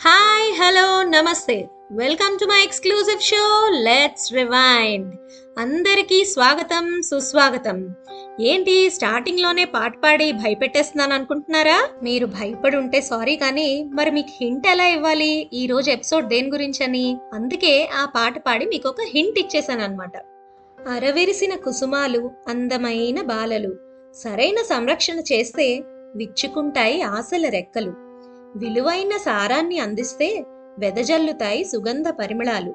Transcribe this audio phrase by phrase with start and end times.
[0.00, 1.68] Hi hello నమస్తే.
[1.92, 3.68] Welcome to my exclusive show.
[3.70, 5.14] Let's rewind.
[5.58, 7.94] అందరికీ స్వాగతం సుస్వాగతం.
[8.40, 11.88] ఏంటి స్టార్టింగ్లోనే పాట పాడి భయపెట్టేస్తున్నాను అనుకుంటున్నారా?
[12.02, 15.50] మీరు భయపడి ఉంటే సారీ కానీ మరి మీకు హింట్ ఎలా ఇవ్వాలి?
[15.52, 20.16] ఈ రోజు ఎపిసోడ్ దేని గురించి అని అందుకే ఆ పాట పాడి మీకు ఒక హింట్ ఇచ్చేసాను అనమాట
[20.88, 23.76] అరవెరిసిన కుసుమాలు అందమైన బాలలు.
[24.14, 25.82] సరైన సంరక్షణ చేస్తే
[26.16, 27.94] విచ్చుకుంటాయి ఆశల రెక్కలు.
[28.56, 30.44] విలువైన సారాన్ని అందిస్తే
[30.78, 32.74] వెదజల్లుతాయి సుగంధ పరిమళాలు.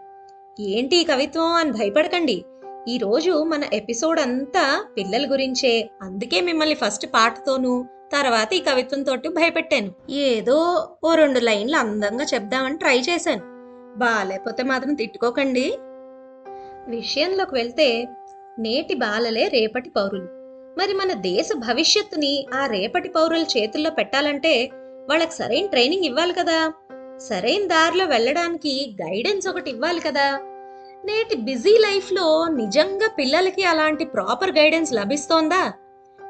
[0.60, 2.44] ఏంటి కవిత్వం అని భయపడకండి.
[2.88, 5.90] ఈరోజు మన ఎపిసోడ్ అంతా పిల్లల గురించే.
[6.02, 10.12] అందుకే మిమ్మల్ని ఫస్ట్ పాటతోనూ తర్వాత ఈ కవిత్వం తోటి భయపెట్టాను.
[10.12, 13.41] ఏదో ఓ రెండు లైన్లు అందంగా చెప్దామని ట్రై చేశాను.
[14.00, 15.77] బాగాలేకపోతే మాత్రం తిట్టుకోకండి.
[16.88, 18.08] విషయంలోకి వెళ్తే
[18.60, 20.27] నేటి బాలలే రేపటి పౌరులు.
[20.79, 24.70] మరి మన దేశ భవిష్యత్తుని ఆ రేపటి పౌరుల చేతుల్లో పెట్టాలంటే
[25.10, 26.74] వాళ్ళకి సరైన ట్రైనింగ్ ఇవ్వాలి కదా.
[27.18, 30.40] సరైన దారిలో వెళ్ళడానికి గైడెన్స్ ఒకటి ఇవ్వాలి కదా.
[31.05, 35.73] నేటి బిజీ లైఫ్లో నిజంగా పిల్లలకి అలాంటి ప్రాపర్ గైడెన్స్ లభిస్తోందా?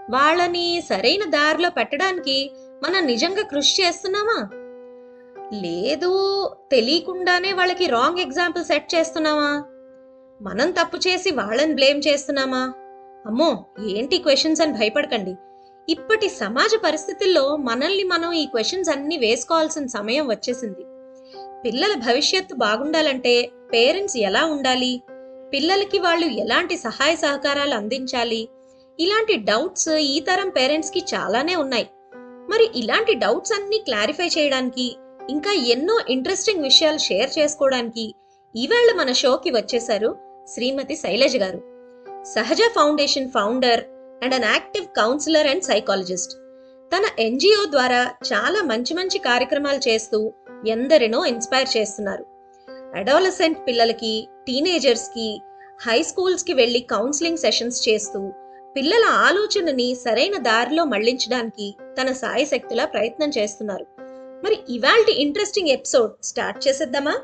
[0.09, 2.51] వాళ్ళని సరైన దారిలో పెట్టడానికి
[2.83, 4.49] మనం నిజంగా కృషి చేస్తున్నామా?
[5.53, 6.11] లేదు
[6.71, 9.63] తెలియకుండానే వాళ్ళకి రాంగ్ ఎగ్జాంపుల్ సెట్ చేస్తున్నామా?
[10.41, 12.73] మనం తప్పు చేసి వాళ్ళని బ్లేమ్ చేస్తున్నామా?
[13.25, 15.35] అమ్మో ఏంటి క్వశ్చన్స్ అని భయపడకండి.
[15.89, 20.85] ఇప్పటి సమాజ పరిస్థితుల్లో మనల్ని మనం ఈ క్వశ్చన్స్ అన్ని వేసుకోవాల్సిన సమయం వచ్చేసింది.
[21.65, 25.01] పిల్లల భవిష్యత్తు బాగుండాలంటే పేరెంట్స్ ఎలా ఉండాలి?
[25.53, 28.49] పిల్లలకి వాళ్ళు ఎలాంటి సహాయ సహకారాలు అందించాలి?
[28.99, 31.87] ఇలాంటి డౌట్స్ ఈ తరం పేరెంట్స్కి చాలానే ఉన్నాయి.
[32.49, 34.95] మరి ఇలాంటి డౌట్స్ అన్ని క్లారిఫై చేయడానికి
[35.29, 38.15] ఇంకా ఎన్నో ఇంట్రెస్టింగ్ విషయాలు షేర్ చేసుకోవడానికి
[38.55, 40.15] ఈవేళ మన షోకి వచ్చేశారు
[40.53, 41.61] Shrimati Shailaja garu.
[42.23, 43.83] Sahaja foundation founder
[44.23, 46.33] and an active counsellor and psychologist.
[46.95, 50.33] తన ఎన్జిఓ ద్వారా చాలా మంచి మంచి కార్యక్రమాలు చేస్తూ
[50.67, 52.25] ఎందరినో ఇన్స్పైర్ చేస్తున్నారు.
[52.95, 55.41] అడాలసెంట్ పిల్లలకి టీనేజర్స్కి
[55.81, 58.31] హై స్కూల్స్కి వెళ్ళి కౌన్సిలింగ్ సెషన్స్ చేస్తూ
[58.75, 63.85] పిల్లల ఆలోచనని సరైన దారిలో మళ్ళించడానికి తన సాయశక్తులా ప్రయత్నం చేస్తున్నారు.
[64.43, 67.15] మరి ఇవాల్టి ఇంట్రెస్టింగ్ ఎపిసోడ్ స్టార్ట్ చేసేద్దామా?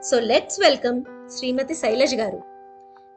[0.00, 1.02] So let's welcome
[1.38, 2.42] Shrimati Shailaja garu.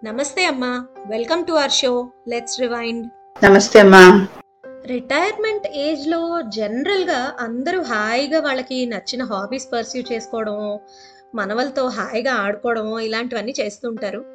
[0.03, 0.85] నమస్తే అమ్మా.
[1.07, 2.09] Welcome to our show.
[2.27, 3.07] Let's rewind.
[3.45, 4.27] నమస్తే అమ్మా.
[4.85, 10.79] రిటైర్మెంట్ ఏజ్లో జనరల్గా అందరూ హాయిగా వాళ్ళకి నచ్చిన హాబీస్ పర్సూ చేసుకోవడం
[11.35, 14.25] మనవలతో హాయిగా ఆడుకోవడం ఇలాంటివన్నీ చేస్తుంటారు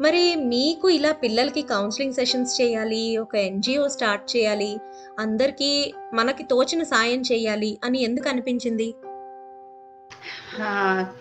[0.00, 4.76] మరి మీకు ఇలా పిల్లలకి కౌన్సిలింగ్ సెషన్స్ చేయాలి ఒక ఎన్జిఓ స్టార్ట్ చేయాలి
[5.18, 8.94] అందరికీ మనకి తోచిన సాయం చేయాలి అని ఎందుకు అనిపించింది?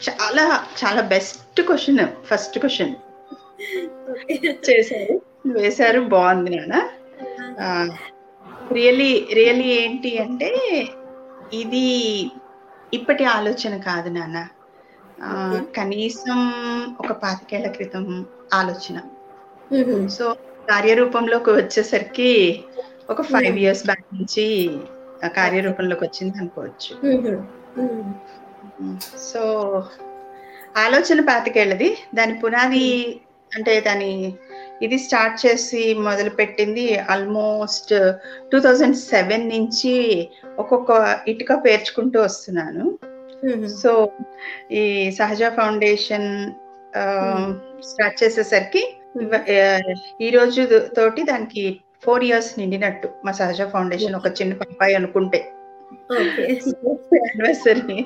[0.04, 2.96] చాలా చాలా బెస్ట్ క్వశ్చన్ ఫస్ట్ క్వశ్చన్.
[4.70, 5.22] చేశారు.
[5.46, 6.76] వేశారు బాగుంది నాన్న.
[8.72, 10.50] రియలీ రియలీ ఏంటి అంటే
[11.54, 11.86] ఇది
[12.94, 14.48] ఇప్పటి ఆలోచన కాదు నాన్న.
[15.76, 16.40] కనీసం
[17.00, 19.02] ఒక పాతికేళ్ళ క్రితం ఆలోచన.
[20.08, 20.36] సో
[20.70, 22.64] కార్యరూపంలోకి వచ్చేసరికి
[23.10, 24.46] ఒక ఫైవ్ ఇయర్స్ బ్యాక్ నుంచి
[25.36, 26.94] కార్యరూపంలోకి వచ్చింది అనుకోవచ్చు.
[29.18, 29.42] సో
[30.78, 33.22] ఆలోచన పాతికేళ్ళది దాని పునాది
[33.56, 34.34] అంటే దాని
[34.84, 37.94] ఇది స్టార్ట్ చేసి మొదలు పెట్టింది ఆల్మోస్ట్
[38.52, 39.94] టూ థౌజండ్ సెవెన్ నుంచి
[40.58, 40.92] ఒక్కొక్క
[41.28, 42.86] ఇటుక పేర్చుకుంటూ వస్తున్నాను.
[43.82, 43.92] సో
[44.72, 46.30] ఈ సహజ ఫౌండేషన్
[47.84, 48.84] స్టార్ట్ చేసేసరికి
[50.22, 50.62] ఈ రోజు
[50.98, 51.64] తోటి దానికి
[52.06, 55.42] ఫోర్ ఇయర్స్ నిండినట్టు మా సహజ ఫౌండేషన్ ఒక చిన్న పాపాయి అనుకుంటే.
[57.18, 57.98] యానివర్సరీ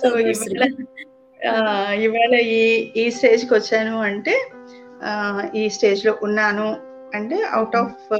[0.00, 0.64] సో ఇవాళ
[2.04, 2.62] ఇవాళ ఈ
[2.96, 4.34] ఈ స్టేజ్కి వచ్చాను అంటే
[5.54, 6.76] ఈ స్టేజ్లో ఉన్నాను.
[7.14, 8.18] అంటే అవుట్ ఆఫ్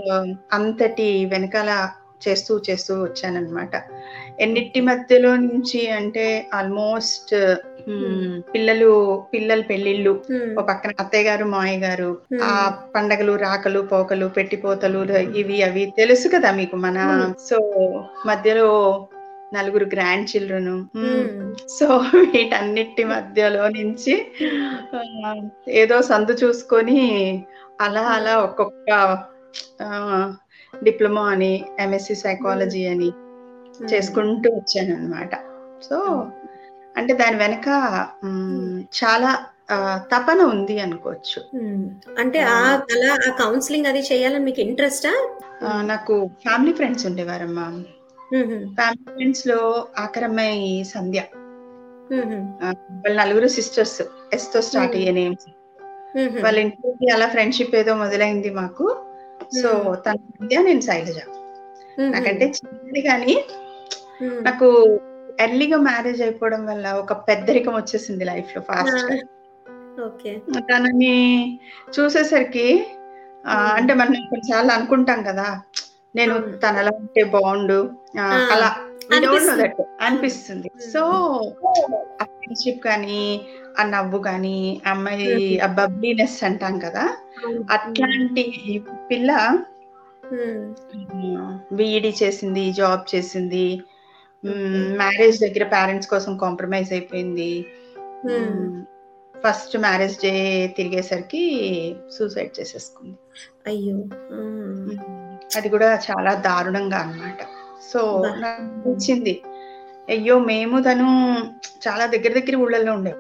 [0.53, 1.89] అంతటి వెనకాల
[2.29, 3.77] చేస్తూ చేస్తూ వచ్చానన్నమాట.
[4.41, 7.33] ఎన్నిటి మధ్యలో నుంచి అంటే ఆల్మోస్ట్
[8.55, 8.91] పిల్లలు
[9.35, 10.13] పిల్లల పెళ్ళిళ్ళు
[10.59, 12.11] ఒక పక్కన అత్తయ్య గారు మామయ్య గారు.
[12.43, 12.53] ఆ
[12.95, 15.01] పండగలు రాకలు పోకలు పెట్టిపోతలు
[15.37, 16.99] ఇవి అవి తెలుసు కదా మీకు మన.
[17.49, 17.59] సో
[18.27, 18.69] మధ్యలో
[19.55, 20.85] నలుగురు గ్రాండ్ చిల్డ్రన్.
[21.69, 24.15] సో వీటన్నిటి మధ్యలో నుంచి
[25.69, 27.01] ఏదో సందు చూసుకొని
[27.81, 28.91] అలా అలా ఒక్కొక్క
[30.83, 33.11] డిప్లొమా అని ఎంఎస్సి సైకాలజీ అని
[33.95, 35.35] చేసుకుంటూ వచ్చాను అనమాట
[35.85, 36.27] సో
[36.97, 37.69] అంటే దాని వెనక
[38.95, 39.39] చాలా
[39.97, 41.41] తపన ఉంది అనుకోవచ్చు.
[42.19, 42.59] అంటే ఆ.
[42.93, 45.13] అలా ఆ కౌన్సిలింగ్ అది చేయాలని మీకు ఇంట్రెస్టా?
[45.83, 47.67] నాకు ఫ్యామిలీ ఫ్రెండ్స్ ఉండేవారమ్మా.
[48.75, 51.23] ఫ్యామిలీ ఫ్రెండ్స్లో ఆఖరమ్మాయి సంధ్య.
[52.91, 54.03] వాళ్ళ నలుగురు సిస్టర్స్
[54.33, 54.97] ఎస్తో స్టార్ట్.
[54.97, 55.51] అయ్యే నేమ్స్.
[56.43, 58.97] వాళ్ళ ఇంటికి అలా ఫ్రెండ్షిప్ ఏదో మొదలైంది మాకు
[59.63, 59.95] సో.
[59.95, 61.19] తన విద్య నేను శైలజ.
[62.01, 63.45] నాకంటే చిన్నది కానీ.
[64.23, 65.01] నాకు
[65.41, 69.25] ఎర్లీగా మ్యారేజ్ అయిపోవడం వల్ల ఒక పెద్దరికం వచ్చేసింది లైఫ్లో ఫాస్ట్
[70.59, 71.59] తనని
[72.01, 72.87] చూసేసరికి.
[73.47, 75.61] అంటే మనం కొన్నిసార్లు అనుకుంటాం కదా
[76.15, 76.57] నేను అవును.
[76.57, 77.79] తన అలా ఉంటే బాగుండు
[78.53, 78.71] అలా
[80.01, 80.69] అనిపిస్తుంది.
[80.93, 81.03] సో
[82.21, 83.21] ఆ ఫ్రెండ్షిప్ కానీ
[83.81, 84.57] ఆ నవ్వు కానీ
[84.87, 85.61] అమ్మాయి.
[85.61, 87.05] ఆ బబ్లీనెస్ అంటాం కదా
[87.71, 88.45] అట్లాంటి
[89.11, 89.31] పిల్ల.
[91.73, 93.67] బీఈడి చేసింది జాబ్ చేసింది.
[95.01, 97.53] మ్యారేజ్ దగ్గర పేరెంట్స్ కోసం కాంప్రమైజ్ అయిపోయింది.
[99.35, 100.33] ఫస్ట్ మ్యారేజ్ డే
[100.77, 101.45] తిరిగేసరికి
[102.19, 103.17] సూసైడ్ చేసేసుకుంది
[103.67, 103.97] అయ్యో.
[105.57, 107.41] అది కూడా చాలా దారుణంగా అన్నమాట.
[107.93, 108.01] సో
[108.87, 109.35] వచ్చింది
[110.09, 111.09] అయ్యో మేము తను
[111.87, 113.15] చాలా దగ్గర దగ్గర ఊళ్ళల్లో ఉండే.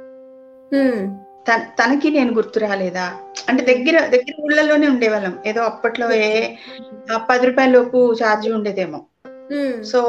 [1.79, 3.07] తనకి నేను గుర్తు రాలేదా?
[3.49, 5.35] అంటే దగ్గర దగ్గర ఊళ్ళలోనే ఉండేవాళ్ళం.
[5.47, 6.29] ఏదో అప్పట్లో ఏ
[7.31, 9.01] పది రూపాయల లోపు ఛార్జీ ఉండేదేమో.
[9.93, 10.01] సో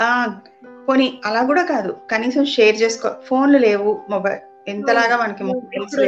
[0.00, 0.10] ఆ
[0.88, 1.92] పోనీ అలా కూడా కాదు.
[2.10, 3.92] కనీసం షేర్ చేసుకో ఫోన్లు లేవు.
[4.10, 5.98] మొబైల్ ఎంతలాగా మనకి మొబైల్స్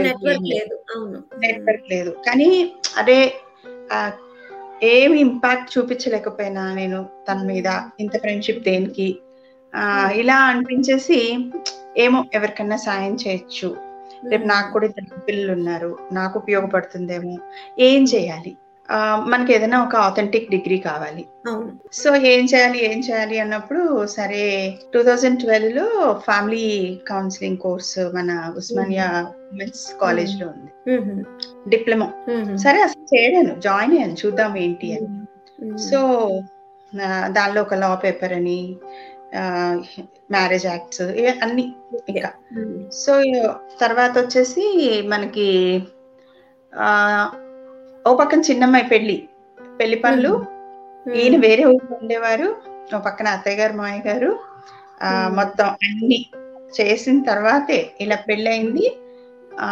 [1.45, 2.11] నెట్వర్క్ లేదు.
[2.27, 2.49] కానీ
[2.97, 3.19] అదే
[4.83, 7.67] ఏమి ఇంపాక్ట్ చూపించలేకపోయినా నేను తన మీద
[8.01, 9.19] ఇంత ఫ్రెండ్షిప్ దేనికి?
[9.75, 11.51] ఆ, ఇలా అనిపించేసి
[11.97, 13.77] ఏమో ఎవరికన్నా సాయం చేయొచ్చు.
[14.31, 15.99] రేపు నాకు కూడా ఇద్దరు పిల్లలు ఉన్నారు.
[16.13, 17.39] నాకు ఉపయోగపడుతుందేమో.
[17.79, 18.57] ఏం చేయాలి?
[19.27, 21.27] మనకి ఏదైనా ఒక ఆథెంటిక్ డిగ్రీ కావాలి.
[21.93, 25.89] సో ఏం చేయాలి ఏం చేయాలి అన్నప్పుడు సరే టూ థౌజండ్ ట్వెల్వ్లో
[26.25, 31.25] ఫ్యామిలీ కౌన్సిలింగ్ కోర్స్ మన ఉస్మానియా ఉమెన్స్ కాలేజ్లో ఉంది.
[31.69, 32.09] డిప్లొమా.
[32.57, 34.17] సరే అసలు చేయడాను జాయిన్ అయ్యాను.
[34.27, 35.79] చూద్దాం ఏంటి అని.
[35.79, 35.99] సో
[37.27, 38.77] దానిలో ఒక లా పేపర్ అని
[40.31, 41.73] మ్యారేజ్ యాక్ట్స్ అన్ని
[42.09, 42.31] ఇంకా.
[42.93, 43.23] సో
[43.81, 44.65] తర్వాత వచ్చేసి
[45.07, 45.49] మనకి
[48.05, 49.17] ఓ పక్కన చిన్నమ్మాయి పెళ్ళి
[49.79, 50.33] పెళ్ళి పనులు.
[51.07, 52.49] ఈయన వేరే ఊళ్ళో ఉండేవారు
[52.91, 54.31] ఓ పక్కన అత్తయ్య గారు మాయ గారు
[55.01, 55.09] ఆ.
[55.39, 56.19] మొత్తం అన్ని
[56.75, 58.87] చేసిన తర్వాతే ఇలా పెళ్ళయింది
[59.53, 59.69] ఆ.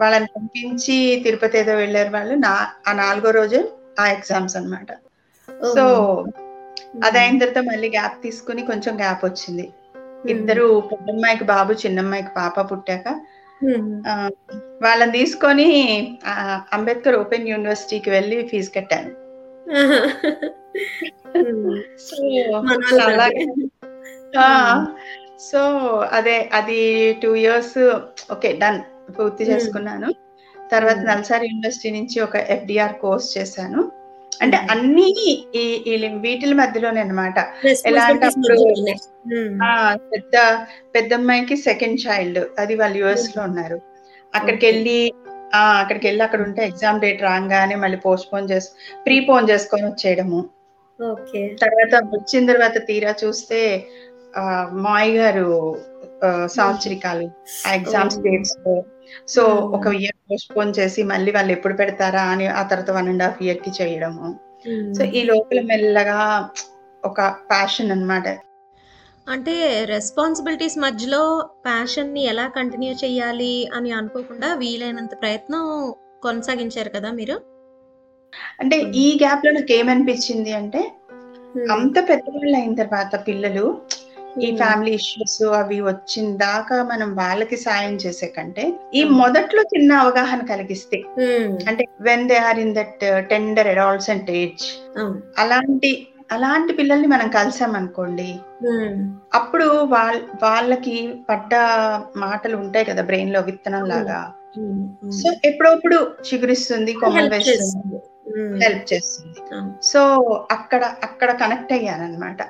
[0.00, 2.52] వాళ్ళని పంపించి తిరుపతి ఏదో వెళ్ళారు వాళ్ళు నా
[2.86, 3.60] ఆ నాలుగో రోజు
[3.98, 4.90] ఆ ఎగ్జామ్స్ అన్నమాట
[5.48, 5.70] ఓహో.
[5.74, 5.84] సో
[6.20, 7.02] మ్మ్.
[7.04, 9.66] అది అయిన తర్వాత మళ్ళీ గ్యాప్ తీసుకుని కొంచెం గ్యాప్ వచ్చింది.
[10.26, 13.08] ఇద్దరు పెద్దమ్మాయికి బాబు చిన్నమ్మాయికి పాప పుట్టాక
[14.82, 15.68] వాళ్ళని తీసుకొని
[16.72, 19.12] అంబేద్కర్ ఓపెన్ యూనివర్సిటీకి వెళ్ళి ఫీజు కట్టాను
[24.40, 24.74] ఆహా.
[24.74, 24.86] మ్మ్.
[25.40, 25.60] సో
[26.12, 26.78] అదే అది
[27.22, 27.76] టూ ఇయర్స్
[28.32, 28.80] ఓకే డన్
[29.16, 29.50] పూర్తి Hmm.
[29.50, 30.08] చేసుకున్నాను
[30.56, 31.08] తర్వాత Hmm.
[31.10, 33.82] నల్సారి యూనివర్సిటీ నుంచి ఒక ఎఫ్డిఆర్ కోర్స్ చేశాను
[34.42, 34.70] అంటే Hmm.
[34.70, 35.06] అన్ని
[35.56, 37.38] ఈ వీటిల మధ్యలోనే అనమాట
[37.86, 38.56] ఎలా అంటే అప్పుడు
[40.12, 43.80] పెద్ద పెద్దమ్మాయికి సెకండ్ చైల్డ్ అది వాళ్ళు యుఎస్లో ఉన్నారు.
[44.34, 44.66] అక్కడికి.
[44.66, 45.12] వెళ్ళి
[45.54, 48.68] ఆ అక్కడికి వెళ్ళి అక్కడ ఉంటే ఎగ్జామ్ డేట్ రాగానే మళ్ళీ పోస్ట్ పోన్ చేసి
[49.06, 50.40] ప్రీ పోన్ చేసుకొని వచ్చేయడము.
[51.60, 53.86] తర్వాత వచ్చిన తర్వాత తీరా చూస్తే
[54.72, 55.76] మాయ్ గారు
[56.46, 57.30] సంవత్సరికాలు
[57.66, 58.18] ఆ ఎగ్జామ్స్.
[58.18, 58.82] Dates
[59.28, 59.42] so.
[59.44, 63.42] ఒక ఇయర్ పోస్ట్ పోన్ చేసి మళ్ళీ వాళ్ళు ఎప్పుడు పెడతారా అని ఆ తర్వాత వన్ అండ్ హాఫ్
[63.42, 64.40] ఇయర్కి చేయడము.
[64.94, 66.48] సో ఈ లోపల మెల్లగా
[67.04, 68.28] ఒక ప్యాషన్ అన్నమాట.
[69.28, 77.40] అంటే రెస్పాన్సిబిలిటీస్ మధ్యలో ప్యాషన్ని ఎలా కంటిన్యూ చేయాలి అని అనుకోకుండా వీలైనంత ప్రయత్నం కొనసాగించారు కదా మీరు?
[78.60, 80.92] అంటే ఈ గ్యాప్లో నాకు ఏమనిపించింది అంటే
[81.72, 83.82] అంత పెద్దవాళ్ళు అయిన తర్వాత పిల్లలు
[84.40, 88.64] ఈ ఫ్యామిలీ ఇష్యూస్ అవి వచ్చిన దాకా మనం వాళ్ళకి సాయం చేసే కంటే
[88.94, 89.12] ఈ Hmm.
[89.12, 91.56] మొదట్లో చిన్న అవగాహన కలిగిస్తే మ్మ్.
[91.68, 94.66] అంటే when they are in that tender adolescent age
[95.38, 95.92] అలాంటి
[96.30, 98.30] అలాంటి పిల్లల్ని మనం కలిసామనుకోండి.
[99.34, 100.96] అప్పుడు వాళ్ళ వాళ్ళకి
[101.28, 101.52] పడ్డ
[102.16, 104.18] మాటలు ఉంటాయి కదా బ్రెయిన్లో విత్తనం లాగా.
[105.12, 105.96] సో ఎప్పుడప్పుడు
[106.28, 107.98] చిగురిస్తుంది కొమ్మలు వేస్తుంది.
[108.62, 109.40] హెల్ప్ చేస్తుంది.
[109.82, 110.00] సో
[110.50, 112.40] అక్కడ అక్కడ కనెక్ట్ అయ్యాను అనమాట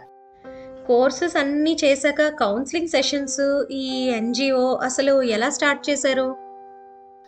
[0.89, 3.41] కోర్సెస్ అన్నీ చేశాక కౌన్సిలింగ్ సెషన్స్
[3.83, 3.87] ఈ
[4.19, 6.29] ఎన్జిఓ అసలు ఎలా స్టార్ట్ చేశారు?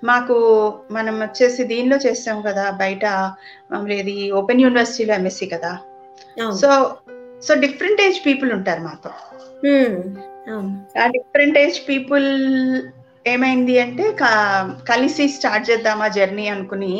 [0.02, 0.36] మాకు
[0.90, 3.04] మనం వచ్చేసి దీనిలో చేస్తాం కదా బయట
[4.00, 5.72] ఇది ఓపెన్ యూనివర్సిటీలో ఎంఎస్సి కదా.
[6.60, 6.68] So
[7.46, 9.10] so different age people ఉంటారు మాతో.
[11.00, 12.28] ఆ డిఫరెంట్ ఏజ్ పీపుల్
[13.26, 14.04] ఏమైంది అంటే
[14.90, 16.94] కలిసి స్టార్ట్ చేద్దామా జర్నీ అనుకుని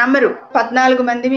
[0.00, 1.28] నంబరు పద్నాలుగు మంది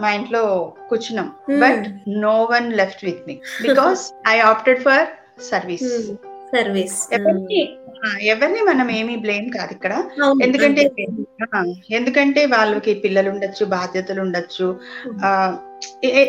[0.00, 0.42] మా ఇంట్లో
[0.88, 1.28] కూర్చున్నాం.
[1.60, 5.06] But no one left with me because I opted for
[5.42, 5.90] service.
[6.54, 6.98] Service
[8.22, 9.92] ఎవరిని మనం ఏమీ బ్లేమ్ కాదు ఇక్కడ.
[10.42, 10.82] ఎందుకంటే
[11.90, 14.66] ఎందుకంటే వాళ్ళకి పిల్లలు ఉండొచ్చు బాధ్యతలు ఉండొచ్చు.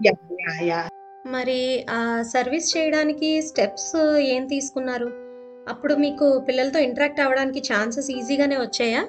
[1.26, 3.96] మరి ఆ సర్వీస్ చేయడానికి స్టెప్స్
[4.34, 5.08] ఏం తీసుకున్నారు?
[5.68, 9.02] అప్పుడు మీకు పిల్లలతో ఇంటరాక్ట్ అవ్వడానికి ఛాన్సెస్ ఈజీగానే వచ్చాయా?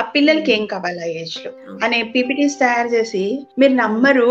[0.00, 1.50] ఆ పిల్లలకి ఏం కావాలి ఆ ఏజ్లో?
[1.84, 3.22] అనే పీపీటీస్ తయారు చేసి
[3.58, 4.28] మీరు నమ్మరు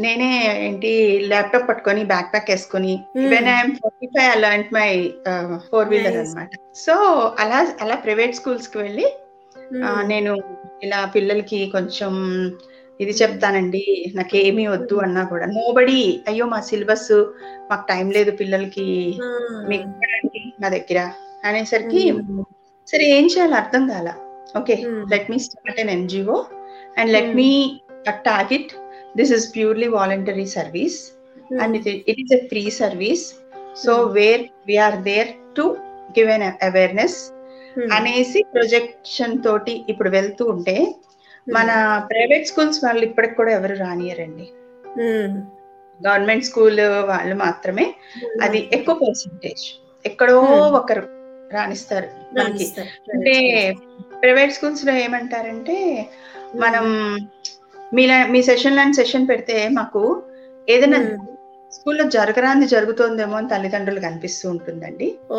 [0.00, 0.30] నేనే
[0.66, 0.92] ఏంటి
[1.30, 2.94] ల్యాప్టాప్ పట్టుకొని బ్యాక్ ప్యాక్ వేసుకొని
[3.32, 4.90] when I'm forty five I learn my
[5.68, 6.18] four wheeler.
[6.22, 6.50] అన్నమాట.
[6.84, 6.94] సో
[7.38, 9.06] అలా అలా ప్రైవేట్ స్కూల్స్కి వెళ్ళి
[9.82, 10.32] ఆ, నేను
[10.82, 12.12] ఇలా పిల్లలకి కొంచెం
[13.00, 13.82] ఇది చెప్తానండి
[14.14, 15.46] నాకు ఏమీ వద్దు అన్నా కూడా.
[15.54, 17.12] నోబడి అయ్యో మా సిలబస్
[17.70, 18.86] మాకు టైం లేదు పిల్లలకి
[19.68, 20.98] మీకు ఇవ్వడానికి మా దగ్గర
[21.44, 22.02] అనేసరికి
[22.88, 24.08] సరే ఏం చేయాలి అర్థం కాల.
[24.60, 24.98] Okay Hmm.
[25.12, 26.36] Let me start an NGO
[26.96, 27.50] and let me
[28.26, 28.72] target
[29.16, 30.98] this is purely voluntary service
[31.62, 33.24] and it it is a free service
[33.84, 34.10] so Hmm.
[34.18, 35.64] Where we are there to
[36.16, 37.18] give an awareness
[37.92, 40.76] అనేసి projection తోటి ఇప్పుడు వెళ్తూ ఉంటే
[41.46, 41.70] మన
[42.10, 44.46] private schools వాళ్ళు ఇప్పటికి కూడా ఎవరు రానియరండి.
[46.00, 46.80] గవర్నమెంట్ స్కూల్
[47.10, 47.86] వాళ్ళు మాత్రమే
[48.42, 49.64] అది ఎక్కువ పర్సంటేజ్
[50.04, 50.76] ఎక్కడో Hmm.
[50.80, 51.02] ఒకరు
[51.50, 52.66] రాణిస్తారు మనకి
[53.14, 53.34] అంటే
[54.22, 55.76] ప్రైవేట్ స్కూల్స్లో ఏమంటారంటే
[56.56, 56.84] మనం
[57.94, 60.22] మీలా మీ సెషన్ లాంటి సెషన్ పెడితే మాకు
[60.68, 60.98] ఏదైనా
[61.72, 65.18] స్కూల్లో జరగరాంది జరుగుతోందేమో అని తల్లిదండ్రులకు అనిపిస్తూ ఉంటుందండి.
[65.30, 65.38] ఓ.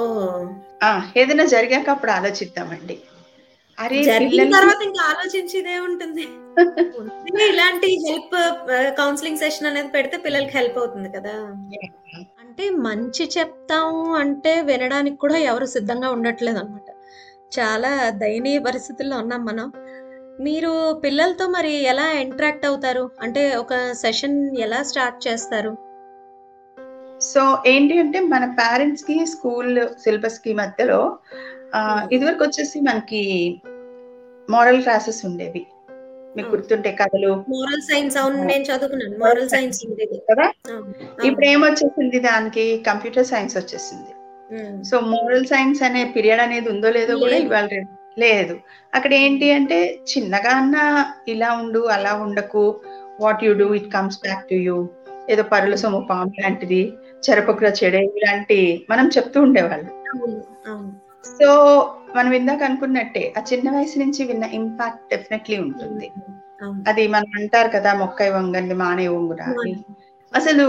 [0.83, 2.99] ఆ ఏదైనా జరిగాక అప్పుడు ఆలోచిద్దామండి.
[3.79, 4.01] అరే
[4.51, 6.25] తర్వాత ఇంకా ఆలోచించేదే ఉంటుంది.
[7.43, 8.35] ఇలాంటి హెల్ప్
[8.97, 11.35] కౌన్సిలింగ్ సెషన్ అనేది పెడితే పిల్లలకి హెల్ప్ అవుతుంది కదా.
[12.39, 16.89] అంటే మంచి చెప్తాము అంటే వినడానికి కూడా ఎవరు సిద్ధంగా ఉండట్లేదు అనమాట
[17.59, 19.71] చాలా దయనీయ పరిస్థితుల్లో ఉన్నాం మనం.
[20.39, 23.11] మీరు పిల్లలతో మరి ఎలా ఇంటరాక్ట్ అవుతారు?
[23.21, 25.77] అంటే ఒక సెషన్ ఎలా స్టార్ట్ చేస్తారు?
[27.21, 31.17] సో ఏంటి అంటే మన పేరెంట్స్కి స్కూల్ సిలబస్కి మధ్యలో.
[32.11, 33.61] ఇదివరకు వచ్చేసి మనకి
[34.49, 35.67] మోరల్ క్లాసెస్ ఉండేవి.
[36.37, 36.49] మీకు.
[36.49, 37.43] గుర్తుంటే కథలు?
[37.49, 39.17] మోరల్ సైన్స్ అవును నేను చదువుకున్నాను.
[39.17, 40.21] మోరల్ సైన్స్ ఉండేది.
[40.31, 40.51] కదా?
[41.25, 42.83] ఇప్పుడు ఏమొచ్చేసింది దానికి?
[42.87, 44.22] కంప్యూటర్ సైన్స్ వచ్చేసింది.
[44.83, 47.35] సో మోరల్ సైన్స్ అనే పీరియడ్ అనేది ఉందో లేదో కూడా.
[47.35, 47.67] ఇవాళ
[48.19, 48.59] లేదు.
[48.95, 52.81] అక్కడ ఏంటి అంటే చిన్నగా అన్న ఇలా ఉండు అలా ఉండకు.
[53.19, 54.89] What you do it comes back to you
[55.29, 56.93] ఏదో పరుల సొమ్ము పాము లాంటిది
[57.29, 59.89] చెరపకుర చెడే ఇలాంటి మనం చెప్తూ ఉండేవాళ్ళు.
[61.25, 61.49] సో
[62.15, 66.11] మనం ఇందాక అనుకున్నట్టే ఆ చిన్న వయసు నుంచి విన్న ఇంపాక్ట్ డెఫినెట్లీ ఉంటుంది.
[66.63, 66.83] అవును.
[66.87, 69.45] అది మనం అంటారు కదా మొక్కై వంగంది మానే వంగురా
[70.35, 70.65] అసలు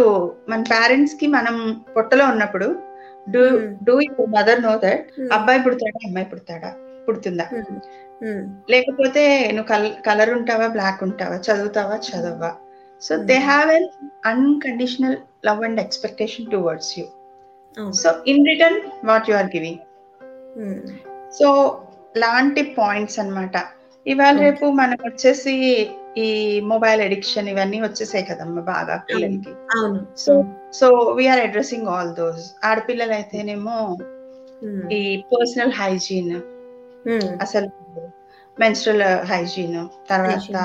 [0.48, 2.93] మన పేరెంట్స్కి మనం పొట్టలో ఉన్నప్పుడు
[3.30, 3.74] do Hmm.
[3.84, 5.98] Do your mother know that అబ్బాయి పుడతాడా?
[6.06, 6.74] అమ్మాయి పుడతాడా?
[7.08, 7.46] పుడుతుందా?
[7.52, 7.80] ఉమ్,
[8.24, 10.66] ఉమ్, లేకపోతే నువ్వు కల్ కలర్ ఉంటావా?
[10.66, 11.36] బ్లాక్ ఉంటావా?
[11.36, 11.96] చదువుతావా?
[11.96, 12.56] చదవా?
[13.02, 13.24] So Hmm.
[13.24, 13.88] They have an
[14.26, 15.16] unconditional
[15.46, 17.04] love and expectation towards you.
[17.92, 19.80] So in return what you are giving
[21.32, 21.48] so
[22.16, 23.56] లాంటి పాయింట్స్ అన్నమాట.
[24.06, 24.40] ఇవాళ.
[24.40, 25.54] రేపు మనం వచ్చేసి
[26.16, 26.26] ఈ
[26.64, 29.52] మొబైల్ అడిక్షన్ ఇవన్నీ వచ్చేసాయి కదమ్మా బాగా పిల్లలకి.
[29.76, 30.00] అవును.
[30.16, 30.32] So
[30.72, 33.78] so we are addressing all those ఆడపిల్లలు అయితేనేమో
[34.92, 35.00] ఈ
[35.32, 36.30] పర్సనల్ హైజీన్
[37.06, 37.68] ఉమ్, అసలు
[38.56, 39.76] మెన్స్ట్రల్ హైజీన్
[40.08, 40.56] తర్వాత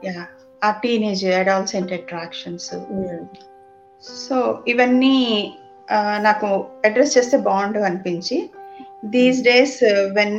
[0.00, 0.22] yeah,
[0.62, 2.70] ఆ టీనేజ్ అడాల్సెంట్ అట్రాక్షన్స్
[4.04, 5.16] సో ఇవన్నీ
[6.20, 6.48] నాకు
[6.84, 8.36] అడ్రస్ చేస్తే బాగుండు అనిపించి
[9.12, 9.76] దీస్ డేస్
[10.12, 10.36] వెన్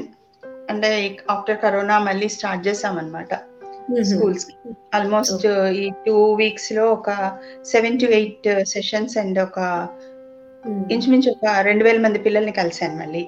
[0.70, 0.90] అంటే
[1.30, 3.32] ఆఫ్టర్ కరోనా మళ్ళీ స్టార్ట్ చేసామన్నమాట.
[4.04, 4.46] స్కూల్స్
[4.96, 7.10] ఆల్మోస్ట్ ఈ టూ వీక్స్లో ఒక
[7.64, 9.60] seven to eight sessions and ఒక
[10.64, 13.24] ఉమ్, ఇంచుమించు ఒక రెండు వేల మంది పిల్లల్ని కలిశాను మళ్ళీ.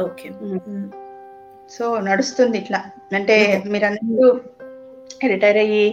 [0.00, 0.58] ఓకే ఉమ్.
[0.66, 0.86] ఉమ్,
[1.70, 2.80] సో నడుస్తుంది ఇట్లా.
[3.14, 4.28] అంటే మీరు అన్నట్టు
[5.28, 5.86] రిటైర్ అయ్యి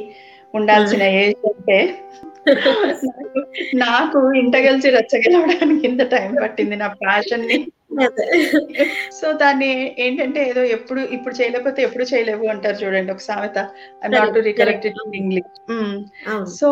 [0.54, 1.78] ఉండాల్సిన ఏజ్ అంటే
[3.04, 7.58] నాకు- నాకు ఇంట కలిసి రచ్చగలవడానికి ఇంత టైం పట్టింది నా ప్యాషన్ని.
[9.14, 9.70] సో దాన్ని
[10.00, 13.60] ఏంటంటే ఏదో ఎప్పుడు ఇప్పుడు చేయలేకపోతే ఎప్పుడు చేయలేవు అంటారు చూడండి ఒక సామెత
[14.14, 15.16] not to recollect correct.
[15.16, 15.52] English
[16.56, 16.70] so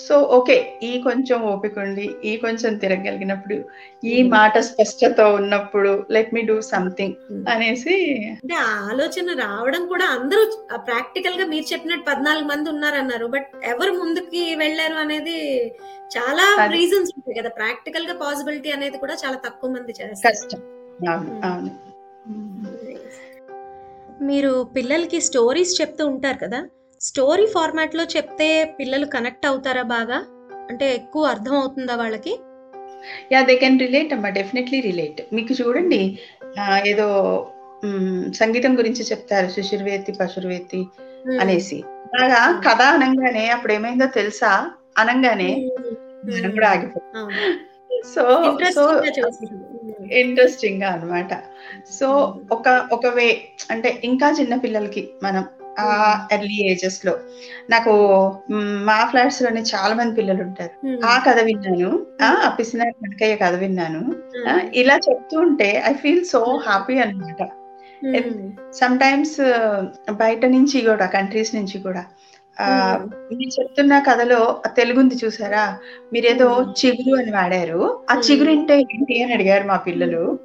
[0.00, 3.58] so okay ఈ కొంచెం ఓపిక ఉండి ఈ కొంచెం తిరగలిగినప్పుడు
[4.06, 4.30] ఈ Hmm.
[4.30, 7.14] మాట స్పష్టత ఉన్నప్పుడు లెట్ మీ డూ సంథింగ్.
[7.48, 7.94] అనేసి
[8.32, 10.42] అంటే ఆ ఆలోచన రావడం కూడా అందరూ
[10.86, 15.38] ప్రాక్టికల్గా మీరు చెప్పినట్టు పద్నాలుగు మంది ఉన్నారన్నారు బట్ ఎవరు ముందుకి వెళ్ళారు అనేది
[16.06, 16.66] చాలా.
[16.66, 17.48] రీజన్స్ ఉంటాయి కదా.
[17.48, 20.34] ప్రాక్టికల్గా పాసిబిలిటీ అనేది కూడా చాలా తక్కువ మంది చేస్తారు.
[20.34, 20.60] కష్టం.
[21.44, 21.86] అవును
[22.28, 22.66] Hmm.
[24.20, 26.68] మీరు పిల్లలకి స్టోరీస్ చెప్తూ ఉంటారు కదా.
[27.00, 30.24] స్టోరీ ఫార్మాట్లో చెప్తే పిల్లలు కనెక్ట్ అవుతారా బాగా?
[30.70, 32.38] అంటే ఎక్కువ అర్థం అవుతుందా వాళ్ళకి?
[33.32, 36.18] యా దే కెన్ రిలేట్ అమ్మా డెఫినెట్లీ రిలేట్ మీకు చూడండి
[36.86, 37.08] ఏదో
[38.34, 40.86] సంగీతం గురించి చెప్తారు శిశుర్వేత్తి పశుర్వేత్తి
[41.40, 41.84] అనేసి.
[42.14, 42.68] అలాగా Hmm.
[42.68, 44.70] కథ అనగానే అప్పుడు ఏమైందో తెలుసా?
[44.96, 45.50] అనగానే
[46.30, 47.26] మనం కూడా ఆగిపోతాం
[48.06, 48.22] సో
[48.76, 48.84] సో
[50.20, 51.32] ఇంట్రెస్టింగ్గా అనమాట
[51.90, 52.08] సో.
[52.50, 53.28] ఒక ఒక వే
[53.70, 55.44] అంటే ఇంకా చిన్న పిల్లలకి మనం
[55.78, 55.86] ఆ
[56.32, 57.12] ఎర్లీ ఏజెస్లో
[57.70, 57.92] నాకు
[58.50, 58.62] మ్,
[59.06, 60.72] ఫ్లాట్స్లోనే చాలా మంది పిల్లలు ఉంటారు.
[61.04, 61.90] ఆ కథ విన్నాను.
[62.22, 64.00] ఆ పిసిన కనకయ్య కథ విన్నాను.
[64.74, 67.40] ఇలా చెప్తూ ఉంటే ఐ ఫీల్ సో హ్యాపీ అన్నమాట.
[68.74, 69.36] సమ్ టైమ్స్
[70.14, 72.02] బయట నుంచి కూడా కంట్రీస్ నుంచి కూడా
[73.32, 75.78] మీరు చెప్తున్న కథలో తెలుగుంది చూసారా?
[76.12, 78.00] మీరేదో చిగురు అని వాడారు.
[78.10, 80.38] ఆ చిగురు అంటే ఏంటి అని అడిగారు మా పిల్లలు.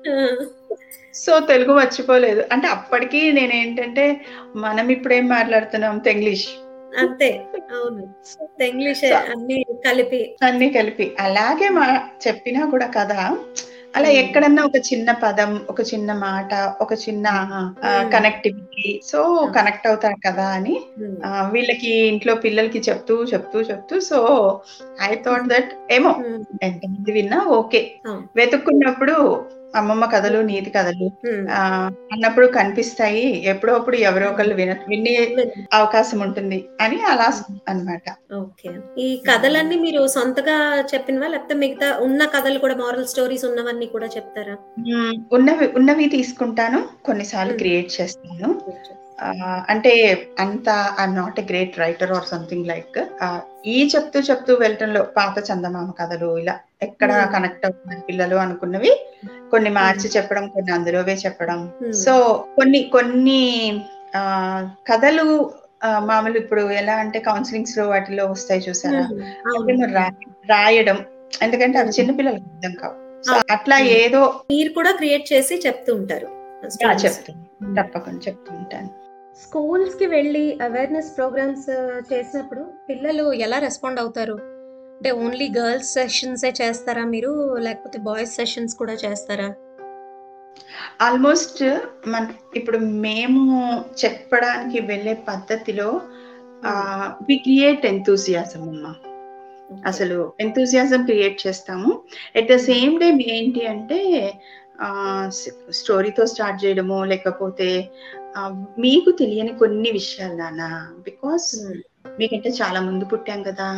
[1.13, 2.43] సో తెలుగు మర్చిపోలేదు.
[2.51, 4.21] అంటే అప్పటికి నేను ఏంటంటే
[4.55, 5.97] మనం ఇప్పుడేం మాట్లాడుతున్నాం?
[5.97, 6.47] తెంగ్లీష్.
[6.97, 7.43] అంతే.
[7.55, 8.63] అవును.
[8.63, 10.35] ఇంగ్లీష్ అన్ని కలిపి.
[10.41, 11.15] అన్ని కలిపి.
[11.19, 13.37] అలాగే మా చెప్పినా కూడా కదా
[13.93, 14.09] అలా.
[14.13, 17.27] ఎక్కడన్నా ఒక చిన్న పదం ఒక చిన్న మాట ఒక చిన్న
[18.13, 19.19] కనెక్టివిటీ సో
[19.55, 20.75] కనెక్ట్ అవుతారు కదా అని
[21.51, 23.95] వీళ్ళకి ఇంట్లో పిల్లలకి చెప్తూ చెప్తూ చెప్తూ.
[23.99, 24.19] సో
[25.01, 26.11] ఐ థాట్ దట్ ఏమో
[26.63, 27.81] ఎంతమంది విన్నా ఓకే.
[28.35, 29.15] వెతుక్కున్నప్పుడు
[29.75, 31.07] అమ్మమ్మ కథలు నీతి కథలు
[32.13, 33.45] అన్నప్పుడు కనిపిస్తాయి.
[33.45, 35.35] ఎప్పుడో అప్పుడు ఎవరో ఒకళ్ళు విన వినే
[35.73, 37.27] అవకాశం ఉంటుంది అని అలా
[37.69, 38.33] అన్నమాట.
[38.35, 38.69] ఓకే.
[39.01, 40.57] ఈ కథలన్నీ మీరు సొంతగా
[40.93, 41.27] చెప్పినవా?
[41.27, 44.55] లేకపోతే మిగతా ఉన్న కథలు కూడా మారల్ స్టోరీస్ ఉన్నవన్నీ కూడా చెప్తారా.
[45.31, 46.87] ఉన్నవి ఉన్నవి తీసుకుంటాను.
[47.05, 47.57] కొన్నిసార్లు.
[47.57, 48.49] క్రియేట్ చేస్తాను.
[49.69, 49.91] అంటే
[50.39, 52.97] అంత I not a great writer or something like
[53.65, 57.29] ఈ చెప్తూ చెప్తూ వెళ్ళటంలో పాత చందమామ కథలు ఇలా ఎక్కడ.
[57.33, 58.91] కనెక్ట్ అవుతున్నారు పిల్లలు అనుకున్నవి.
[59.51, 61.71] కొన్ని మార్చి చెప్పడం కొన్ని అందులోవే చెప్పడం.
[61.81, 61.91] Hmm.
[61.91, 63.81] సో కొన్ని కొన్ని
[64.15, 65.51] ఆ కథలు
[65.99, 69.09] మామూలు ఇప్పుడు ఎలా అంటే కౌన్సిలింగ్స్లో వాటిలో వస్తాయి చూసారా?
[69.93, 71.05] రా- రాయడం.
[71.41, 73.23] ఎందుకంటే అవి చిన్నపిల్లలకి అర్థం కావు.
[73.23, 73.87] సో అట్లా Hmm.
[73.87, 76.27] ఏదో మీరు కూడా క్రియేట్ చేసి చెప్తూ ఉంటారు.
[77.05, 78.89] చెప్తాను తప్పకుండా చెప్తూ ఉంటాను.
[79.47, 81.69] స్కూల్స్కి వెళ్ళి అవేర్నెస్ ప్రోగ్రామ్స్
[82.13, 84.50] చేసినప్పుడు పిల్లలు ఎలా రెస్పాండ్ అవుతారు?
[85.01, 87.29] అంటే ఓన్లీ గర్ల్స్ సెషన్స్ చేస్తారా మీరు?
[87.57, 89.47] లేకపోతే బాయ్స్ సెషన్స్ కూడా చేస్తారా?
[91.01, 91.61] ఆల్మోస్ట్
[92.07, 92.23] మన
[92.55, 93.43] ఇప్పుడు మేము
[94.01, 95.87] చెప్పడానికి వెళ్ళే పద్ధతిలో
[97.29, 98.91] వి క్రియేట్ ఎంతూసియాజం అమ్మా.
[99.85, 101.89] అసలు ఎంతూసియాజం క్రియేట్ చేస్తాము.
[102.35, 103.99] ఎట్ ద సేమ్ టైం ఏంటి అంటే
[105.79, 107.69] స్టోరీతో స్టార్ట్ చేయడము లేకపోతే
[108.79, 110.63] మీకు తెలియని కొన్ని విషయాలు నాన్న.
[110.99, 111.49] బికాస్
[112.19, 113.69] మీకంటే చాలా ముందు పుట్టాం కదా.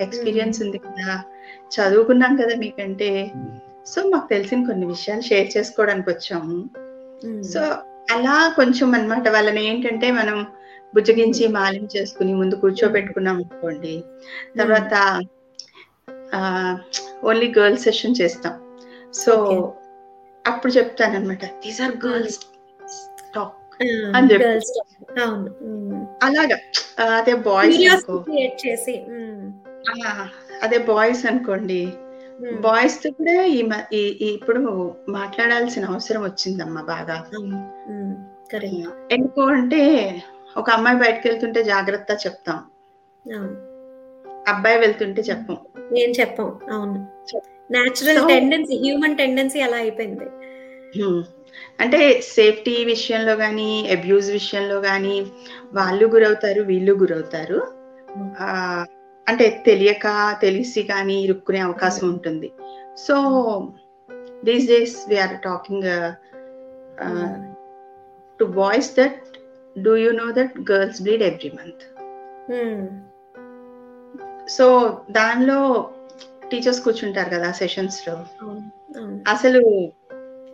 [0.00, 1.22] ఎక్స్పీరియన్స్ ఉంది కదా.
[1.70, 3.30] చదువుకున్నాం కదా మీకంటే.
[3.86, 6.70] సో మాకు తెలిసిన కొన్ని విషయాలు షేర్ చేసుకోవడానికి వచ్చాము.
[7.42, 7.60] సో
[8.10, 9.28] అలా కొంచెం అన్నమాట.
[9.28, 10.46] వాళ్ళని ఏంటంటే మనం
[10.94, 14.04] బుజ్జగించి మాలిం చేసుకుని ముందు కూర్చోబెట్టుకున్నాం అనుకోండి.
[14.58, 15.20] తర్వాత
[17.24, 18.76] ఓన్లీ గర్ల్స్ సెషన్ చేస్తాం.
[19.14, 19.74] సో.
[20.46, 22.38] అప్పుడు చెప్తాను అనమాట దీస్ ఆర్ గర్ల్స్
[23.34, 23.82] టాక్
[24.16, 24.44] అని చెప్పి.
[26.22, 26.58] అలాగా.
[27.16, 28.92] అదే బాయ్స్ చేసి.
[30.62, 31.92] అదే బాయ్స్ అనుకోండి.
[32.60, 33.70] బాయ్స్తో కూడా ఈ
[34.20, 37.26] ఇప్పుడు మాట్లాడాల్సిన అవసరం వచ్చిందమ్మా బాగా.
[39.12, 40.14] ఎందుకు అంటే
[40.56, 42.58] ఒక అమ్మాయి బయటకు వెళ్తుంటే జాగ్రత్త చెప్తాం.
[44.48, 45.56] అబ్బాయి వెళ్తుంటే చెప్పం.
[45.96, 46.58] ఏం చెప్పం.
[46.72, 47.08] అవును.
[47.72, 50.24] నేచురల్ టెండెన్సీ హ్యూమన్ టెండెన్సీ అలా అయిపోయింది.
[51.80, 55.26] అంటే సేఫ్టీ విషయంలో కానీ అబ్యూజ్ విషయంలో కానీ
[55.72, 57.66] వాళ్ళు గురవుతారు వీళ్ళు గురవుతారు.
[58.40, 58.84] ఆ,
[59.30, 60.06] అంటే తెలియక
[60.40, 62.48] తెలిసి కానీ ఇరుక్కునే అవకాశం ఉంటుంది.
[62.98, 63.16] So
[64.44, 65.88] these days we are talking
[68.40, 69.18] to boys that
[69.76, 71.84] do you know that girls bleed every month
[74.48, 74.66] so
[75.10, 75.58] దానిలో
[76.50, 78.14] టీచర్స్ కూర్చుంటారు కదా సెషన్స్లో.
[79.28, 79.60] అసలు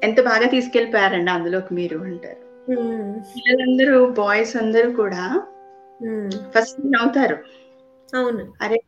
[0.03, 2.41] ఎంత బాగా తీసుకెళ్ళిపోయారండి అందులోకి మీరు అంటారు.
[2.73, 5.23] ఉమ్, పిల్లలందరూ బాయ్స్ అందరూ కూడా
[6.55, 7.37] ఫస్ట్ నవ్వుతారు?
[8.09, 8.45] అవును.
[8.61, 8.79] అరే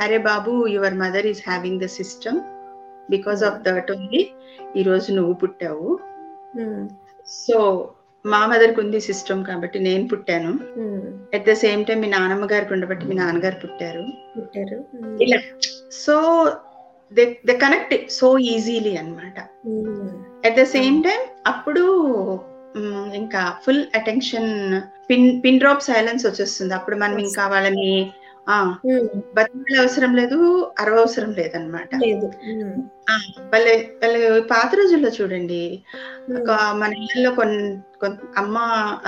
[0.00, 2.38] అరే బాబు your mother is having the system
[3.10, 4.22] because of that only.
[4.76, 5.88] ఈ రోజు నువ్వు పుట్టావు.
[7.26, 7.56] సో
[8.24, 10.52] మా మదర్కి ఉంది సిస్టమ్ కాబట్టి నేను పుట్టాను.
[11.34, 14.04] అట్ ద సేమ్ టైం మీ నాన్నమ్మ గారికి ఉండబట్టి మీ నాన్నగారు పుట్టారు.
[14.36, 14.78] పుట్టారు.
[15.24, 15.38] ఇలా.
[15.90, 16.14] So
[17.12, 19.38] they they connect so easily అన్నమాట.
[19.66, 20.12] Um,
[20.46, 21.84] at the same time అప్పుడు
[23.14, 26.74] ఇంకా full attention pin pin drop silence వచ్చేస్తుంది.
[26.74, 28.12] అప్పుడు మనం ఇంకా వాళ్ళని
[29.34, 31.94] బతికే అవసరం లేదు అరవ అవసరం లేదనమాట
[33.38, 35.82] వాళ్ళ వాళ్ళ పాత రోజుల్లో చూడండి.
[36.72, 38.58] మన ఇళ్ళల్లో కొన్ని కొన్- అమ్మ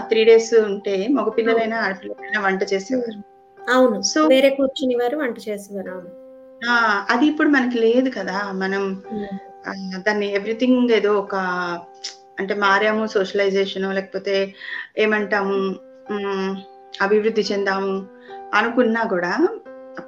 [0.01, 3.35] త్రీ డేస్ ఉంటే మగ పిల్లలైనా ఆడపిల్లలైనా వంట చేసేవారు.
[3.70, 4.01] అవును.
[4.01, 5.90] So- వేరే కూర్చుని వారు వంట చేసేవారు.
[5.90, 6.25] అవును.
[6.70, 8.53] ఆ అది ఇప్పుడు మనకి లేదు కదా.
[8.53, 9.03] మనం
[10.03, 11.35] దాన్ని ఎవ్రీథింగ్ ఏదో ఒక
[12.40, 14.55] అంటే మారాము సోషలైజేషన్ లేకపోతే
[14.99, 15.75] ఏమంటాము
[17.03, 18.13] అభివృద్ధి చెందాము
[18.54, 19.32] అనుకున్నా కూడా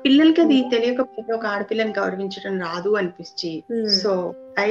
[0.04, 3.50] పిల్లలకి అది తెలియకపోతే ఒక ఆడపిల్లని గౌరవించడం రాదు అనిపించి
[3.98, 4.12] సో
[4.61, 4.70] ఐ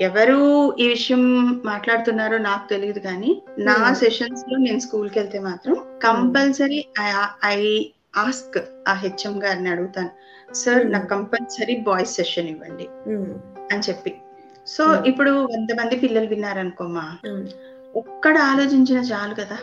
[0.00, 0.38] ఎవరు
[0.78, 1.22] ఈ విషయం
[1.64, 3.74] మాట్లాడుతున్నారో నాకు తెలియదు కానీ నా.
[3.94, 6.80] సెషన్స్లో నేను స్కూల్కి వెళ్తే మాత్రం కంపల్సరీ
[7.48, 7.60] ఐ
[8.16, 8.58] ఆస్క్
[8.88, 10.10] ఆ హెచ్ఎం గారిని అడుగుతాను
[10.54, 10.82] సార్.
[10.90, 12.86] నాకు కంపల్సరీ బాయ్స్ సెషన్ ఇవ్వండి
[13.72, 14.12] అని చెప్పి
[14.66, 14.84] సో.
[15.04, 17.06] ఇప్పుడు వంద మంది పిల్లలు విన్నారనుకోమా.
[17.94, 19.58] ఒక్కడ ఆలోచించిన చాలు కదా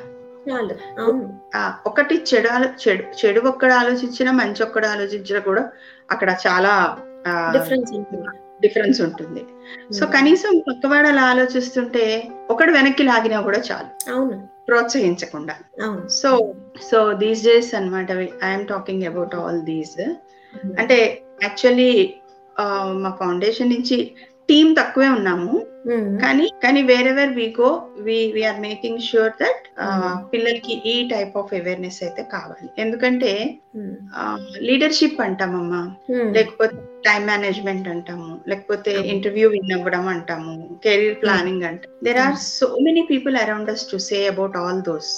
[0.50, 1.02] చాలు.
[1.02, 1.40] అవును.
[1.86, 2.50] ఒకటి చెడు
[2.84, 5.70] చెడు చెడు ఒక్కడ ఆలోచించినా మంచి ఒక్కడ ఆలోచించినా కూడా
[6.12, 6.98] అక్కడ చాలా
[7.30, 8.38] డిఫరెన్స్ ఉంటుంది.
[8.62, 9.46] డిఫరెన్స్ ఉంటుంది.
[9.94, 14.14] సో కనీసం పక్కవాడు అలా ఆలోచిస్తుంటే ఒకడు వెనక్కి లాగినా కూడా చాలు.
[14.14, 14.48] అవును.
[14.68, 15.56] ప్రోత్సహించకుండా.
[16.08, 16.54] సో
[16.92, 18.12] సో దీస్ డేస్ అనమాట
[18.46, 20.00] I'm talking about all these
[20.80, 22.14] అంటే యాక్చువల్లీ
[22.94, 24.16] మా ఫౌండేషన్ నుంచి
[24.52, 25.52] టీం తక్కువే ఉన్నాము.
[25.92, 27.70] ఉమ్, కానీ కానీ wherever we go
[28.06, 30.18] we we are making sure that Hmm.
[30.32, 32.68] పిల్లలకి ఈ టైప్ ఆఫ్ అవేర్నెస్ అయితే కావాలి.
[32.78, 33.32] ఎందుకంటే
[34.68, 35.80] లీడర్షిప్ అంటామమ్మా.
[36.14, 36.76] ఉమ్, లేకపోతే
[37.08, 38.30] టైం మేనేజ్మెంట్ అంటాము.
[38.48, 39.10] లేకపోతే Hmm.
[39.14, 40.54] ఇంటర్వ్యూ విన్ అవ్వడం అంటాము
[40.86, 45.12] కెరీర్ ప్లానింగ్ అంట there are so many people around us to say about all those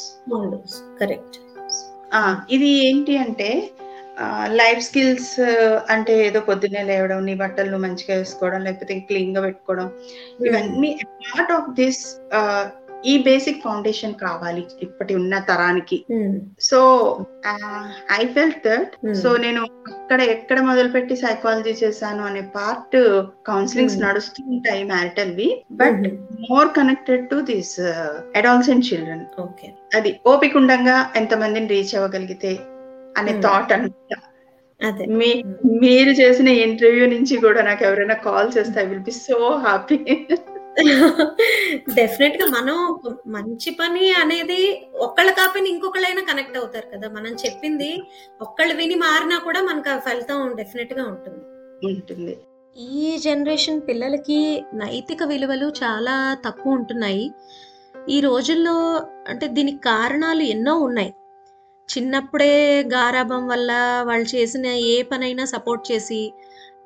[1.02, 1.38] correct
[2.50, 3.50] ఇది ఏంటి అంటే
[4.48, 5.40] లైఫ్ స్కిల్స్
[5.90, 9.92] అంటే ఏదో పొద్దున్నే లేవడం నీ బట్టలు మంచిగా వేసుకోవడం లేకపోతే క్లీన్గా పెట్టుకోవడం
[10.46, 10.92] ఇవన్నీ
[11.24, 12.04] పార్ట్ ఆఫ్ దిస్
[13.06, 16.06] ఈ బేసిక్ ఫౌండేషన్ కావాలి ఇప్పటి ఉన్న తరానికి.
[16.60, 16.80] So
[18.12, 19.14] I felt that Hmm.
[19.14, 22.96] So నేను అక్కడ ఎక్కడ మొదలుపెట్టి సైకాలజీ చేశాను అనే పార్ట్
[23.46, 24.06] కౌన్సిలింగ్స్ Hmm.
[24.06, 25.64] నడుస్తూ ఉంటాయి marital we.
[25.72, 26.06] But
[26.50, 27.80] more connected to this
[28.36, 32.54] adolescent children okay అది ఓపిక ఉండంగా ఎంతమందిని రీచ్ అవ్వగలిగితే
[33.18, 33.42] అనే.
[33.42, 34.14] థాట్ అనమాట
[34.82, 35.06] అదే.
[35.06, 35.30] మీ
[35.82, 39.98] మీరు చేసిన ఇంటర్వ్యూ నుంచి కూడా నాకు ఎవరైనా కాల్ చేస్తే I will be so happy
[41.94, 42.78] డెఫినెట్గా మనం
[43.28, 44.60] మంచి పని అనేది
[44.96, 47.10] ఒక్కళ్ళ కాకపోయినా ఇంకొకళ్ళైనా కనెక్ట్ అవుతారు కదా.
[47.10, 47.90] మనం చెప్పింది
[48.42, 51.44] ఒక్కళ్ళు విని మారినా కూడా మనకు ఆ ఫలితం డెఫినెట్గా ఉంటుంది.
[51.86, 52.38] ఉంటుంది.
[52.78, 54.40] ఈ జనరేషన్ పిల్లలకి
[54.74, 57.32] నైతిక విలువలు చాలా తక్కువ ఉంటున్నాయి.
[58.10, 58.76] ఈ రోజుల్లో
[59.28, 61.12] అంటే దీనికి కారణాలు ఎన్నో ఉన్నాయి.
[61.90, 62.54] చిన్నప్పుడే
[62.94, 63.72] గారాబం వల్ల
[64.04, 66.22] వాళ్ళు చేసిన ఏ పనైనా సపోర్ట్ చేసి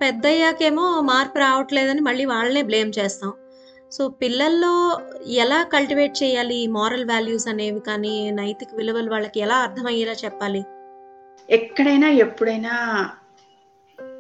[0.02, 3.32] పెద్దయ్యాకేమో మార్పు రావట్లేదని మళ్ళీ వాళ్ళనే బ్లేమ్ చేస్తాం.
[3.92, 4.74] సో పిల్లల్లో
[5.36, 10.62] ఎలా కల్టివేట్ చేయాలి మారల్ వాల్యూస్ అనేవి కానీ నైతిక విలువలు వాళ్ళకి ఎలా అర్థమయ్యేలా చెప్పాలి?
[11.50, 12.74] ఎక్కడైనా ఎప్పుడైనా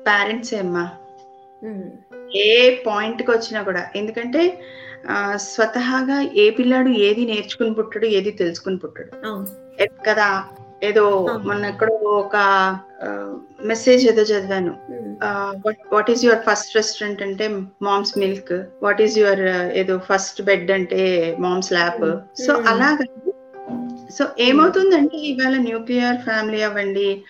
[0.07, 0.85] పేరెంట్స్ అమ్మా.
[1.61, 1.87] ఉమ్,
[2.43, 2.49] ఏ
[2.87, 3.83] పాయింట్కి వచ్చినా కూడా.
[3.95, 4.41] ఎందుకంటే
[5.49, 9.11] స్వతహాగా ఏ పిల్లాడు ఏది నేర్చుకుని పుట్టడు ఏది తెలుసుకుని పుట్టడు.
[10.07, 10.29] కదా
[10.83, 11.27] ఏదో.
[11.45, 12.35] మొన్న ఎక్కడో ఒక
[13.65, 14.75] మెసేజ్ ఏదో చదివాను
[15.93, 17.47] what is your first restaurant అంటే
[17.81, 19.39] mom's milk what is your
[19.73, 22.19] ఏదో ఫస్ట్ బెడ్ అంటే మామ్స్ ల్యాప్.
[22.41, 22.53] సో.
[22.53, 23.31] అలాగా
[24.19, 27.23] సో ఏమవుతుందంటే ఇవాళ న్యూక్లియర్ ఫ్యామిలీ అవ్వండి.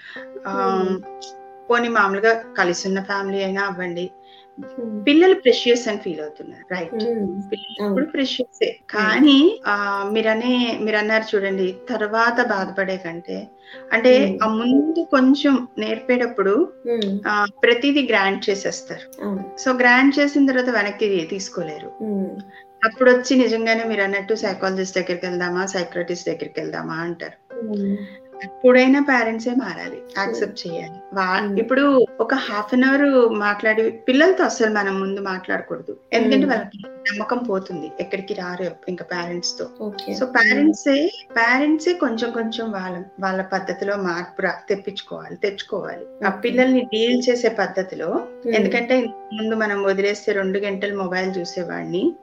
[1.69, 4.11] పోనీ మామూలుగా కలిసి ఉన్న ఫ్యామిలీ అయినా అవ్వండి
[5.07, 6.63] పిల్లలు ప్రెషియస్ అని ఫీల్ అవుతున్నారు.
[6.71, 6.93] రైట్
[7.81, 9.75] ఇప్పుడు ప్రెషియస్ కానీ ఆ,
[10.11, 13.37] మీరనే మీరు అన్నారు చూడండి తర్వాత బాధపడే కంటే
[13.91, 14.35] అంటే Hmm.
[14.43, 16.53] ఆ ముందు కొంచెం నేర్పేటప్పుడు
[17.25, 19.05] ఆ, ప్రతిదీ గ్రాండ్ చేసేస్తారు.
[19.57, 21.89] సో గ్రాండ్ చేసిన తర్వాత వెనక్కి తీసుకోలేరు.
[22.01, 22.29] ఉమ్,
[22.81, 27.37] అప్పుడు వచ్చి నిజంగానే మీరు అన్నట్టు సైకాలజిస్ట్ దగ్గరికి వెళ్దామా సైక్రటిస్ట్ దగ్గరికి వెళ్దామా అంటారు.
[28.43, 30.01] ఎప్పుడైనా పేరెంట్సే మారాలి.
[30.17, 31.15] యాక్సెప్ట్ చేయాలి.
[31.15, 31.59] Hmm.
[31.59, 35.97] ఇప్పుడు ఒక హాఫ్ అన్ అవర్ మాట్లాడి పిల్లలతో అసలు మనం ముందు మాట్లాడకూడదు.
[36.13, 36.49] ఎందుకంటే Hmm.
[36.49, 37.91] వాళ్ళకి నమ్మకం పోతుంది.
[37.99, 39.65] ఎక్కడికి రారు ఇంకా పేరెంట్స్తో.
[40.13, 46.25] సో పేరెంట్సే పేరెంట్సే కొంచెం కొంచెం వాళ్ళ వాళ్ళ పద్ధతిలో మార్పు రా- తెప్పించుకోవాలి తెచ్చుకోవాలి.
[46.25, 46.29] ఆ.
[46.29, 49.01] పిల్లల్ని డీల్ చేసే పద్ధతిలో ఉమ్, ఎందుకంటే
[49.33, 52.13] ముందు మనం వదిలేస్తే రెండు గంటలు మొబైల్ చూసేవాడిని.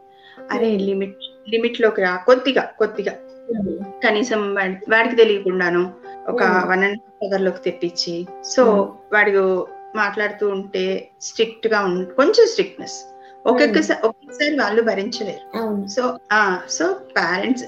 [0.52, 0.82] అరే Hmm.
[0.82, 1.16] లిమిట్
[1.48, 3.12] లిమిట్లోకి రా కొద్దిగా కొద్దిగా.
[4.04, 5.92] కనీసం వాడి- వాడికి తెలియకుండాను
[6.26, 6.68] ఒక Hmm.
[6.70, 8.14] వన్ అండ్ హాఫ్ అవర్లోకి తెప్పించి
[8.46, 8.90] సో Hmm.
[9.12, 9.42] వాడు
[9.94, 10.84] మాట్లాడుతూ ఉంటే
[11.20, 11.80] స్ట్రిక్ట్గా
[12.16, 12.96] కొంచెం స్ట్రిక్ట్నెస్
[13.44, 15.42] ఒక్కొక్కసారి ఒక్కొక్కసారి వాళ్ళు భరించలేరు.
[15.88, 16.84] సో ఆ సో
[17.16, 17.64] పేరెంట్స్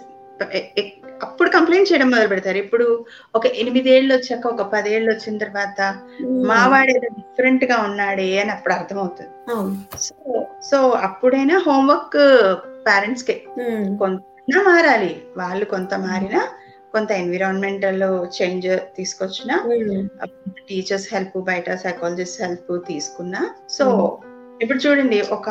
[1.22, 2.58] అప్పుడు కంప్లైంట్ చేయడం మొదలు పెడతారు.
[2.58, 2.86] ఇప్పుడు
[3.34, 5.78] ఒక ఎనిమిదేళ్ళు వచ్చాక ఒక పదేళ్ళు వచ్చిన తర్వాత
[6.24, 9.30] ఉమ్, మా వాడేదో డిఫరెంట్గా ఉన్నాడే అని అప్పుడు అర్థమవుతుంది.
[9.98, 10.14] సో
[10.62, 12.18] సో అప్పుడైనా హోంవర్క్
[12.86, 13.36] పేరెంట్స్కి.
[13.98, 14.22] కొంత
[14.66, 15.12] మారాలి.
[15.36, 16.42] వాళ్ళు కొంత మారినా
[16.96, 18.02] కొంత ఎన్విరాన్మెంటల్
[18.36, 19.50] చేంజ్ తీసుకొచ్చిన
[20.68, 23.42] టీచర్స్ హెల్ప్ బయట సైకాలజిస్ట్ హెల్ప్ తీసుకున్నా.
[23.70, 24.22] So Hmm.
[24.60, 25.48] ఇప్పుడు చూడండి ఒక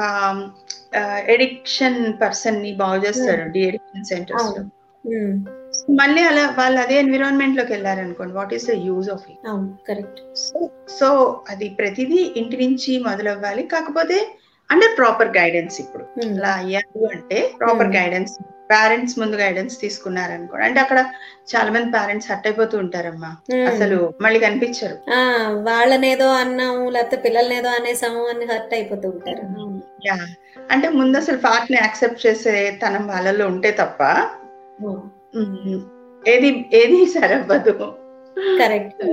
[1.33, 4.61] ఎడిక్షన్ పర్సన్ని బాగు చేస్తారు డి ఎడిక్షన్ సెంటర్స్లో.
[5.05, 5.33] ఉమ్,
[5.99, 9.41] మళ్ళీ అలా వాళ్ళు అదే ఎన్విరాన్మెంట్లోకి వెళ్ళారనుకోండి what is the use of it
[9.89, 10.59] correct so
[10.99, 11.09] so
[11.49, 13.63] అది ప్రతిదీ ఇంటి నుంచి మొదలవ్వాలి.
[13.73, 14.17] కాకపోతే
[14.69, 16.03] అండర్ ప్రాపర్ గైడెన్స్ ఇప్పుడు.
[16.21, 17.95] ఉమ్, అలా అయ్యారు అంటే ప్రాపర్ Hmm.
[17.95, 18.35] గైడెన్స్
[18.71, 20.99] పేరెంట్స్ ముందు గైడెన్స్ తీసుకున్నారనుకో అంటే అక్కడ
[21.51, 23.29] చాలా మంది పేరెంట్స్ హట్ అయిపోతూ ఉంటారమ్మా.
[23.53, 23.65] ఉమ్.
[23.67, 24.95] అసలు మళ్ళీ కనిపించరు.
[25.11, 25.19] ఆ
[25.61, 29.43] వాళ్ళనేదో అన్నాము లేకపోతే పిల్లలనేదో అనేసాము అని హర్ట్ అయిపోతూ ఉంటారు.
[30.05, 30.15] యా
[30.69, 34.01] అంటే ముందు అసలు పార్ట్ని యాక్సెప్ట్ చేసే తనం వాళ్ళలో ఉంటే తప్ప
[36.23, 37.73] ఏది ఏది సరవ్వదు.
[38.59, 39.03] కరెక్ట్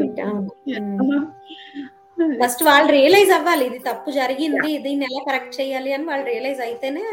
[2.43, 7.05] ఫస్ట్ వాళ్ళు రియలైజ్ అవ్వాలి ఇది తప్పు జరిగింది దీన్ని ఎలా కరెక్ట్ చేయాలి అని వాళ్ళు రియలైజ్ అయితేనే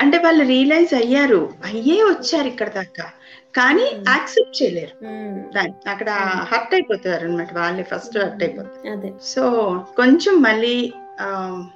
[0.00, 3.04] అంటే వాళ్ళు రియలైజ్ అయ్యారు అయ్యే వచ్చారు ఇక్కడ దాకా.
[3.54, 4.02] కానీ Hmm.
[4.08, 4.94] యాక్సెప్ట్ చేయలేరు.
[5.06, 6.10] ఉమ్, దాన్ని అక్కడ
[6.50, 8.88] హర్ట్ అయిపోతారు అనమాట వాళ్ళే ఫస్ట్ హర్ట్ అయిపోతారు.
[8.88, 9.10] అదే.
[9.22, 9.42] సో
[9.96, 10.74] కొంచెం మళ్ళీ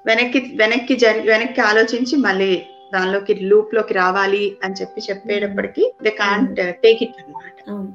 [0.06, 2.50] వెనక్కి వెనక్కి జరి వెనక్కి ఆలోచించి మళ్ళీ
[2.94, 7.56] దానిలోకి లూప్లోకి రావాలి అని చెప్పి చెప్పేటప్పటికి దే కాంట్ టేక్ ఇట్ అన్నమాట.
[7.70, 7.90] అవును.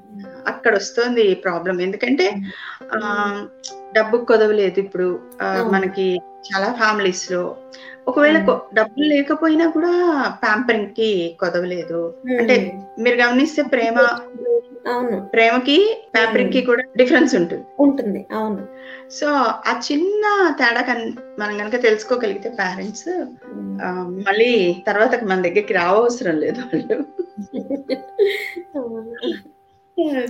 [0.47, 2.31] అక్కడ వస్తుంది ప్రాబ్లం ఎందుకంటే
[3.95, 5.19] డబ్బు కొదవలేదు ఇప్పుడు.
[5.43, 7.55] మనకి చాలా ఫ్యామిలీస్లో
[8.07, 8.37] ఒకవేళ
[8.73, 9.89] డబ్బులు లేకపోయినా కూడా
[10.43, 12.13] ప్యాంపరింగ్కి కొదవలేదు.
[12.39, 13.99] అంటే మీరు గమనిస్తే ప్రేమ
[14.87, 15.29] అవును.
[15.33, 17.65] ప్రేమకి ప్యాంపరింగ్కి కూడా డిఫరెన్స్ ఉంటుంది.
[17.79, 18.25] ఉంటుంది.
[18.33, 18.67] అవును.
[19.11, 23.25] సో ఆ చిన్న తేడా కన్ మనం కనుక తెలుసుకోగలిగితే పేరెంట్స్.
[24.27, 27.05] మళ్ళీ తర్వాత మన దగ్గరికి రావసరం లేదు వాళ్ళు.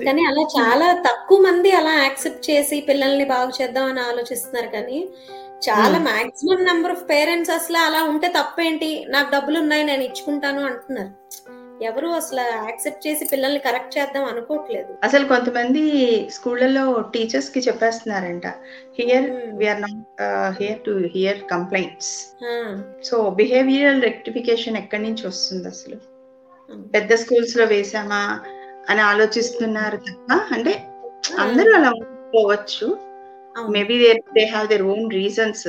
[0.06, 4.99] కానీ అలా చాలా తక్కువ మంది అలా యాక్సెప్ట్ చేసి పిల్లల్ని బాగు చేద్దాం అని ఆలోచిస్తున్నారు కానీ
[5.63, 6.06] చాలా Hmm.
[6.06, 9.06] Maximum number of parents అసలు అలా ఉంటే తప్పేంటి?
[9.08, 11.12] నాకు డబ్బులు ఉన్నాయి నేను ఇచ్చుకుంటాను అంటున్నారు.
[11.82, 14.91] ఎవరు అసలు యాక్సెప్ట్ చేసి పిల్లల్ని కరెక్ట్ చేద్దాం అనుకోవట్లేదు.
[15.04, 15.84] అసలు కొంతమంది
[16.30, 18.47] స్కూళ్ళలో టీచర్స్కి చెప్పేస్తున్నారంట
[18.99, 19.58] here Hmm.
[19.58, 20.21] We are not
[20.62, 22.13] here to hear complaints
[23.04, 25.97] so behavioural rectification ఎక్కడి నుంచి వస్తుంది అసలు?
[26.69, 26.84] అవును.
[26.89, 28.21] పెద్ద స్కూల్స్లో వేసామా?
[28.89, 30.73] అని ఆలోచిస్తున్నారు తప్ప అంటే
[31.39, 31.91] అందరూ అలా
[32.33, 32.87] పోవచ్చు
[33.55, 33.71] అవును.
[33.71, 35.67] Maybe they they have their own reasons.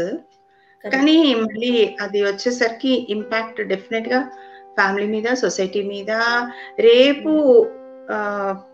[0.85, 4.21] కానీ మళ్ళీ అది వచ్చేసరికి ఇంపాక్ట్ డెఫినెట్గా
[4.75, 6.11] ఫ్యామిలీ మీద సొసైటీ మీద
[6.79, 7.33] రేపు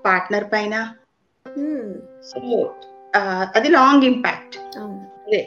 [0.05, 0.75] పార్ట్నర్ పైన.
[1.47, 1.87] Hmm.
[2.23, 2.39] సో
[3.55, 4.57] అది లాంగ్ ఇంపాక్ట్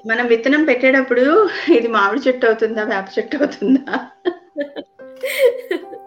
[0.07, 1.23] మనం విత్తనం పెట్టేటప్పుడు
[1.69, 3.95] ఇది మామిడి చెట్టు అవుతుందా వేప చెట్టు అవుతుందా?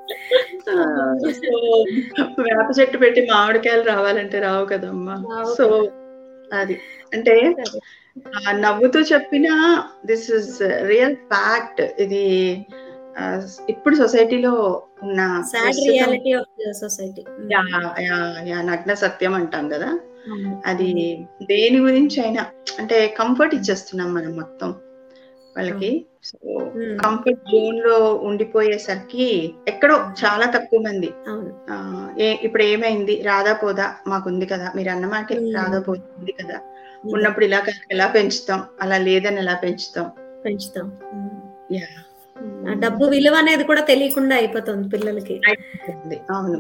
[2.41, 5.45] వేప చెట్టు పెట్టి మామిడికాయలు రావాలంటే రావు కదమ్మా.
[5.59, 5.91] సో
[6.53, 6.81] అది.
[7.15, 7.55] అంటే
[8.51, 9.49] నవ్వుతూ చెప్పిన
[10.07, 12.25] దిస్ ఇస్ రియల్ ఫ్యాక్ట్ ఇది
[13.69, 15.43] ఇప్పుడు సొసైటీలో ఉన్న
[18.63, 19.99] నగ్న సత్యం అంటాం కదా.
[20.67, 22.47] అది దేని గురించి అయినా
[22.79, 24.71] అంటే కంఫర్ట్ ఇచ్చేస్తున్నాం మనం మొత్తం
[25.57, 26.07] వాళ్ళకి.
[27.05, 31.11] కంఫర్ట్ జోన్లో ఉండిపోయేసరికి ఎక్కడో చాలా తక్కువ మంది.
[32.23, 33.23] ఇప్పుడు ఏమైంది?
[33.23, 33.95] రాదా పోదా?
[34.07, 34.73] మాకుంది కదా.
[34.77, 35.57] మీరు అన్నమాట Hmm.
[35.57, 36.61] రాదా పోదా ఉంది కదా.
[37.05, 38.65] ఉన్నప్పుడు ఇలా ఎలా పెంచుతాం?
[38.81, 40.11] అలా లేదని ఎలా పెంచుతాం?
[40.45, 40.93] పెంచుతాం.
[42.81, 45.41] డబ్బు విలువ అనేది కూడా తెలియకుండా అయిపోతుంది పిల్లలకి.
[46.31, 46.59] అవును.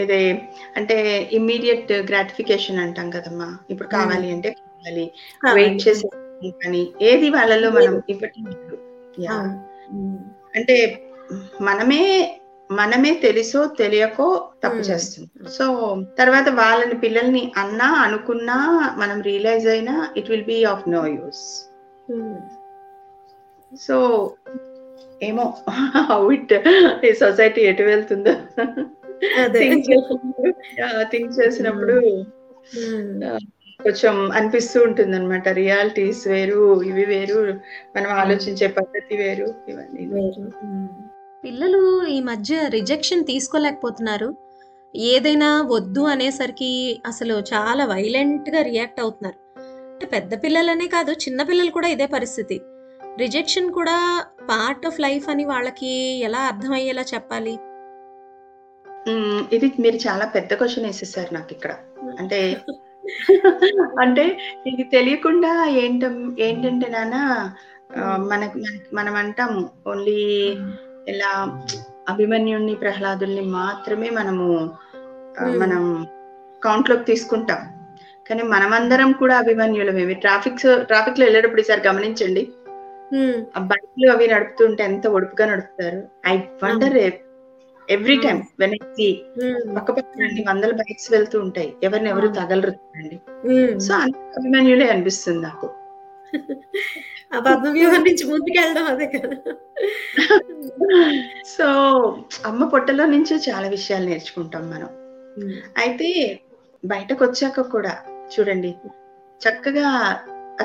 [0.00, 3.58] ఇదే అంటే ఇమ్మీడియట్ గ్రాటిఫికేషన్ అంటాం కదమ్మా.
[3.70, 5.10] ఇప్పుడు కావాలి అంటే కావాలి.
[5.54, 6.08] వెయిట్ చేసే
[6.44, 8.44] కానీ ఏది వాళ్ళలో మనం ఇవ్వటం.
[9.90, 10.18] ఉమ్.
[10.56, 11.02] అంటే
[11.60, 14.74] మనమే మనమే తెలుసో తెలియకో తప్పు.
[14.76, 18.56] చేస్తున్నాం సో తర్వాత వాళ్ళని పిల్లల్ని అన్నా అనుకున్నా
[18.98, 21.70] మనం రియలైజ్ అయినా it will be of no use.
[23.80, 24.30] So
[25.22, 26.52] ఏమో హౌ ఇట్
[27.06, 28.30] ఈ సొసైటీ ఎటు వెళ్తుందో
[31.02, 32.24] థింక్ చేసినప్పుడు.
[33.80, 37.38] కొంచెం అనిపిస్తూ ఉంటుంది అనమాట రియాలిటీస్ వేరు ఇవి వేరు
[37.96, 40.06] మనం ఆలోచించే పద్ధతి వేరు ఇవన్నీ.
[40.06, 40.42] వేరు.
[40.64, 40.88] ఉమ్.
[41.44, 44.28] పిల్లలు ఈ మధ్య రిజెక్షన్ తీసుకోలేకపోతున్నారు.
[44.94, 46.70] ఏదైనా వద్దు అనేసరికి
[47.06, 49.38] అసలు చాలా వైలెంట్గా రియాక్ట్ అవుతున్నారు.
[49.92, 52.56] అంటే పెద్ద పిల్లలనే కాదు చిన్న పిల్లలు కూడా ఇదే పరిస్థితి.
[53.18, 53.96] రిజెక్షన్ కూడా
[54.50, 57.54] పార్ట్ ఆఫ్ లైఫ్ అని వాళ్ళకి ఎలా అర్థమయ్యేలా చెప్పాలి?
[59.08, 61.72] మ్మ్, ఇది మీరు చాలా పెద్ద క్వశ్చన్ వేసేసారు నాకు ఇక్కడ
[62.18, 62.38] అంటే
[64.00, 66.04] అంటే ఇది తెలియకుండా ఏంట
[66.40, 67.50] ఏంటంటే నాన్న
[68.00, 68.60] మనకు
[68.94, 70.56] మనం అంటాం ఓన్లీ
[71.08, 71.62] ఇలా
[72.08, 74.70] అభిమన్యుణ్ణి ప్రహ్లాదుల్ని మాత్రమే మనము
[75.42, 75.58] Hmm.
[75.58, 76.06] మనం
[76.64, 77.56] కౌంట్లోకి తీసుకుంటాం.
[78.28, 82.48] కానీ మనమందరం కూడా అభిమన్యులమేమి ట్రాఫిక్ ట్రాఫిక్లో వెళ్ళేటప్పుడు ఈసారి గమనించండి.
[83.56, 86.02] ఆ బైక్లు అవి నడుపుతుంటే ఎంత ఒడుపుగా నడుపుతారు.
[86.26, 86.96] ఐ వండర్
[87.88, 89.08] ఎవ్రీ టైం వెనక్కి
[89.40, 89.58] ఉమ్.
[89.76, 91.68] పక్క పక్కన అన్ని వందల బైక్స్ వెళ్తూ ఉంటాయి.
[91.82, 93.16] ఎవరిని ఎవరు తగలరు అండి.
[93.80, 95.66] సో అంత అభిమన్యులే అనిపిస్తుంది నాకు.
[97.32, 99.36] ఆ పద్మ వ్యూహం నుంచి ముందుకెళ్ళడం అదే కదా.
[101.46, 101.66] సో
[102.46, 104.90] అమ్మ పొట్టలో నుంచే చాలా విషయాలు నేర్చుకుంటాం మనం.
[105.38, 105.56] ఉమ్.
[105.78, 106.08] అయితే
[106.82, 107.94] బయటకు వచ్చాక కూడా
[108.34, 108.70] చూడండి
[109.40, 109.88] చక్కగా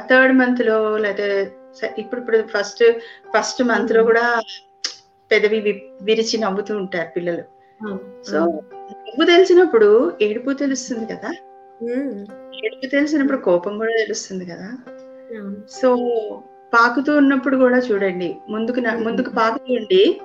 [0.09, 1.27] థర్డ్ మంత్లో లేదా
[1.75, 2.83] స- ఇప్పుడు ఇప్పుడు ఫస్ట్
[3.33, 4.25] ఫస్ట్ మంత్లో కూడా
[5.31, 5.59] పెదవి
[6.01, 7.43] విరిచి నవ్వుతూ ఉంటారు పిల్లలు.
[8.23, 8.39] సో.
[8.75, 11.31] నవ్వు తెలిసినప్పుడు ఏడుపు తెలుస్తుంది కదా?
[12.65, 14.77] ఏడుపు తెలిసినప్పుడు కోపం కూడా తెలుస్తుంది కదా.
[15.69, 15.95] సో
[16.73, 18.37] పాకుతూ ఉన్నప్పుడు కూడా చూడండి.
[18.49, 20.21] ముందుకు ముందుకు పాకుతూ ఉండి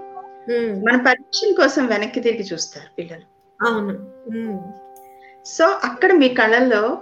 [0.85, 3.23] మన పర్మిషన్ కోసం వెనక్కి తిరిగి చూస్తారు పిల్లలు.
[3.67, 3.93] అవును.
[5.47, 6.99] సో అక్కడ మీ కళ్ళల్లో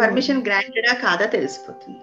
[0.00, 2.02] పర్మిషన్ గ్రాంటెడా కాదా తెలిసిపోతుంది.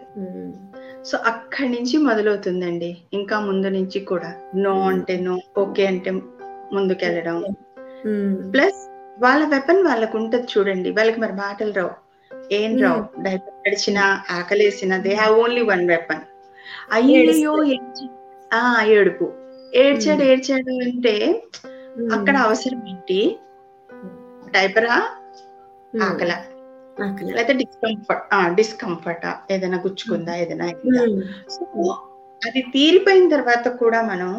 [1.06, 2.98] సో అక్కడి నుంచి మొదలవుతుందండి.
[3.14, 4.34] ఇంకా ముందు నుంచి కూడా.
[4.56, 6.12] నో అంటే నో ఓకే అంటే
[6.74, 7.44] ముందుకెళ్ళడం.
[8.54, 10.92] ప్లస్ వాళ్ళ వెపన్ వాళ్ళకు ఉంటది చూడండి.
[10.92, 12.12] వాళ్ళకి మరి మాటలు రావు.
[12.52, 13.24] ఏం రావు.
[13.24, 16.20] డైపర్ గడిచినా ఆకలేసిన they have only one weapon
[16.92, 17.64] అయ్యో
[18.54, 19.34] ఆ ఏడుపు.
[19.76, 21.44] ఏడ్చాడు ఏడ్చాడు అంటే
[22.14, 23.40] అక్కడ అవసరం ఏంటి?
[24.52, 24.96] డైపరా?
[26.04, 26.34] ఆకలి.
[26.98, 28.26] లేకపోతే డిస్కంఫర్ట్
[28.56, 31.04] డిస్కంఫర్ట్ ఏదైనా గుచ్చుకుందా ఏదైనా అయిందా?
[31.04, 31.64] ఉమ్, సో
[32.42, 34.32] అది తీరిపోయిన తర్వాత కూడా మనం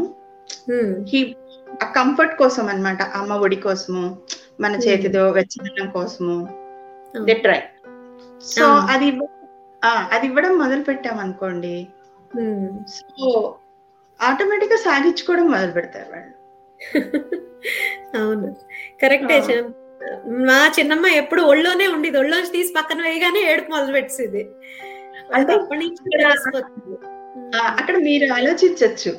[0.71, 1.35] ఉమ్, హీ-
[1.83, 4.05] ఆ కంఫర్ట్ కోసం అన్నమాట అమ్మ ఒడి కోసము
[4.61, 6.37] మన చేతితో వెచ్చదనం కోసము
[7.25, 7.61] దే ట్రై
[8.47, 8.65] సో.
[8.91, 9.09] అది
[10.11, 11.75] అది ఇవ్వడం మొదలు పెట్టాం అనుకోండి.
[12.88, 13.27] సో
[14.21, 16.33] ఆటోమేటిక్గా సాగించుకోవడం మొదలు పెడతారు వాళ్ళు.
[18.17, 18.49] అవును.
[19.03, 19.37] కరెక్టే
[20.27, 22.19] మా చిన్నమ్మ ఎప్పుడు ఒళ్ళోనే ఉండేది.
[22.19, 24.49] ఒళ్ళోంచి తీసి పక్కన వేయగానే ఏడుపు మొదలు పెట్టేది
[25.35, 25.55] అంటే
[27.57, 29.12] అక్కడ మీరు ఆలోచించవచ్చు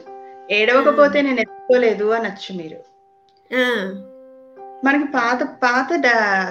[0.51, 2.77] ఏడవకపోతే నేను ఎత్తుకోలేదు అనొచ్చు మీరు.
[4.85, 5.87] మనకి పాత పాత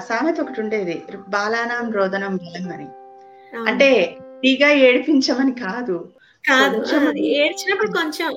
[0.08, 1.02] సామెత ఒకటి ఉండేది.
[1.28, 2.86] బాలానాం రోదనం బలం అని.
[3.70, 6.08] అంటే తీగా ఏడిపించమని కాదు.
[6.48, 7.18] కాదు.
[7.18, 8.32] ఏడ్చినప్పుడు కొంచెం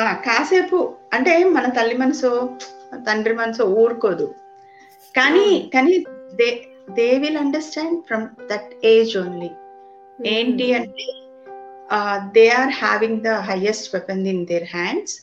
[0.00, 2.50] కాసేపు అంటే మన తల్లి మనసు
[2.94, 4.34] తండ్రి మనసు ఊరుకోదు.
[5.18, 5.94] కానీ కానీ
[6.32, 6.48] they
[6.96, 9.50] they will understand from that age only
[10.18, 11.06] ఏంటి అంటే
[12.32, 15.14] they are having the highest weapon in their hands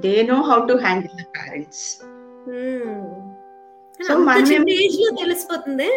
[0.00, 1.84] they know how to handle the parents.
[4.00, 4.12] So
[5.20, 5.88] తెలిసిపోతుంది?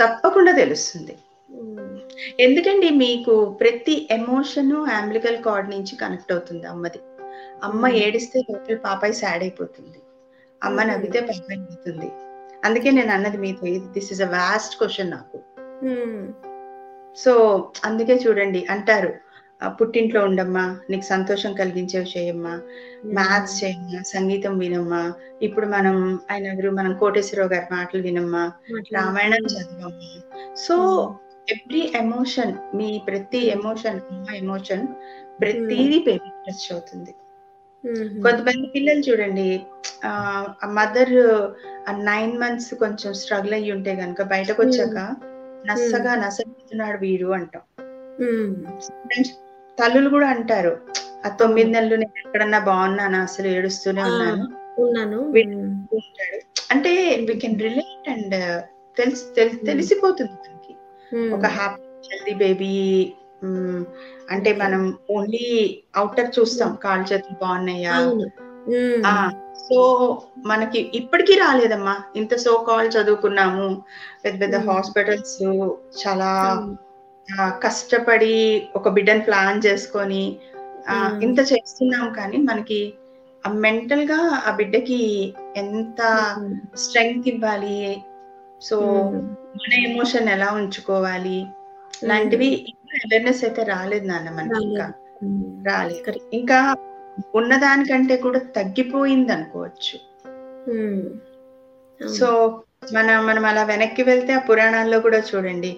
[0.00, 1.14] తప్పకుండా తెలుస్తుంది.
[1.50, 1.98] ఉమ్,
[2.40, 7.00] ఎందుకండి మీకు ప్రతి ఎమోషన్ అంబ్లికల్ కార్డ్ నుంచి కనెక్ట్ అవుతుంది అమ్మది.
[7.62, 7.98] అమ్మ Hmm.
[8.02, 9.98] ఏడిస్తే లోపల పాపాయి సాడ్ అయిపోతుంది.
[10.62, 10.90] అమ్మ Hmm.
[10.90, 12.08] నవ్వితే పాపాయి అవుతుంది
[12.64, 15.36] అందుకే నేను అన్నది మీతో this is a vast question నాకు.
[17.16, 17.32] సో
[17.84, 19.10] అందుకే చూడండి అంటారు
[19.60, 22.54] "ఆ, పుట్టింట్లో ఉండమ్మా నీకు సంతోషం కలిగించేవి చేయమ్మా
[23.14, 25.02] మ్యాథ్స్ చేయమ్మా సంగీతం వినమ్మా
[25.42, 25.96] ఇప్పుడు మనం
[26.30, 28.42] ఆయన ఎవరు మనం కోటేశ్వరరావు గారి మాటలు వినమ్మా.
[28.94, 30.10] రామాయణం చదవమ్మా.
[30.56, 30.76] సో
[31.48, 34.84] ఎవ్రీ ఎమోషన్ మీ ప్రతి ఎమోషన్ అమ్మ ఎమోషన్
[35.40, 36.14] ప్రతిదీ బేబీ
[36.44, 37.12] టచ్ అవుతుంది
[38.22, 39.48] కొంతమంది పిల్లలు చూడండి
[40.04, 40.12] ఆ
[40.72, 41.14] మదర్
[42.04, 44.98] నైన్ మంత్స్ కొంచెం స్ట్రగుల్ అయ్యి ఉంటే గనుక బయటకు వచ్చాక
[45.68, 47.64] నచ్చగా నసగుతున్నాడు వీడు అంటాం.
[48.86, 49.30] Sometimes
[49.78, 50.72] తల్లులు కూడా అంటారు
[51.24, 53.22] ఆ తొమ్మిది నెలలు నేను ఎక్కడన్నా బాగున్నానా?
[53.22, 55.18] అసలు ఏడుస్తూనే ఆ, ఉన్నాను.
[56.70, 56.92] అంటే
[57.28, 58.36] వీ కెన్ రిలేట్ అండ్
[58.96, 60.72] తెలిసి తెలి- తెలిసిపోతుంది మనకి
[61.34, 62.72] ఒక హ్యాపీ హెల్దీ బేబీ
[64.30, 65.48] అంటే మనం ఓన్లీ
[65.96, 67.94] అవుటర్ చూస్తాం కాళ్ళు చేతులు బాగున్నాయా?
[69.66, 69.78] సో
[70.46, 71.94] మనకి ఇప్పటికీ రాలేదమ్మా.
[72.16, 73.68] ఇంత సో కాల్ చదువుకున్నాము.
[74.24, 74.56] పెద్ద పెద్ద.
[74.70, 75.38] హాస్పిటల్స్
[76.02, 76.30] చాలా
[77.64, 78.36] కష్టపడి
[78.76, 80.24] ఒక బిడ్డను ప్లాన్ చేసుకొని.
[81.22, 82.80] ఇంత చేస్తున్నాం కానీ మనకి
[83.64, 85.00] మెంటల్గా ఆ బిడ్డకి
[85.56, 86.00] ఎంత
[86.76, 87.80] స్ట్రెంగ్త్ ఇవ్వాలి?
[88.62, 88.76] సో
[89.58, 91.38] మన ఎమోషన్ ఎలా ఉంచుకోవాలి?
[92.04, 92.48] లాంటివి
[92.96, 94.92] అవేర్నెస్ అయితే రాలేదు నాన్న మనకి ఇంకా.
[95.66, 96.20] రాలేదు.
[96.32, 96.76] ఇంకా
[97.34, 99.98] ఉన్నదానికంటే కూడా తగ్గిపోయింది అనుకోవచ్చు.
[102.08, 102.62] సో
[102.94, 105.76] మన మనం అలా వెనక్కి వెళ్తే ఆ పురాణాల్లో కూడా చూడండి.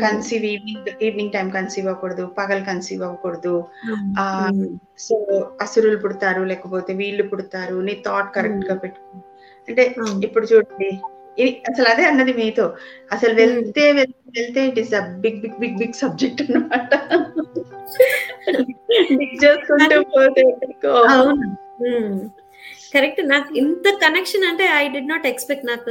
[0.00, 3.64] Conceive evening evening time conceive అవ్వకూడదు పగలు కన్సీవ్ అవ్వకూడదు.
[4.18, 4.48] ఆ,
[4.98, 5.16] సో
[5.60, 9.18] అసురులు పుడతారు లేకపోతే వీళ్ళు పుడతారు నీ థాట్ కరెక్ట్గా పెట్టుకో.
[9.68, 9.94] అంటే.
[10.24, 11.00] ఇప్పుడు చూడండి
[11.40, 12.76] అసలు అదే అన్నది మీతో.
[13.12, 16.94] అసలు వెళ్తే వెళ్తే వెళ్తే it is a big big big big subject అన్నమాట.
[19.12, 20.42] బిగ్ చేసుకుంటూ పోతే
[22.94, 25.90] కరెక్ట్ నాకు ఇంత కనెక్షన్ అంటే ఐ డి నాట్ ఎక్స్పెక్ట్ నాకు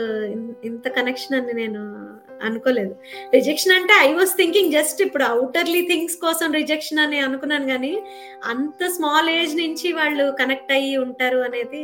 [0.64, 2.08] ఇంత కనెక్షన్ అని నేను
[2.44, 2.96] అనుకోలేదు.
[3.34, 8.02] రిజెక్షన్ అంటే ఐ వాస్ థింకింగ్ జస్ట్ ఇప్పుడు అవుటర్లీ థింగ్స్ కోసం రిజెక్షన్ అని అనుకున్నాను కానీ
[8.44, 11.84] అంత స్మాల్ ఏజ్ నుంచి వాళ్ళు కనెక్ట్ అయ్యి ఉంటారు అనేది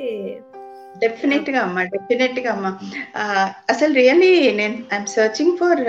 [1.02, 2.72] డెఫినెట్గా అమ్మా డెఫినెట్గా అమ్మా
[3.70, 5.82] అసలు రియల్లీ నేను ఐఎమ్ సర్చింగ్ ఫర్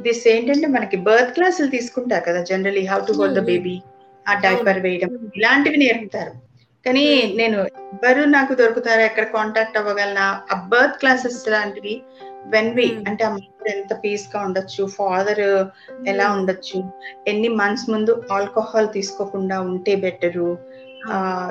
[0.00, 3.50] దిస్ ఏంటంటే మనకి బర్త్ క్లాసులు తీసుకుంటారు కదా generally how to hold the Hmm.
[3.50, 3.74] Baby
[4.26, 5.28] ఆ డైపర్ వేయడం Hmm.
[5.38, 6.32] ఇలాంటివి నేర్పుతారు
[6.86, 7.32] కానీ Hmm.
[7.36, 7.58] నేను
[7.88, 11.94] ఎవరు నాకు దొరుకుతారా ఎక్కడ కాంటాక్ట్ అవ్వగలనా ఆ బర్త్ క్లాసెస్ లాంటివి
[12.52, 13.02] వెన్ వి Hmm.
[13.08, 15.44] అంటే ఆ మదర్ ఎంత పీస్గా ఉండొచ్చు ఫాదర్
[16.06, 16.78] ఎలా ఉండొచ్చు
[17.26, 20.48] ఎన్ని మంత్స్ ముందు ఆల్కహాల్ తీసుకోకుండా ఉంటే better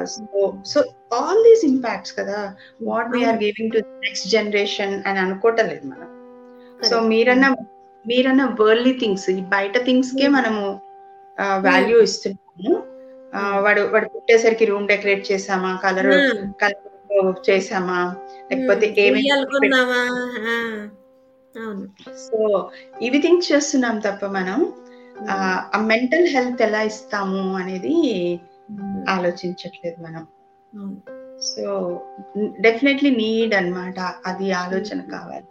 [0.09, 0.79] so so
[1.15, 2.39] all these impacts కదా
[2.87, 6.09] what we are giving to next generation అని అనుకోవటం లేదు మనం
[6.79, 7.45] సో మీరన్న
[8.05, 10.61] మీరన్న వరల్డ్లీ థింగ్స్ ఈ బయట థింగ్స్ కే మనము
[11.65, 12.71] వాల్యూ ఇస్తున్నాము.
[13.33, 16.09] ఆ, వాడు వాడు పుట్టేసరికి రూమ్ డెకరేట్ చేసామా కలర్
[16.61, 16.85] కలర్
[17.49, 17.99] చేసామా
[18.49, 18.85] లేకపోతే
[22.23, 22.37] సో
[23.01, 24.59] ఇవి థింక్ చేస్తున్నాం తప్ప మనం
[25.71, 27.95] ఆ మెంటల్ హెల్త్ ఎలా ఇస్తాము అనేది
[29.09, 30.27] ఆలోచించట్లేదు మనం.
[31.41, 32.01] సో
[32.59, 33.99] డెఫినెట్లీ నీడ్ అన్నమాట.
[34.25, 35.43] అది ఆలోచన కావాలి.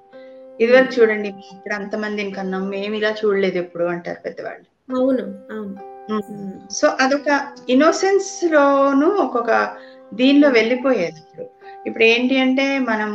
[0.65, 4.97] ఇదివరకు చూడండి ఇప్పుడు అంతమందిని కన్నాం మేము ఇలా చూడలేదు ఎప్పుడు అంటారు పెద్దవాళ్ళు.
[4.97, 5.35] అవును.
[6.71, 9.77] సో అదొక ఇన్నోసెన్స్ లోను ఒక్కొక్క
[10.15, 11.47] దీనిలో వెళ్ళిపోయేది ఇప్పుడు.
[11.87, 13.13] ఇప్పుడు ఏంటి అంటే మనం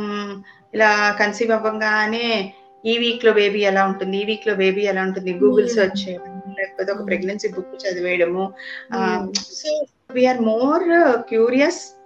[0.74, 2.54] ఇలా కన్సీవ్ అవ్వగానే
[2.86, 5.74] ఈ వీక్లో బేబీ ఎలా ఉంటుంది ఈ వీక్లో బేబీ ఎలా ఉంటుంది గూగుల్ Hmm.
[5.74, 7.06] సెర్చ్ చేయడం లేకపోతే ఒక Hmm.
[7.06, 8.52] ప్రెగ్నెన్సీ బుక్ చదివేయడము.
[8.88, 9.32] Hmm.
[9.32, 10.82] So we are more
[11.16, 11.96] curious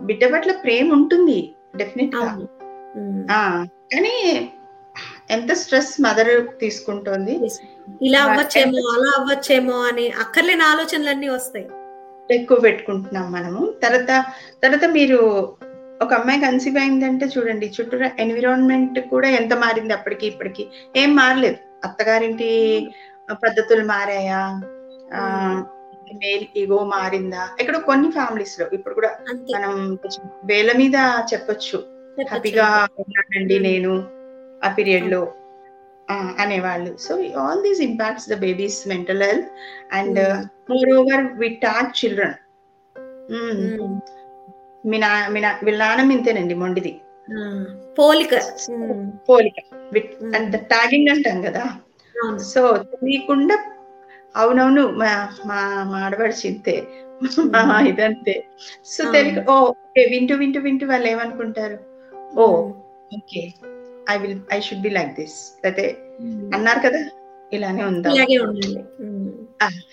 [0.00, 2.46] బిడ్డ పట్ల ప్రేమ ఉంటుంది డెఫినెట్గా.
[3.30, 4.50] ఆ, కానీ
[5.30, 7.50] ఎంత స్ట్రెస్ మదర్ తీసుకుంటోంది?
[8.02, 11.68] ఇలా అవ్వచ్చేమో అలా అవ్వచ్చేమో అని అక్కర్లేని ఆలోచనలన్నీ వస్తాయి.
[12.30, 13.74] ఎక్కువ పెట్టుకుంటున్నాం మనము.
[13.82, 14.24] తర్వాత
[14.62, 15.16] తర్వాత మీరు
[16.02, 20.66] ఒక అమ్మాయి కన్సీవ్ అయిందంటే చూడండి చుట్టూ ఎన్విరాన్మెంట్ కూడా ఎంత మారింది అప్పటికి ఇప్పటికి.
[20.96, 21.56] ఏం మారలేదు.
[21.84, 22.80] అత్తగారింటి
[23.44, 24.42] పద్ధతులు మారాయా?
[26.14, 27.42] మేల్ ఈగో మారిందా?
[27.60, 29.10] ఇక్కడ కొన్ని ఫ్యామిలీస్లో ఇప్పుడు కూడా
[29.54, 29.98] మనం
[30.44, 30.96] వేల మీద
[31.32, 31.78] చెప్పొచ్చు.
[32.28, 32.66] హ్యాపీగా
[32.98, 33.92] ఉన్నానండి నేను
[34.64, 35.20] ఆ పీరియడ్లో
[36.38, 36.90] అనేవాళ్ళు.
[36.96, 37.12] So
[37.42, 39.48] all these impacts the babies mental health
[39.92, 40.20] and
[40.70, 42.36] more over we talk children.
[44.86, 46.92] మీ నా మీ నా వీళ్ళ నాన్నమ్మ ఇంతేనండి మొండిది.
[47.98, 48.34] పోలిక.
[49.28, 49.58] పోలిక.
[50.36, 51.64] అండ్ ట్యాగింగ్ అంటాం కదా.
[52.38, 53.64] సో తెలియకుండా
[54.36, 56.86] అవునవును మా మా ఆడపడిచి ఇంతే
[57.50, 58.46] మా ఇదంతే.
[58.84, 59.12] సో.
[59.12, 61.78] తెలియ ఓ ఓకే వింటూ వింటూ వింటూ వాళ్ళు ఏమనుకుంటారు?
[62.38, 62.46] ఓ
[63.14, 63.52] okay
[64.10, 65.52] I will I should be like this.
[65.64, 65.98] అయితే.
[66.54, 67.10] అన్నారు కదా
[67.52, 68.12] ఇలానే ఉందాం.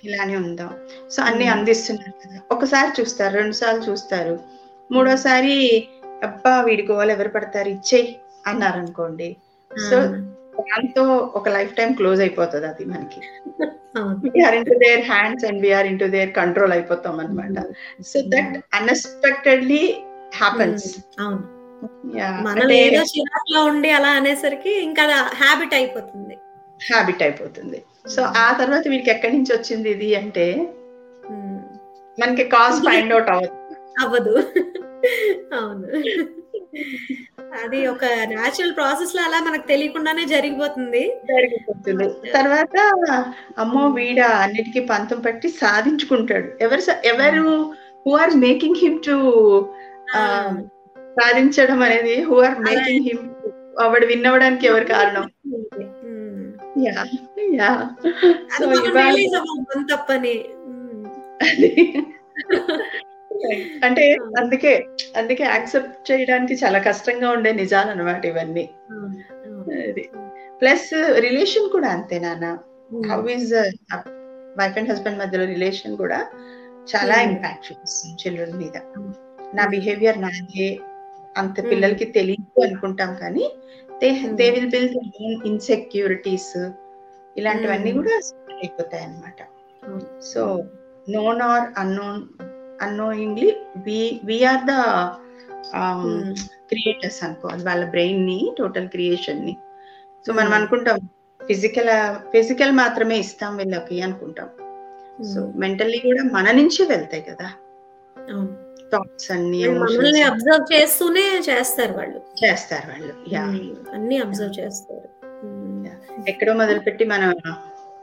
[0.04, 0.70] ఇలానే ఉందాం.
[1.12, 1.48] సో అన్ని.
[1.48, 2.42] అందిస్తున్నారు కదా.
[2.52, 4.40] ఒకసారి చూస్తారు రెండు సార్లు చూస్తారు.
[4.92, 5.88] మూడోసారి
[6.24, 7.70] అబ్బా వీడి గోలు ఎవరు పడతారు?
[7.70, 9.38] ఇచ్చేయి అన్నారు అనుకోండి
[9.90, 10.00] సో
[10.70, 11.04] దాంతో
[11.40, 13.22] ఒక లైఫ్ టైం క్లోజ్ అయిపోతుంది అది మనకి.
[13.98, 14.16] అవును.
[14.26, 17.58] We are into their hands and we are into their control అయిపోతాం అనమాట
[18.04, 19.84] సో దట్ అన్ఎక్స్పెక్టెడ్లీ
[20.36, 20.88] హ్యాపన్స్
[22.48, 25.04] మనం ఏదో చిరాకులో ఉండి అలా అనేసరికి ఇంకా
[25.42, 26.36] హ్యాబిట్ అయిపోతుంది.
[26.82, 27.80] హ్యాబిట్ అయిపోతుంది.
[28.08, 30.46] సో ఆ తర్వాత వీడికి ఎక్కడి నుంచి వచ్చింది ఇది అంటే
[31.30, 31.62] ఉమ్.
[32.18, 33.52] మనకి కాజ్ ఫైండ్ అవుట్ అవ్వదు.
[34.02, 34.34] అవ్వదు.
[35.54, 35.88] అవును.
[37.54, 41.12] అది ఒక న్యాచురల్ ప్రాసెస్లో అలా మనకు తెలియకుండానే జరిగిపోతుంది.
[41.28, 42.32] జరిగిపోతుంది.
[42.34, 42.78] తర్వాత
[43.58, 46.50] అమ్మో వీడ అన్నిటికీ పంతం పట్టి సాధించుకుంటాడు.
[46.62, 47.76] ఎవరు ఎవరు
[48.08, 49.16] who are making him to
[50.98, 53.30] సాధించడం అనేది హూ ఆర్ మేకింగ్ హిమ్
[53.80, 55.30] వాడు విన్నవడానికి ఎవరు కారణం.
[56.86, 57.06] Yeah
[57.54, 57.90] yeah.
[59.94, 60.46] తప్పని.
[63.84, 64.06] అంటే
[64.40, 64.72] అందుకే
[65.16, 68.66] అందుకే యాక్సెప్ట్ చేయడానికి చాలా కష్టంగా ఉండే నిజాలు అనమాట ఇవన్నీ
[70.62, 72.48] ప్లస్ రిలేషన్ కూడా అంతే నాన్న.
[73.10, 73.52] How is
[74.58, 76.20] wife and husband మధ్యలో రిలేషన్ కూడా
[76.88, 77.26] చాలా Hmm.
[77.28, 79.10] ఇంపాక్ట్ చూపిస్తుంది చిల్డ్రన్ మీద Hmm.
[79.54, 80.70] నా బిహేవియర్ నాదే
[81.36, 81.70] అంత Hmm.
[81.70, 83.46] పిల్లలకి తెలియదు అనుకుంటాం కానీ
[84.02, 84.36] they Hmm.
[84.36, 84.98] They will build
[85.46, 86.54] insecurities
[87.36, 88.00] ఇలాంటివన్నీ Hmm.
[88.00, 88.16] కూడా
[88.58, 89.40] అయిపోతాయి అన్నమాట
[89.84, 90.06] అవును.
[90.24, 90.42] So
[91.08, 92.22] known or unknown
[92.80, 93.50] annoyingly
[93.86, 94.74] we we are the.
[96.70, 99.54] Creators అనుకోవాలి వాళ్ళ బ్రెయిన్ని టోటల్ క్రియేషన్ని
[100.26, 100.58] సో మనం Hmm.
[100.58, 100.98] అనుకుంటాం
[101.40, 101.90] ఫిజికల్
[102.32, 104.50] ఫిజికల్ మాత్రమే ఇస్తాం వీళ్ళకి అనుకుంటాం
[105.26, 105.54] సో ఉమ్.
[105.58, 107.48] మెంటల్లీ కూడా మన నుంచే వెళ్తాయి కదా.
[108.92, 113.44] థాట్స్ అన్ని మనల్ని అబ్జర్వ్ చేస్తూనే చేస్తారు వాళ్ళు చేస్తారు వాళ్ళు యా.
[113.94, 115.08] అన్ని అబ్జర్వ్ చేస్తారు
[115.48, 115.86] ఉమ్.
[116.28, 117.32] ఎక్కడో మొదలుపెట్టి మనం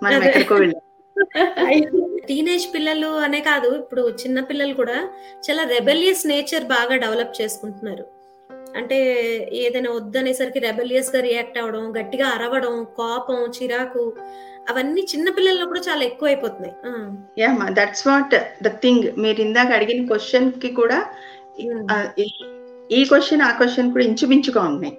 [0.03, 0.19] మనం.
[0.23, 0.83] ఎక్కడికో వెళ్ళాం
[2.29, 5.09] టీనేజ్ పిల్లలు అనే కాదు ఇప్పుడు చిన్న పిల్లలు కూడా
[5.51, 8.05] చాలా రెబెలియస్ నేచర్ బాగా డెవలప్ చేసుకుంటున్నారు.
[8.77, 8.97] అంటే
[9.53, 14.15] ఏదైనా వద్దనేసరికి రెబెలియస్గా రియాక్ట్ అవ్వడం గట్టిగా అరవడం కోపం చిరాకు
[14.71, 16.75] అవన్నీ చిన్న పిల్లల్లో కూడా చాలా ఎక్కువ అయిపోతున్నాయి.
[17.41, 21.07] Yeah that's what the thing మీరు ఇందాక అడిగిన క్వశ్చన్కి కూడా.
[21.91, 24.99] ఆ, ఈ- క్వశ్చన్ ఆ క్వశ్చన్ కూడా ఇంచుమించుగా ఉన్నాయి.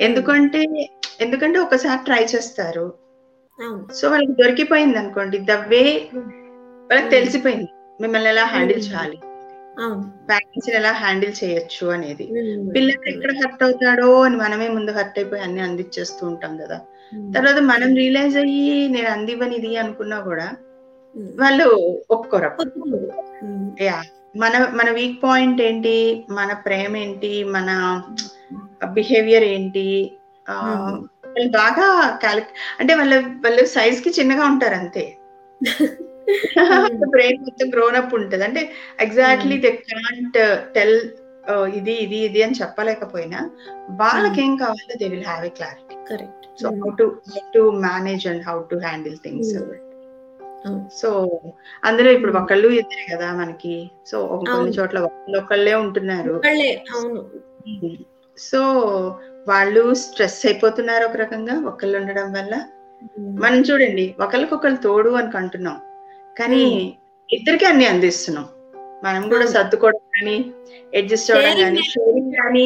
[0.00, 2.94] ఎందుకంటే ఎందుకంటే ఒకసారి ట్రై చేస్తారు.
[3.94, 6.43] సో వాళ్ళకి దొరికిపోయింది అనుకోండి ద వే Hmm.
[6.90, 7.10] వాళ్ళకి.
[7.10, 7.68] తెలిసిపోయింది
[8.00, 8.82] మిమ్మల్ని ఎలా హ్యాండిల్.
[8.88, 9.18] చేయాలి
[10.28, 12.24] పేరెంట్స్ ఎలా హ్యాండిల్ చేయొచ్చు అనేది.
[12.74, 16.76] పిల్లలు ఎక్కడ హర్ట్ అవుతాడో అని మనమే ముందు హర్ట్ అయిపోయి అన్ని అందించేస్తూ ఉంటాం కదా.
[17.34, 20.46] తర్వాత మనం రియలైజ్ అయ్యి నేను అందివ్వని ఇది అనుకున్నా కూడా.
[21.36, 21.66] వాళ్ళు
[22.10, 22.50] ఒప్పుకోరు.
[23.82, 23.98] యా
[24.36, 25.96] మన మన వీక్ పాయింట్ ఏంటి
[26.30, 27.68] మన ప్రేమ ఏంటి మన
[28.94, 29.86] బిహేవియర్ ఏంటి.
[30.46, 33.14] వాళ్ళు బాగా క్యాలిక్ అంటే వాళ్ళ
[33.44, 35.04] వాళ్ళు సైజ్కి చిన్నగా ఉంటారు అంతే
[37.14, 38.44] బ్రెయిన్ మొత్తం గ్రోన్ అప్ ఉంటది.
[38.44, 38.62] అంటే
[38.98, 40.38] ఎగ్జాక్ట్లీ దే కాంట్
[40.74, 40.96] టెల్
[41.74, 43.40] ఇది ఇది ఇది అని చెప్పలేకపోయినా
[43.96, 48.24] వాళ్ళకి ఏం కావాలో they will have a clarity correct so how to how to manage
[48.26, 49.54] and how to handle things
[50.64, 50.76] Hmm.
[50.90, 51.08] So
[51.84, 53.72] అందులో ఇప్పుడు ఒకళ్ళు ఇద్దరే కదా మనకి.
[54.06, 54.70] సో ఒక కొన్ని.
[54.70, 56.34] చోట్ల ఒకళ్ళు ఒకళ్ళే ఉంటున్నారు.
[58.38, 58.60] సో
[59.48, 62.54] వాళ్ళు స్ట్రెస్ అయిపోతున్నారు ఒక రకంగా ఒకళ్ళు ఉండడం వల్ల.
[63.42, 65.76] మనం చూడండి ఒకరికొకరు తోడు అని కంటున్నాం
[66.38, 66.64] కానీ.
[67.28, 68.46] ఇద్దరికి అన్ని అందిస్తున్నాం.
[69.04, 69.46] మనం కూడా.
[69.46, 70.36] సర్దుకోవడం కానీ
[70.96, 72.64] అడ్జస్ట్ అవ్వడం కానీ షేరింగ్ కానీ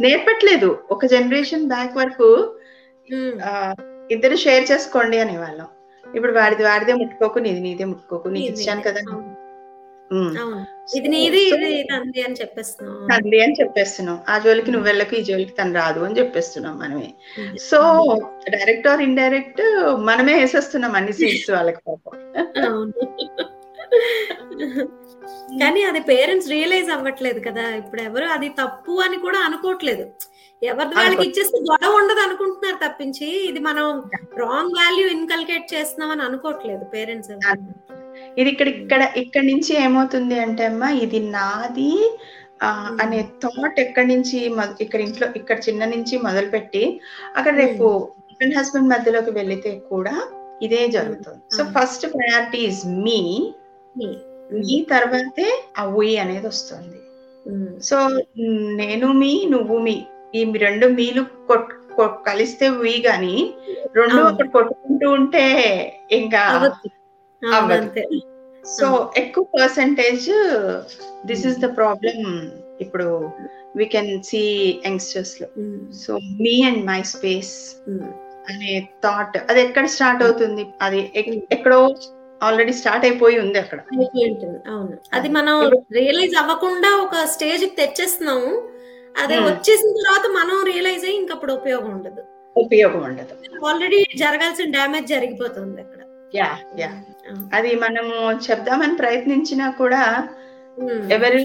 [0.00, 0.78] నేర్పట్లేదు.
[0.90, 2.28] ఒక జనరేషన్ బ్యాక్ వరకు
[4.10, 5.68] ఇద్దరు షేర్ చేసుకోండి అనేవాళ్ళం
[6.04, 9.00] ఇప్పుడు వాడిది వాడిదే ముట్టుకోకు నీది నీదే ముట్టుకోకు నీకు ఇచ్చాను కదా
[10.96, 15.54] ఇది నీది ఇది తంది అని చెప్పేస్తున్నాం తండ్రి అని చెప్పేస్తున్నాం ఆ జోలికి నువ్వు వెళ్ళకు ఈ జోలికి
[15.58, 17.08] తను రాదు అని చెప్పేస్తున్నాం మనమే.
[17.68, 17.78] సో
[18.54, 19.62] డైరెక్ట్ ఆర్ ఇండైరెక్ట్
[20.08, 22.14] మనమే వేసేస్తున్నాం అన్ని సీట్స్ వాళ్ళకి పాపం.
[25.62, 27.66] కానీ అది పేరెంట్స్ రియలైజ్ అవ్వట్లేదు కదా.
[27.82, 30.06] ఇప్పుడు ఎవరు అది తప్పు అని కూడా అనుకోవట్లేదు.
[30.62, 33.28] ఎవరిది వాళ్ళకి ఇచ్చేస్తే గొడవ ఉండదు అనుకుంటున్నారు తప్పించి.
[33.50, 33.86] ఇది మనం
[34.44, 37.32] రాంగ్ వాల్యూ ఇన్కల్కేట్ చేస్తున్నాం అని అనుకోవట్లేదు పేరెంట్స్
[38.38, 41.92] ఇది ఇక్కడ ఇక్కడ ఇక్కడ నుంచి ఏమవుతుంది అంటే అమ్మా ఇది నాది
[42.62, 42.84] Hmm.
[43.02, 44.36] అనే థాట్ ఎక్కడి నుంచి
[44.84, 46.84] ఇక్కడ ఇంట్లో ఇక్కడ చిన్న నుంచి మొదలుపెట్టి
[47.38, 47.86] అక్కడ రేపు
[48.58, 50.14] హస్బెండ్ మధ్యలోకి వెళితే కూడా
[50.66, 51.40] ఇదే జరుగుతుంది.
[51.56, 51.72] So Hmm.
[51.74, 53.20] First priority is me
[54.60, 55.46] me తర్వాతే
[55.80, 56.98] ఆ ఉయ్ అనేది వస్తుంది.
[57.88, 57.96] సో
[58.80, 59.96] నేను మీ నువ్వు మీ.
[60.38, 61.72] ఈ రెండు మీలు కొట్
[62.30, 63.36] కలిస్తే ఉయ్ గాని
[63.98, 64.20] రెండు.
[64.30, 65.44] ఒకటి కొట్టుకుంటూ ఉంటే
[66.20, 66.42] ఇంకా
[67.54, 67.90] అవ్వదు.
[68.66, 70.30] సో ఎక్కువ percentage
[71.26, 73.30] this is the problem ఇప్పుడు
[73.76, 75.48] we can see యంగ్స్టర్స్లో.
[75.92, 77.76] So me and my space
[78.50, 80.66] అనే థాట్ అది ఎక్కడ స్టార్ట్ అవుతుంది?
[80.82, 81.94] అది ఎక్- ఎక్కడో
[82.42, 83.78] ఆల్రెడీ స్టార్ట్ అయిపోయి ఉంది అక్కడ.
[84.68, 84.98] అవును.
[85.12, 85.60] అది మనం
[85.92, 88.68] రియలైజ్ అవ్వకుండా ఒక స్టేజ్ తెచ్చేస్తున్నాము.
[89.22, 89.36] అదే.
[89.38, 92.22] వచ్చేసిన తర్వాత మనం రియలైజ్ అయ్యి ఇంకప్పుడు ఉపయోగం ఉండదు.
[92.56, 93.66] ఉపయోగం ఉండదు.
[93.66, 96.02] ఆల్రెడీ జరగాల్సిన డ్యామేజ్ జరిగిపోతుంది అక్కడ.
[96.34, 96.90] Yeah yeah.
[97.54, 98.14] అది మనము
[98.46, 100.02] చెప్దామని ప్రయత్నించినా కూడా
[100.78, 101.40] ఉమ్, ఎవరు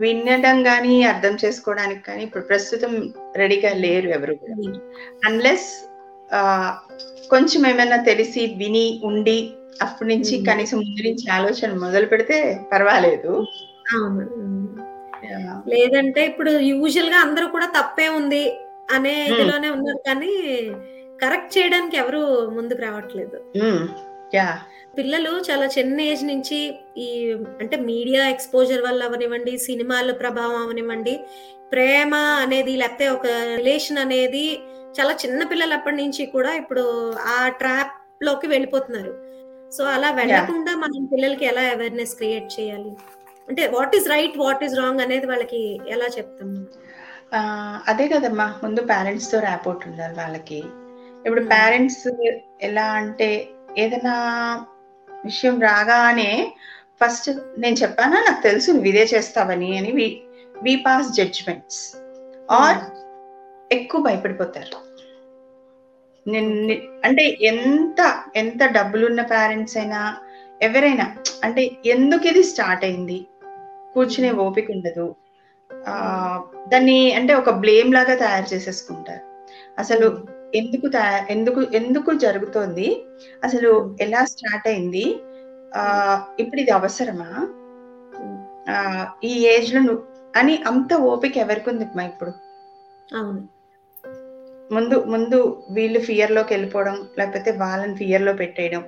[0.00, 2.92] వినడం గానీ అర్థం చేసుకోవడానికి కానీ ఇప్పుడు ప్రస్తుతం
[3.36, 4.56] రెడీగా లేరు ఎవరు కూడా.
[5.24, 5.70] అన్లెస్
[7.30, 9.38] కొంచెం ఏమైనా తెలిసి విని ఉండి
[9.80, 10.46] అప్పటి నుంచి Hmm.
[10.46, 12.36] కనీసం ముందు నుంచి ఆలోచన మొదలు పెడితే
[12.72, 13.32] పర్వాలేదు.
[15.66, 18.44] లేదంటే ఇప్పుడు యూజువల్గా అందరూ కూడా తప్పే ఉంది
[18.90, 19.32] అనే Hmm.
[19.32, 20.32] ఇదిలోనే ఉన్నారు కానీ
[21.20, 23.38] కరెక్ట్ చేయడానికి ఎవరు ముందుకు రావట్లేదు.
[24.96, 31.20] పిల్లలు చాలా చిన్న ఏజ్ నుంచి ఈ అంటే మీడియా ఎక్స్పోజర్ వల్ల అవనివ్వండి సినిమాల ప్రభావం అవనివ్వండి
[31.70, 34.58] ప్రేమ అనేది లేకపోతే ఒక రిలేషన్ అనేది
[35.00, 39.12] చాలా చిన్న పిల్లలు అప్పటి నుంచి కూడా ఇప్పుడు ఆ ట్రాప్లోకి వెళ్ళిపోతున్నారు.
[39.72, 42.90] సో అలా వెళ్ళకుండా మనం పిల్లలకి ఎలా అవేర్నెస్ క్రియేట్ చేయాలి?
[43.48, 46.66] అంటే what is right what is wrong అనేది వాళ్ళకి ఎలా చెప్తాం
[47.88, 50.64] అదే కదమ్మా ముందు పేరెంట్స్తో ర్యాపోర్ట్ ఉండాలి వాళ్ళకి.
[51.26, 51.48] ఇప్పుడు Hmm.
[51.48, 52.08] పేరెంట్స్
[52.62, 53.48] ఎలా అంటే
[53.78, 54.14] ఏదైనా
[55.24, 56.52] విషయం రాగానే
[57.02, 60.22] ఫస్ట్ నేను చెప్పానా నాకు తెలుసు నువ్వు ఇదే చేస్తావని అని we
[60.62, 61.96] we pass judgements
[62.50, 62.78] or
[63.72, 64.90] ఎక్కువ భయపడిపోతారు.
[67.04, 70.16] అంటే ఎంత ఎంత డబ్బులున్న పేరెంట్స్ అయినా
[70.62, 73.26] ఎవరైనా అంటే ఎందుకు ఇది స్టార్ట్ అయింది?
[73.94, 75.14] కూర్చునే ఓపిక ఉండదు.
[75.88, 75.94] ఆ
[76.68, 79.20] దాన్ని అంటే ఒక బ్లేమ్ లాగా తయారు చేసేసుకుంటారు.
[79.78, 80.90] అసలు ఎందుకు
[81.30, 83.04] ఎందుకు ఎందుకు జరుగుతోంది?
[83.44, 85.20] అసలు ఎలా స్టార్ట్ అయింది?
[85.76, 87.48] ఆ ఇప్పుడు ఇది అవసరమా?
[89.24, 90.02] ఈ ఏజ్లో నువ్వు
[90.36, 92.30] అని అంత ఓపిక ఎవరికి ఉంది అమ్మా ఇప్పుడు?
[93.16, 93.60] అవును.
[94.74, 98.84] ముందు ముందు వీళ్ళు ఫియర్లోకి వెళ్ళిపోవడం లేకపోతే వాళ్ళని ఫియర్లో పెట్టేయడం.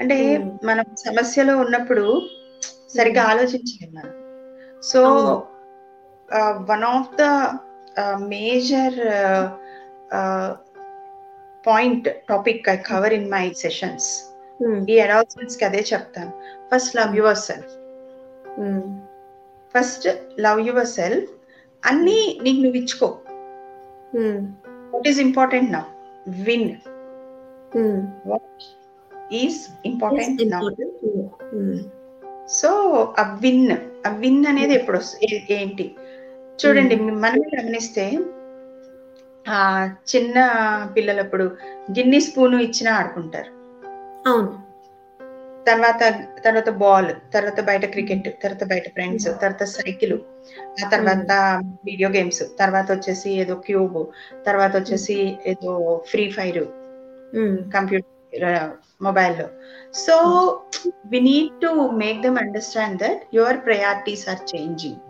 [0.00, 0.44] అంటే.
[0.64, 2.22] మనం సమస్యలో ఉన్నప్పుడు
[2.96, 4.12] సరిగ్గా ఆలోచించలేం మనం.
[4.82, 5.02] So.
[6.70, 7.22] One of the
[8.16, 8.98] major
[11.66, 14.08] point topic I cover in my sessions
[14.90, 16.32] ఈ అడాల్సెంట్స్కి అదే చెప్తాను.
[16.70, 17.12] First love
[17.48, 17.72] yourself
[19.74, 20.06] first
[20.40, 20.60] love
[20.98, 21.30] yourself
[21.82, 23.08] అన్ని నీకు నువ్వు ఇచ్చుకో.
[24.94, 25.84] What is important now
[26.46, 26.70] win.
[28.26, 28.64] What
[29.32, 30.62] is important now
[32.60, 32.70] so
[33.18, 33.70] ఆ విన్
[34.06, 34.98] ఆ విన్ అనేది ఎప్పుడు
[35.58, 35.86] ఏంటి?
[36.58, 38.04] చూడండి మనమే గమనిస్తే
[39.48, 39.58] ఆ
[40.08, 40.36] చిన్న
[40.96, 41.44] పిల్లలప్పుడు
[41.90, 43.50] గిన్ని స్పూను ఇచ్చినా ఆడుకుంటారు.
[44.26, 44.62] అవును.
[45.66, 46.02] తర్వాత
[46.44, 50.14] తర్వాత బాల్ తర్వాత బయట క్రికెట్ తర్వాత బయట ఫ్రెండ్స్ తర్వాత సైకిల్
[50.84, 51.32] ఆ తర్వాత
[51.84, 53.96] వీడియో గేమ్స్ తర్వాత వచ్చేసి ఏదో క్యూబ్
[54.46, 56.62] తర్వాత వచ్చేసి ఏదో ఫ్రీ ఫైర్
[57.72, 58.62] కంప్యూటర్
[59.02, 59.48] మొబైల్లో
[59.94, 60.16] so
[61.06, 65.00] we need to make them understand that your priorities are changing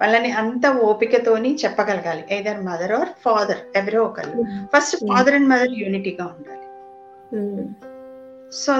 [0.00, 2.24] వాళ్ళని అంత ఓపికతోని చెప్పగలగాలి.
[2.32, 4.44] ఐదర్ మదర్ ఆర్ ఫాదర్ ఎవరో ఒకళ్ళు.
[4.76, 5.14] First Hmm.
[5.14, 6.60] Father and mother యూనిటీగా ఉండాలి.
[8.52, 8.72] సో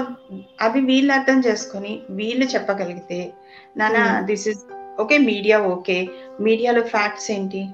[0.61, 3.33] అవి వీళ్ళు అర్థం చేసుకొని వీళ్ళు చెప్పగలిగితే
[3.77, 4.25] నానా Hmm.
[4.25, 4.65] This is
[5.01, 6.07] okay media okay
[6.39, 7.69] మీడియాలో ఫ్యాక్ట్స్ ఏంటి?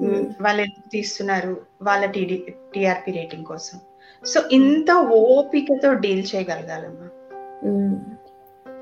[0.00, 0.24] Hmm.
[0.40, 1.60] వాళ్ళు ఎందుకు తీస్తున్నారు?
[1.82, 3.80] వాళ్ళ టీడీ టిఆర్పి రేటింగ్ కోసం.
[4.24, 7.08] సో ఇంత ఓపికతో డీల్ చేయగలగాలమ్మా.
[7.68, 7.96] ఉమ్,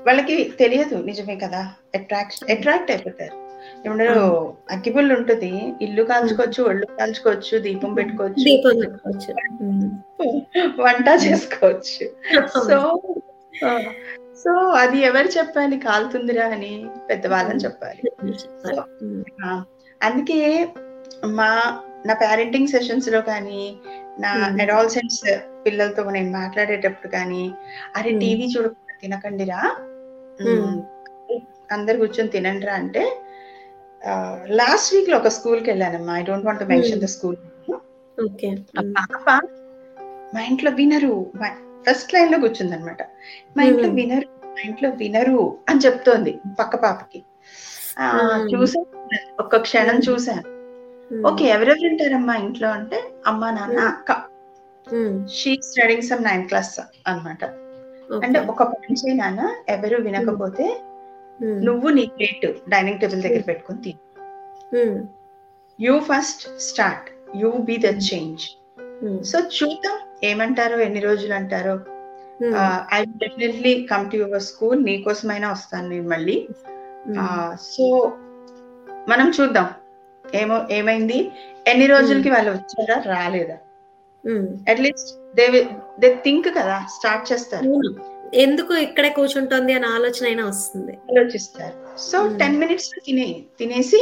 [0.07, 1.71] వాళ్ళకి తెలియదు నిజమే కదా?
[1.95, 3.42] అట్రాక్ట్ అట్రాక్ట్ అయిపోతారు.
[3.85, 4.57] ఏమంటారు?
[4.71, 5.75] అగ్గిపుల్లు ఉంటుంది.
[5.81, 8.43] ఇల్లు కాల్చుకోవచ్చు ఒళ్ళు కాల్చుకోవచ్చు దీపం పెట్టుకోవచ్చు.
[8.43, 9.31] దీపం పెట్టుకోవచ్చు.
[10.81, 12.05] వంట చేసుకోవచ్చు.
[12.67, 12.77] సో
[14.43, 15.79] సో అది ఎవరు చెప్పాలి?
[15.79, 18.01] కాలుతుందిరా అని పెద్దవాళ్ళని చెప్పాలి.
[20.03, 20.67] అందుకే
[21.25, 21.49] మా
[22.05, 23.75] నా పేరెంటింగ్ సెషన్స్లో కానీ
[24.19, 24.31] నా.
[24.61, 25.23] అడాల్సెంట్స్
[25.65, 27.43] పిల్లలతో నేను మాట్లాడేటప్పుడు కానీ
[27.95, 28.11] అరే.
[28.19, 29.61] టీవీ చూడకుండా తినకండిరా.
[31.71, 33.03] అందరు కూర్చొని తినండిరా అంటే
[34.47, 36.17] లాస్ట్ వీక్లో ఒక స్కూల్కి వెళ్ళానమ్మా.
[36.17, 37.35] I don't want mention the school
[38.97, 39.29] పాప
[40.35, 41.31] మా ఇంట్లో వినరు.
[41.87, 43.01] ఫస్ట్ లైన్లో కూర్చుంది అనమాట
[43.57, 43.95] మా ఇంట్లో Hmm.
[43.95, 47.23] వినరు మా ఇంట్లో వినరు అని చెప్తోంది పక్క పాపకి.
[47.97, 48.53] Hmm.
[48.53, 48.85] చూసాను
[49.39, 50.09] ఒక్క క్షణం Hmm.
[50.09, 50.43] చూసాను
[51.27, 53.79] ఓకే ఎవరెవరు వింటారమ్మా ఇంట్లో అంటే అమ్మ నాన్న.
[53.79, 54.11] అక్క.
[55.33, 57.43] She studying some ninth class అన్నమాట.
[58.11, 58.25] ఓకే.
[58.25, 60.65] అంటే ఒక పని చేయి నాన్న ఎవరు వినకపోతే
[61.45, 65.07] నువ్వు నీ ప్లేట్ డైనింగ్ టేబుల్ దగ్గర పెట్టుకొని తిను.
[65.81, 67.99] You first start you be the Hmm.
[68.13, 68.41] Change
[69.23, 69.99] so చూద్దాం.
[70.23, 71.79] ఏమంటారో ఎన్ని రోజులు అంటారో.
[72.93, 76.47] I definitely come to your school నీకోసమైనా వస్తాను నేను మళ్ళీ.
[77.61, 78.13] సో
[79.09, 79.69] మనం చూద్దాం.
[80.35, 81.31] ఏమో ఏమైంది?
[81.67, 83.15] ఎన్ని రోజులకి వాళ్ళు వచ్చారా?
[83.15, 83.57] రాలేదా.
[84.71, 85.67] At least they
[85.97, 87.69] they think కదా స్టార్ట్ చేస్తారు.
[88.43, 92.31] ఎందుకు ఇక్కడే కూర్చుంటోంది అనే ఆలోచన అయినా వస్తుంది ఆలోచిస్తారు సో Hmm.
[92.39, 93.27] టెన్ మినిట్స్ తినే
[93.59, 93.99] తినేసి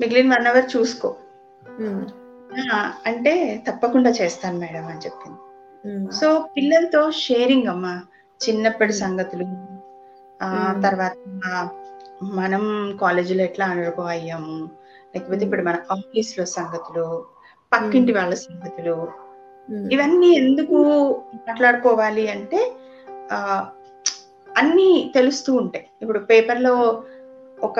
[0.00, 1.10] మిగిలిన వన్ అవర్ చూసుకో
[2.54, 3.32] ఆ, అంటే
[3.66, 5.38] తప్పకుండా చేస్తాను మేడం అని చెప్పింది
[5.84, 7.94] ఉమ్, సో పిల్లలతో షేరింగ్ అమ్మా
[8.40, 9.02] చిన్నప్పటి Hmm.
[9.02, 9.46] సంగతులు
[10.40, 10.80] ఆ Hmm.
[10.84, 11.16] తర్వాత
[12.38, 12.64] మనం
[13.00, 14.56] కాలేజీలో ఎట్లా అనుభవం అయ్యాము
[15.14, 15.46] లేకపోతే Hmm.
[15.46, 17.06] ఇప్పుడు మన ఆఫీస్లో సంగతులు
[17.72, 18.96] పక్కింటి వాళ్ళ సంగతులు
[19.70, 20.76] ఇవన్నీ ఎందుకు
[21.34, 22.72] మాట్లాడుకోవాలి అంటే
[23.32, 23.66] ఆ
[24.58, 25.86] అన్ని తెలుస్తూ ఉంటాయి.
[26.02, 27.02] ఇప్పుడు పేపర్లో
[27.62, 27.78] ఒక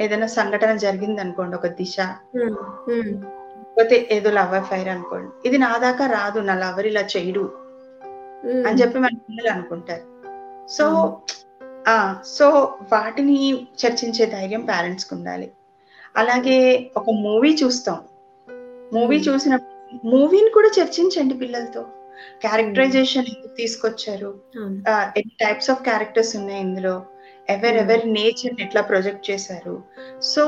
[0.00, 1.96] ఏదైనా సంఘటన జరిగింది అనుకోండి ఒక దిశ.
[2.34, 5.48] ఉమ్, ఉమ్, లేకపోతే ఏదో లవ్ అఫైర్ అనుకోండి.
[5.48, 7.52] ఇది నా దాకా రాదు నా లవర్ ఇలా చేయడు
[8.66, 10.02] అని చెప్పి మన పిల్లలు అనుకుంటారు.
[10.68, 11.16] సో.
[11.88, 12.50] ఆ సో
[12.92, 15.52] వాటిని చర్చించే ధైర్యం పేరెంట్స్కు ఉండాలి.
[16.16, 17.98] అలాగే ఒక మూవీ చూస్తాం.
[18.92, 19.28] Movie Hmm.
[20.04, 21.82] మూవీని కూడా చర్చించండి పిల్లలతో.
[22.40, 24.40] క్యారెక్టరైజేషన్ ఎందుకు తీసుకొచ్చారు?
[24.92, 27.02] ఎన్ని టైప్స్ ఆఫ్ క్యారెక్టర్స్ ఉన్నాయి ఇందులో?
[27.48, 29.82] ఎవరెవరి నేచర్ ఎట్లా ప్రొజెక్ట్ చేశారు?
[30.20, 30.44] సో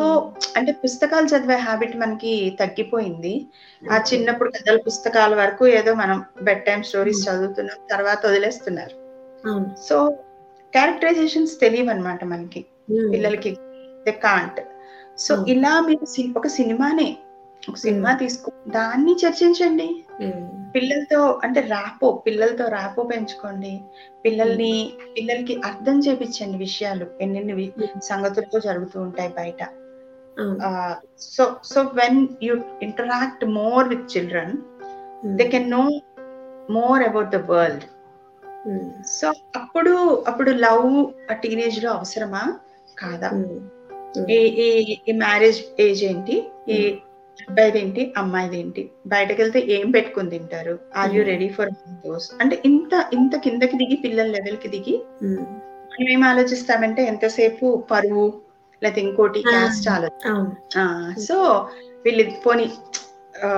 [0.56, 3.46] అంటే పుస్తకాలు చదివే హ్యాబిట్ మనకి తగ్గిపోయింది.
[3.92, 7.38] ఆ చిన్నప్పుడు కథల పుస్తకాల వరకు ఏదో మనం బెడ్ టైమ్ స్టోరీస్ Hmm.
[7.38, 9.10] చదువుతున్నాం తర్వాత వదిలేస్తున్నారు.
[9.88, 10.10] సో
[10.72, 12.64] క్యారెక్టరైజేషన్స్ తెలియవు అనమాట మనకి
[13.12, 13.56] పిల్లలకి.
[14.04, 14.60] They can't
[15.18, 15.50] so Hmm.
[15.50, 17.16] ఇలా మీరు ఒక సినిమానే
[17.68, 20.04] ఒక సినిమా తీసుకో దాన్ని చర్చించండి.
[20.74, 23.80] పిల్లలతో అంటే రాపో పిల్లలతో రాపో పెంచుకోండి.
[24.24, 27.06] పిల్లల్ని పిల్లలకి అర్థం చేపించండి విషయాలు.
[27.20, 27.72] ఎన్నెన్ని.
[28.04, 29.68] సంగతులతో జరుగుతూ ఉంటాయి బయట.
[31.20, 34.52] So so when you interact more with children
[35.36, 35.82] they can know
[36.70, 37.84] more about the world
[39.06, 42.42] so అప్పుడు అప్పుడు లవ్ టీనేజ్లో అవసరమా?
[42.98, 43.28] కాదా?
[44.30, 46.36] ఈ మ్యారేజ్ ఏజ్ ఏంటి?
[46.68, 46.98] ఈ
[47.48, 50.74] అబ్బాయిది ఏంటి అమ్మాయిది ఏంటి బయటకు వెళ్తే ఏం పెట్టుకుని తింటారు?
[50.96, 51.30] Are you Hmm.
[51.30, 51.70] Ready for
[52.04, 55.44] those అంటే ఇంత ఇంత కిందకి దిగి పిల్లల లెవెల్కి దిగి ఉమ్,
[55.90, 58.26] మనం ఏం ఆలోచిస్తామంటే ఎంతసేపు పరువు?
[58.82, 59.40] లేకపోతే ఇంకోటి.
[59.48, 61.20] క్యాస్ట్ ఆలోచన అవును.
[61.20, 61.36] సో
[62.04, 62.66] వీళ్ళు పోని
[63.40, 63.48] ఆ,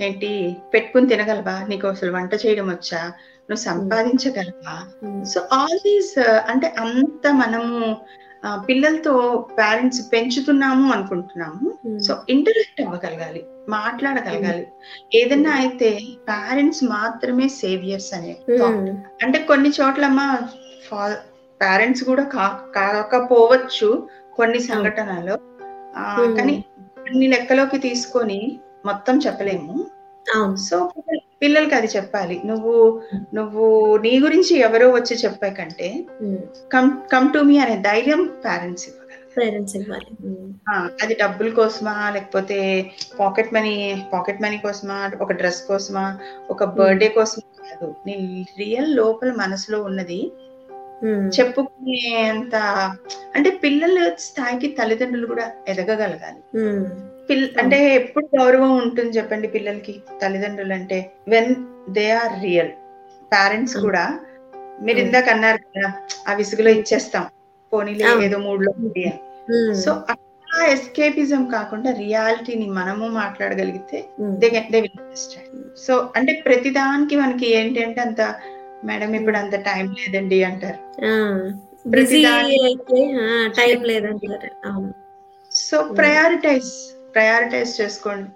[0.00, 0.30] ఏంటి?
[0.74, 1.54] పెట్టుకుని తినగలవా?
[1.68, 3.00] నీకు అసలు వంట చేయడం వచ్చా?
[3.48, 4.74] నువ్వు సంపాదించగలవా?
[5.02, 6.12] ఉమ్, సో ఆల్ దీస్
[6.48, 7.70] అంటే అంత మనము
[8.68, 11.98] పిల్లలతో పేరెంట్స్ పెంచుతున్నాము అనుకుంటున్నాము.
[12.00, 14.66] సో ఇంటరాక్ట్ అవ్వగలగాలి మాట్లాడగలగాలి.
[15.14, 18.36] ఏదైనా అయితే పేరెంట్స్ మాత్రమే సేవియర్స్ అనే.
[18.52, 18.88] ఉమ్,
[19.22, 20.38] అంటే కొన్ని చోట్లమ్మా
[21.62, 25.38] పేరెంట్స్ కూడా కా- కాకపోవచ్చు కొన్ని సంఘటనలో
[26.24, 26.36] Hmm.
[26.36, 26.64] కానీ
[27.08, 29.86] అన్ని లెక్కలోకి తీసుకొని మొత్తం చెప్పలేము.
[30.56, 30.90] సో
[31.42, 32.36] పిల్లలకి అది చెప్పాలి.
[32.44, 32.74] నువ్వు
[33.34, 33.64] నువ్వు
[33.96, 35.88] నీ గురించి ఎవరో వచ్చి చెప్పే కంటే
[36.72, 39.04] కమ్ కమ్ టు మీ అనే ధైర్యం పేరెంట్స్ ఇవ్వగలరు
[39.36, 40.10] పేరెంట్స్ ఇవ్వాలి.
[41.02, 42.58] అది డబ్బుల కోసమా లేకపోతే
[43.20, 43.74] పాకెట్ మనీ
[44.12, 46.04] పాకెట్ మనీ కోసమా ఒక డ్రెస్ కోసమా
[46.50, 47.88] ఒక బర్త్డే కోసం కాదు.
[48.06, 48.16] నీ
[48.58, 50.20] రియల్ లోపల మనసులో ఉన్నది
[51.02, 51.26] ఉమ్.
[51.30, 52.54] చెప్పుకునేంత
[53.36, 56.40] అంటే పిల్లల స్థాయికి తల్లిదండ్రులు కూడా ఎదగగలగాలి.
[57.30, 61.54] పిల్ల అంటే ఎప్పుడు గౌరవం ఉంటుంది చెప్పండి పిల్లలకి తల్లిదండ్రులు అంటే when
[61.90, 62.68] they are real
[63.32, 63.76] parents.
[63.76, 64.20] కూడా.
[64.82, 65.92] మీరు ఇందాక అన్నారు కదా
[66.28, 67.26] ఆ విసుగులో ఇచ్చేస్తాం.
[67.72, 68.04] పోనీలే.
[68.24, 69.12] ఏదో మూడ్లో ఉంది.
[69.74, 74.04] సో అట్లా ఎస్కేపిజం కాకుండా రియాలిటీని మనము మాట్లాడగలిగితే.
[74.20, 74.88] దే దే
[75.76, 78.34] సో అంటే ప్రతిదానికి మనకి ఏంటి అంటే అంత
[78.84, 81.06] మేడం ఇప్పుడు అంత టైం లేదండి అంటారు.
[83.20, 84.92] ఆ, టైం లేదంటారు.
[85.52, 88.28] సో ప్రయారిటైజ్ ప్రయారిటైజ్ చేసుకోండి.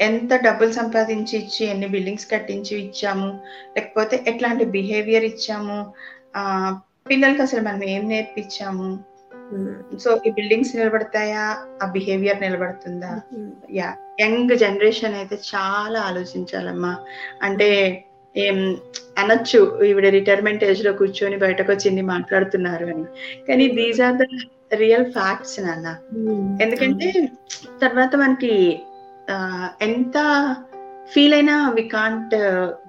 [0.00, 3.28] ఎంత డబ్బులు సంపాదించి ఇచ్చి ఎన్ని బిల్డింగ్స్ కట్టించి ఇచ్చాము
[3.76, 5.76] లేకపోతే ఎట్లాంటి బిహేవియర్ ఇచ్చాము
[6.36, 6.44] ఆ
[7.10, 8.88] పిల్లలకి అసలు మనం ఏం నేర్పించాము.
[9.98, 11.44] సో ఈ బిల్డింగ్స్ నిలబడతాయా?
[11.82, 13.12] ఆ బిహేవియర్ నిలబడుతుందా.
[13.70, 16.92] యా యంగ్ జనరేషన్ అయితే చాలా ఆలోచించాలమ్మా.
[17.42, 17.68] అంటే
[18.36, 18.76] ఏం
[19.18, 19.84] అనొచ్చు.
[19.84, 23.04] ఈవిడ రిటైర్మెంట్ ఏజ్లో కూర్చొని బయటకు వచ్చింది మాట్లాడుతున్నారు అని.
[23.48, 24.22] కానీ these are the
[24.74, 25.96] real facts నాన్న.
[26.16, 26.62] ఉమ్.
[26.62, 27.28] ఎందుకంటే
[27.82, 28.80] తర్వాత మనకి
[29.82, 30.16] ఎంత
[31.12, 32.34] ఫీల్ అయినా we can't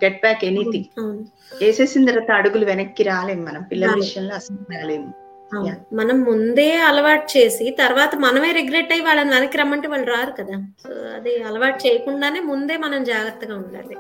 [0.04, 1.24] get back anything
[1.62, 3.64] వేసేసిన తర్వాత అడుగులు వెనక్కి రాలేము మనం.
[3.64, 3.94] పిల్లల.
[3.96, 5.14] విషయంలో అసలు రాలేము.
[5.94, 10.58] మనం ముందే అలవాటు చేసి తర్వాత మనమే రిగ్రెట్ అయ్యి వాళ్ళని వెనక్కి రమ్మంటే వాళ్ళు రారు కదా.
[10.88, 13.96] సో అది అలవాటు చేయకుండానే ముందే మనం జాగ్రత్తగా ఉండాలి.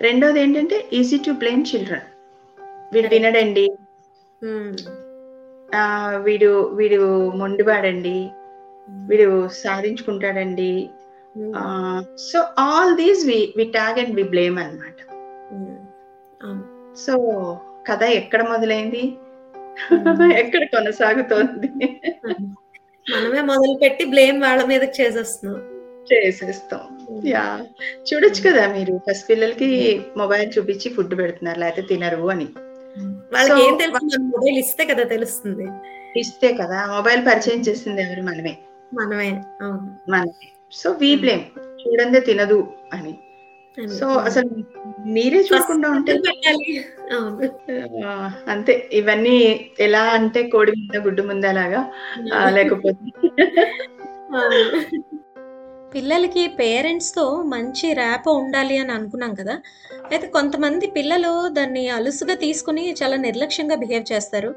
[0.00, 2.00] రెండోది ఏంటంటే ఈజీ టు బ్లేమ్ చిల్డ్రన్
[2.94, 3.08] వీడు.
[3.08, 3.70] వినడండి.
[5.74, 8.30] ఆ వీడు వీడు మొండివాడండి
[8.88, 10.90] వీడు సాధించుకుంటాడండి.
[12.16, 14.58] So all these we we tag and we blame.
[14.58, 14.82] అవును.
[16.96, 17.14] సో
[17.90, 19.18] కథ ఎక్కడ మొదలైంది
[19.90, 19.96] Hmm.
[20.36, 21.68] ఎక్కడ కొనసాగుతోంది
[23.10, 25.62] మనమే మొదలు పెట్టి బ్లేమ్ వాళ్ళ మీదకి చేసేస్తున్నాం
[26.12, 27.66] చేసేస్తాం యా.
[28.12, 29.00] చూడొచ్చు కదా మీరు.
[29.10, 32.48] ఫస్ట్ పిల్లలకి మొబైల్ చూపించి ఫుడ్ పెడుతున్నారు లేకపోతే తినరు అని.
[33.32, 35.66] వాళ్ళకి ఏం తెలుసు మన మొబైల్ ఇస్తే కదా తెలుస్తుంది.
[36.20, 36.86] ఇస్తే కదా.
[36.86, 38.22] మొబైల్ పరిచయం చేసింది ఎవరు?
[38.22, 38.58] మనమే.
[38.94, 39.42] మనమే.
[40.08, 40.48] మనమే.
[40.72, 41.58] So we blame.
[41.58, 43.18] చూడందే తినదు అని.
[43.88, 44.50] సో అసలు
[45.06, 46.20] మీరే చూడకుండా ఉంటే
[48.48, 48.88] అంతే.
[48.92, 51.92] ఇవన్నీ ఎలా అంటే కోడి ముంద గుడ్డు ముందలాగా
[52.48, 53.22] లేకపోతే.
[55.94, 59.54] పిల్లలకి పేరెంట్స్తో మంచి ర్యాప్ ఉండాలి అని అనుకున్నాం కదా.
[60.12, 64.54] అయితే కొంతమంది పిల్లలు దాన్ని అలుసుగా తీసుకుని చాలా నిర్లక్ష్యంగా బిహేవ్ చేస్తారు.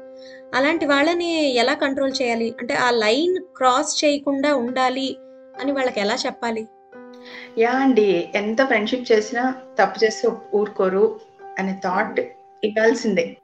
[0.54, 2.54] అలాంటి వాళ్ళని ఎలా కంట్రోల్ చేయాలి?
[2.60, 5.16] అంటే ఆ లైన్ క్రాస్ చేయకుండా ఉండాలి
[5.60, 6.66] అని వాళ్ళకి ఎలా చెప్పాలి?
[7.58, 8.30] యా అండి.
[8.34, 11.20] ఎంత ఫ్రెండ్షిప్ చేసినా తప్పు చేస్తే ఊరుకోరు
[11.58, 12.20] అనే థాట్
[12.64, 13.36] ఇవ్వాల్సిందే.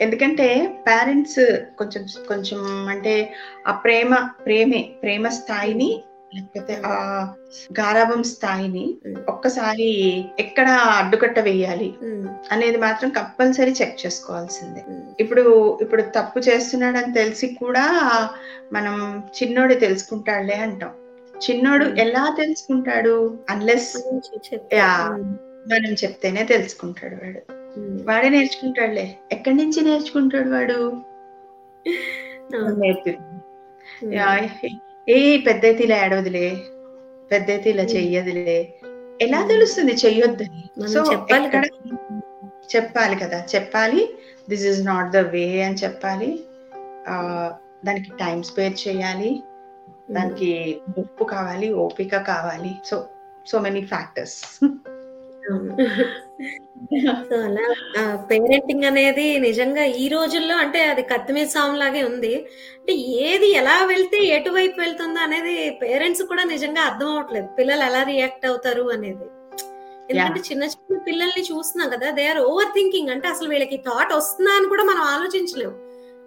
[0.00, 3.34] ఎందుకంటే పేరెంట్స్ కొంచెం కొంచెం అంటే
[3.66, 6.02] ఆ ప్రేమ ప్రేమే ప్రేమ స్థాయిని
[6.36, 6.94] లేకపోతే ఆ
[7.72, 8.84] గారాభం స్థాయిని
[9.28, 9.88] ఒక్కసారి
[10.38, 14.82] ఎక్కడ అడ్డుకట్ట వేయాలి ఉమ్, అనేది మాత్రం కంపల్సరీ చెక్ చేసుకోవాల్సిందే.
[15.20, 15.44] ఇప్పుడు
[15.82, 17.84] ఇప్పుడు తప్పు చేస్తున్నాడని తెలిసి కూడా
[18.72, 18.96] మనం
[19.36, 20.94] చిన్నోడు తెలుసుకుంటాడులే అంటాం.
[21.34, 21.98] చిన్నోడు Hmm.
[21.98, 23.14] ఎలా తెలుసుకుంటాడు?
[23.50, 23.90] అన్లెస్
[25.66, 27.40] మనం చెప్తేనే తెలుసుకుంటాడు వాడు.
[28.04, 29.04] వాడే నేర్చుకుంటాడులే.
[29.32, 30.78] ఎక్కడి నుంచి నేర్చుకుంటాడు వాడు.
[32.80, 33.12] నేర్పి.
[35.08, 36.46] ఏ పెద్దయితే ఇలా ఏడవదిలే
[37.30, 37.84] పెద్దయితే ఇలా.
[37.92, 38.56] చెయ్యదులే
[39.20, 39.38] ఎలా.
[39.46, 40.62] తెలుస్తుంది చెయ్యొద్దని
[40.94, 41.68] సో ఎక్కడ కదా.
[42.74, 44.00] చెప్పాలి కదా చెప్పాలి
[44.48, 46.30] this is not the way అని చెప్పాలి
[47.08, 47.14] ఆ,
[47.84, 49.30] దానికి టైం స్పేర్ చేయాలి
[50.10, 50.48] దానికి
[50.98, 52.96] ఉప్పు కావాలి ఓపిక కావాలి so
[53.46, 54.36] so many factors.
[57.28, 57.66] So అలా
[58.30, 62.32] పేరెంటింగ్ అనేది నిజంగా ఈ రోజుల్లో అంటే అది కత్తి మీద సాము లాగే ఉంది.
[62.78, 62.92] అంటే
[63.26, 68.84] ఏది ఎలా వెళ్తే ఎటువైపు వెళ్తుందో అనేది పేరెంట్స్ కూడా నిజంగా అర్థం అవట్లేదు పిల్లలు ఎలా రియాక్ట్ అవుతారు
[68.96, 69.26] అనేది.
[70.10, 74.52] ఎందుకంటే చిన్న చిన్న పిల్లల్ని చూస్తున్నాం కదా దే ఆర్ ఓవర్ థింకింగ్ అంటే అసలు వీళ్ళకి థాట్ వస్తుందా
[74.58, 75.74] అని కూడా మనం ఆలోచించలేము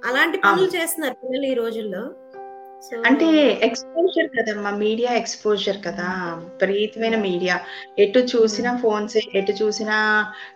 [0.10, 0.70] అలాంటి పనులు.
[0.78, 2.04] చేస్తున్నారు పిల్లలు ఈ రోజుల్లో.
[3.06, 3.26] అంటే
[3.62, 6.08] ఎక్స్పోజర్ కదమ్మా మీడియా ఎక్స్పోజర్ కదా
[6.40, 7.60] విపరీతమైన మీడియా
[8.00, 9.98] ఎటు చూసినా ఫోన్స్ ఎటు చూసినా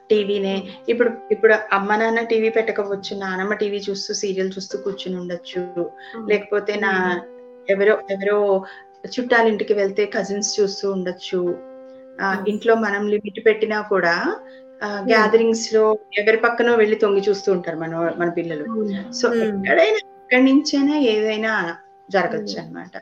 [0.09, 5.91] టీవీనే ఇప్పుడు ఇప్పుడు అమ్మ నాన్న టీవీ పెట్టకపోవచ్చు నానమ్మ టీవీ చూస్తూ సీరియల్ చూస్తూ కూర్చుని ఉండొచ్చు.
[6.29, 7.21] లేకపోతే నా
[7.69, 8.65] ఎవరో ఎవరో
[9.07, 11.55] చుట్టాలింటికి వెళ్తే కజిన్స్ చూస్తూ ఉండొచ్చు.
[12.21, 12.49] ఆ, Hmm.
[12.49, 14.35] ఇంట్లో మనం లిమిట్ పెట్టినా కూడా
[15.07, 18.65] గ్యాదరింగ్స్లో ఎవరి పక్కనో వెళ్ళి తొంగి చూస్తూ ఉంటారు మన మన పిల్లలు.
[19.11, 19.41] So Hmm.
[19.41, 21.75] ఎక్కడైనా ఎక్కడి నుంచైనా ఏదైనా
[22.11, 22.59] జరగచ్చు.
[22.59, 23.01] అన్నమాట.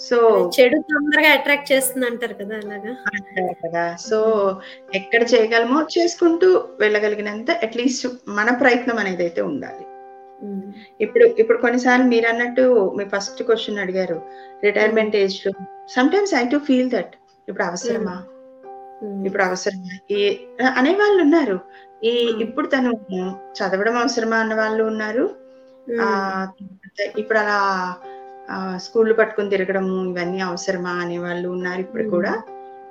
[0.00, 2.90] సో చెడు తొందరగా అట్రాక్ట్ చేస్తుంది అంటారు కదా అలాగా?
[2.90, 3.96] అంటారు కదా.
[3.96, 4.18] సో
[4.94, 9.84] ఎక్కడ చేయగలమో చేసుకుంటూ వెళ్ళగలిగినంత అట్లీస్ట్ మన ప్రయత్నం అనేది అయితే ఉండాలి.
[11.00, 14.22] ఇప్పుడు ఇప్పుడు కొన్నిసార్లు మీరు అన్నట్టు మీ ఫస్ట్ క్వశ్చన్ అడిగారు
[14.64, 15.52] రిటైర్మెంట్ ఏజ్లో
[16.10, 17.14] sometimes I too feel that
[17.48, 18.24] ఇప్పుడు అవసరమా?
[19.26, 19.98] ఇప్పుడు అవసరమా?
[20.10, 20.40] ఈ
[20.76, 21.60] అనే వాళ్ళు ఉన్నారు.
[22.04, 22.36] ఈ.
[22.40, 22.92] ఇప్పుడు తను
[23.52, 25.30] చదవడం అవసరమా అన్న వాళ్ళు ఉన్నారు.
[27.18, 27.58] ఇప్పుడు అలా
[28.76, 32.08] స్కూల్ పట్టుకుని తిరగడము ఇవన్నీ అవసరమా అనే వాళ్ళు ఉన్నారు ఇప్పుడు.
[32.08, 32.32] కూడా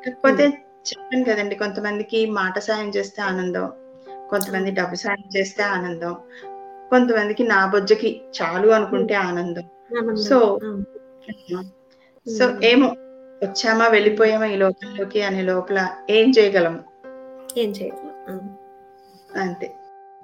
[0.06, 0.45] కాకపోతే
[0.88, 3.72] చెప్పాను కదండి కొంతమందికి మాట సాయం చేస్తే ఆనందం
[4.30, 6.16] కొంతమంది డబ్బు సాయం చేస్తే ఆనందం
[6.89, 9.64] కొంతమందికి నా బొజ్జకి చాలు అనుకుంటే ఆనందం.
[10.16, 10.60] సో.
[12.28, 12.45] సో.
[12.64, 12.88] ఏమో
[13.43, 16.84] వచ్చామా వెళ్ళిపోయామా ఈ లోకంలోకి అనే లోపల ఏం చేయగలం
[17.58, 18.58] ఏం చేయగలం.
[19.36, 19.68] అంతే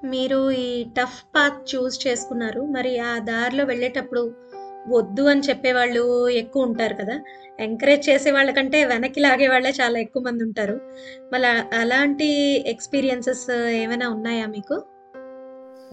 [0.03, 4.21] మీరు ఈ టఫ్ పాత్ చూస్ చేసుకున్నారు మరి ఆ దారిలో వెళ్ళేటప్పుడు
[4.87, 7.19] వద్దు అని చెప్పేవాళ్ళు ఎక్కువ ఉంటారు కదా.
[7.59, 10.81] ఎంకరేజ్ చేసే వాళ్ళకంటే వెనక్కి లాగే వాళ్ళే చాలా ఎక్కువ మంది ఉంటారు.
[11.33, 14.83] మళ్ళీ అలాంటి ఎక్స్పీరియన్సెస్ ఏమైనా ఉన్నాయా మీకు?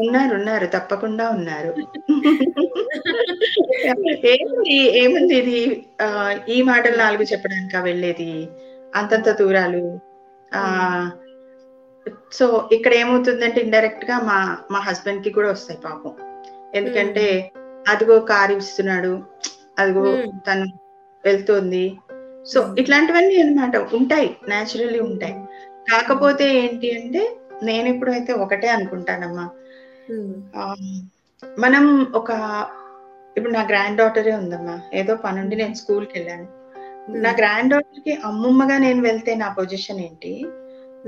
[0.00, 0.66] ఉన్నారు ఉన్నారు.
[0.66, 1.74] తప్పకుండా ఉన్నారు.
[4.24, 5.86] ఏముంది ఏముంది ఇది?
[6.48, 8.48] ఈ మాటలు నాలుగు చెప్పడానిక వెళ్ళేది?
[8.94, 9.98] అంతంత దూరాలు.
[10.54, 11.10] ఆ
[12.32, 16.12] సో ఇక్కడ ఏమవుతుందంటే ఇండైరెక్ట్గా మా మా హస్బెండ్కి కూడా వస్తాయి పాపం.
[16.74, 17.50] ఎందుకంటే
[17.88, 19.22] అదిగో కారు ఇస్తున్నాడు
[19.78, 20.38] అదిగో Hmm.
[20.38, 20.66] తను
[21.24, 21.96] వెళ్తోంది.
[22.46, 22.80] So Hmm.
[22.80, 25.34] ఇట్లాంటివన్నీ అన్నమాట ఉంటాయి న్యాచురల్లీ ఉంటాయి.
[25.92, 29.50] కాకపోతే ఏంటి అంటే నేను ఇప్పుడైతే ఒకటే అనుకుంటానమ్మా.
[31.58, 32.30] మనం ఒక
[33.36, 34.80] ఇప్పుడు నా గ్రాండ్ డాటరే ఉందమ్మా.
[34.94, 36.46] ఏదో పనుండి నేను స్కూల్కి వెళ్ళాను
[37.10, 40.46] నా గ్రాండ్ డాటర్కి అమ్మమ్మగా నేను వెళ్తే నా పొజిషన్ ఏంటి?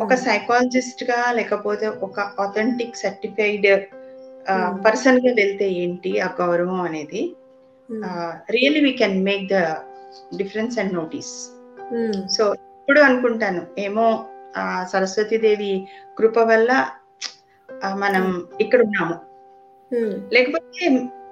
[0.01, 4.00] ఒక సైకాలజిస్ట్గా లేకపోతే ఒక ఆథెంటిక్ సర్టిఫైడ్ Hmm.
[4.83, 7.23] పర్సన్గా వెళ్తే ఏంటి ఆ గౌరవం అనేది
[8.51, 9.59] really we can make the
[10.37, 11.33] difference and notice
[12.29, 14.07] so ఇప్పుడు అనుకుంటాను ఏమో
[14.57, 15.73] ఆ సరస్వతీదేవి
[16.19, 16.71] కృప వల్ల
[17.97, 18.25] మనం
[18.61, 19.17] ఇక్కడ ఉన్నాము.
[19.93, 20.87] ఉమ్, లేకపోతే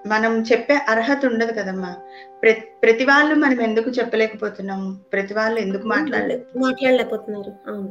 [0.07, 1.91] మనం చెప్పే అర్హత ఉండదు కదమ్మా.
[2.43, 4.83] ప్రతి ప్రతి వాళ్ళు మనం ఎందుకు చెప్పలేకపోతున్నాం?
[5.13, 7.53] ప్రతి వాళ్ళు ఎందుకు మాట్లాడలేదు మాట్లాడలేకపోతున్నారు?
[7.67, 7.91] అవును.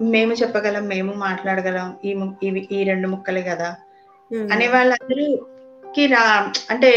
[0.00, 2.10] మేము చెప్పగలం మేము మాట్లాడగలం ఈ
[2.42, 3.76] ఇవి ఈ రెండు ముక్కలే కదా.
[4.52, 6.92] అనే వాళ్ళందరూకి రా అంటే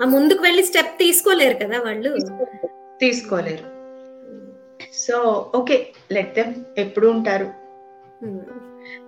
[0.00, 2.10] ముందుకు వెళ్ళి స్టెప్ తీసుకోలేరు కదా వాళ్ళు?
[3.00, 3.66] తీసుకోలేరు.
[4.94, 7.46] సో ఓకే లెట్ దెమ్ ఎప్పుడు ఉంటారు?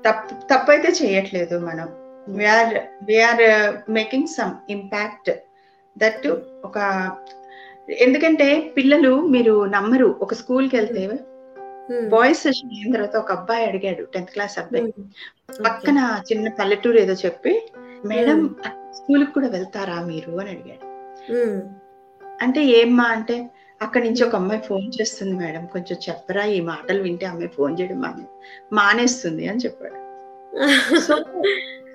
[0.07, 1.89] తప్పు తప్పైతే చేయట్లేదు మనం.
[2.29, 3.45] We are we are
[3.91, 5.31] making some impact
[5.99, 6.27] that
[6.65, 6.79] ఒక
[7.91, 11.03] ఎందుకంటే పిల్లలు మీరు నమ్మరు ఒక స్కూల్కి వెళ్తే
[11.91, 14.93] బాయ్స్ సెషన్ అయిన తర్వాత ఒక అబ్బాయి అడిగాడు టెన్త్ క్లాస్ అబ్బాయి.
[15.65, 17.63] పక్కన చిన్న పల్లెటూరు ఏదో చెప్పి
[18.05, 18.57] మేడం
[18.93, 20.41] స్కూల్ కూడా వెళ్తారా మీరు?
[20.41, 20.85] అని అడిగాడు.
[22.43, 23.51] అంటే ఏమ్మా అంటే
[23.83, 28.01] అక్కడి నుంచి ఒక అమ్మాయి ఫోన్ చేస్తుంది మేడం కొంచెం చెప్పరా ఈ మాటలు వింటే అమ్మాయి ఫోన్ చేయడం
[28.01, 28.25] మానే
[28.73, 30.07] మానేస్తుంది అని చెప్పాడు.
[31.01, 31.25] సో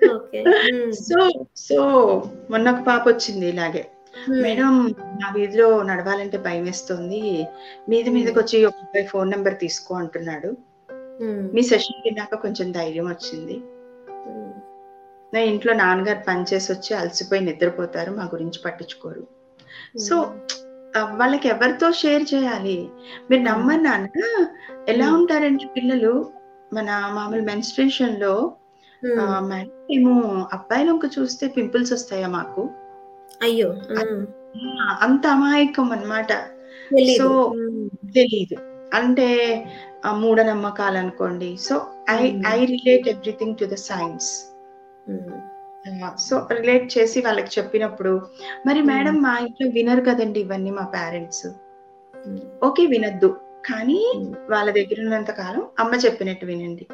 [0.92, 1.78] సో సో
[2.50, 3.86] మొన్న ఒక పాప వచ్చింది ఇలాగే.
[4.30, 7.46] మేడం నా వీధిలో నడవాలంటే భయం వేస్తుంది
[7.88, 10.48] మీద మీదకి వచ్చి ఒక అబ్బాయి ఫోన్ నెంబర్ తీసుకో అంటున్నాడు.
[11.22, 13.62] ఉమ్, మీ సెషన్ విన్నాక కొంచెం ధైర్యం వచ్చింది.
[15.34, 19.26] నా ఇంట్లో నాన్నగారు పనిచేసి వచ్చి అలసిపోయి నిద్రపోతారు మా గురించి పట్టించుకోరు.
[19.98, 20.34] సో
[21.04, 22.88] వాళ్ళకి ఎవరితో షేర్ చేయాలి?
[23.30, 24.46] మీరు నమ్మరు నాన్న.
[24.88, 25.16] ఎలా Hmm.
[25.16, 26.30] ఉంటారంటే పిల్లలు?
[26.74, 28.52] మన మామూలు మెన్స్ట్రేషన్లో
[29.04, 32.70] మేము అబ్బాయిలు ఇంక చూస్తే పింపుల్స్ వస్తాయా మాకు?
[33.42, 33.68] అయ్యో
[35.00, 36.32] అంత అమాయకం అన్నమాట.
[36.90, 37.18] తెలీదు.
[37.18, 38.56] సో ఉమ్, తెలియదు
[38.94, 39.26] అంటే
[40.10, 42.32] మూఢనమ్మకాలు అనుకోండి so I.
[42.48, 44.30] I relate everything to the science.
[46.18, 48.20] So relate చేసి వాళ్ళకి చెప్పినప్పుడు
[48.66, 48.82] మరి.
[48.82, 51.46] మేడం మా ఇంట్లో వినరు కదండి ఇవన్నీ మా పేరెంట్స్.
[52.64, 53.36] ఓకే వినొద్దు.
[53.66, 54.00] కానీ.
[54.50, 56.86] వాళ్ళ దగ్గర ఉన్నంత కాలం అమ్మ చెప్పినట్టు వినండి.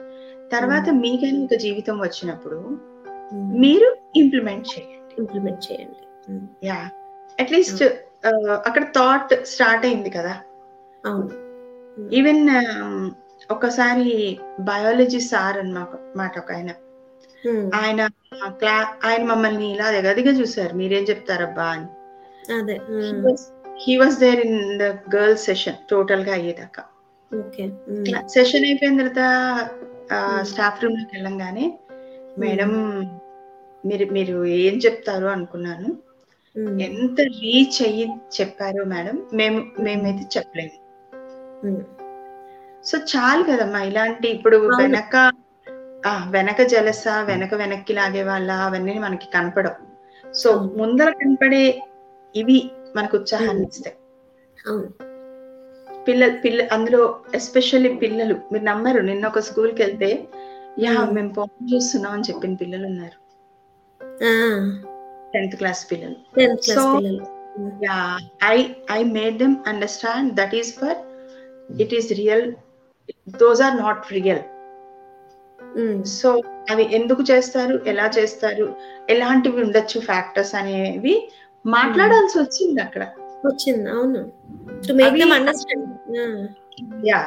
[0.53, 0.88] తర్వాత.
[0.90, 2.78] మీకైనా ఒక జీవితం వచ్చినప్పుడు
[3.34, 5.14] మీరు ఇంప్లిమెంట్ చేయండి.
[5.18, 5.96] ఇంప్లిమెంట్ చేయండి.
[6.64, 6.79] యా.
[7.39, 7.83] అట్లీస్ట్
[8.66, 10.35] అక్కడ థాట్ స్టార్ట్ అయింది కదా.
[11.07, 11.31] అవును.
[11.99, 12.43] ఉమ్, ఈవెన్
[13.51, 16.70] ఒకసారి బయాలజీ సార్ అన్నమాట ఒక ఆయన.
[17.49, 18.01] ఉమ్, ఆయన
[18.49, 20.74] క్లా ఆయన మమ్మల్ని ఇలా ఎగదిగా చూసారు.
[20.74, 21.89] మీరేం చెప్తారబ్బా అని.
[23.87, 24.83] He was there in the
[25.16, 26.83] girls session టోటల్గా అయ్యేదాకా.
[28.26, 29.22] సెషన్ అయిపోయిన తర్వాత
[30.11, 30.45] Hmm.
[30.45, 31.64] స్టాఫ్ రూమ్లోకి వెళ్ళంగానే
[32.39, 32.70] మేడం
[33.85, 35.89] మీరు మీరు ఏం చెప్తారు అనుకున్నాను.
[36.81, 38.09] ఎంత రీచ్ అయ్యి
[38.41, 41.85] చెప్పారో మేడం మేము మేమైతే చెప్పలేము.
[42.85, 44.57] సో చాలు కదమ్మా ఇలాంటి ఇప్పుడు.
[44.57, 45.33] వెనక
[46.07, 49.89] ఆ వెనక జలస వెనక వెనక్కి లాగే వాళ్ళ అవన్నీ మనకి కనపడవు.
[50.33, 50.73] సో.
[50.77, 51.83] ముందర కనపడే
[52.37, 53.97] ఇవి మనకు ఉత్సాహాన్ని ఇస్తాయి.
[56.09, 60.29] పిల్ల పిల్ల అందులో ఎస్పెషల్లీ పిల్లలు మీరు నమ్మరు నిన్న ఒక స్కూల్కి వెళ్తే
[60.79, 61.05] యా.
[61.05, 63.19] మేము ఫోన్ చూస్తున్నాం అని చెప్పిన పిల్లలు ఉన్నారు
[65.35, 67.24] టెన్త్ క్లాస్ పిల్లలు.
[67.85, 67.99] Yeah
[68.45, 68.57] I
[68.91, 70.99] I made them understand that is for
[71.81, 72.47] it is real
[73.43, 74.45] those are not real
[76.03, 76.29] so
[76.70, 77.74] అవి ఎందుకు చేస్తారు?
[77.87, 78.66] ఎలా చేస్తారు?
[79.11, 81.14] ఎలాంటివి ఉండొచ్చు ఫ్యాక్టర్స్ అనేవి
[81.66, 83.03] మాట్లాడాల్సి వచ్చింది అక్కడ.
[83.47, 84.22] వచ్చింది అవును.
[84.89, 85.87] To make understand
[87.07, 87.20] yeah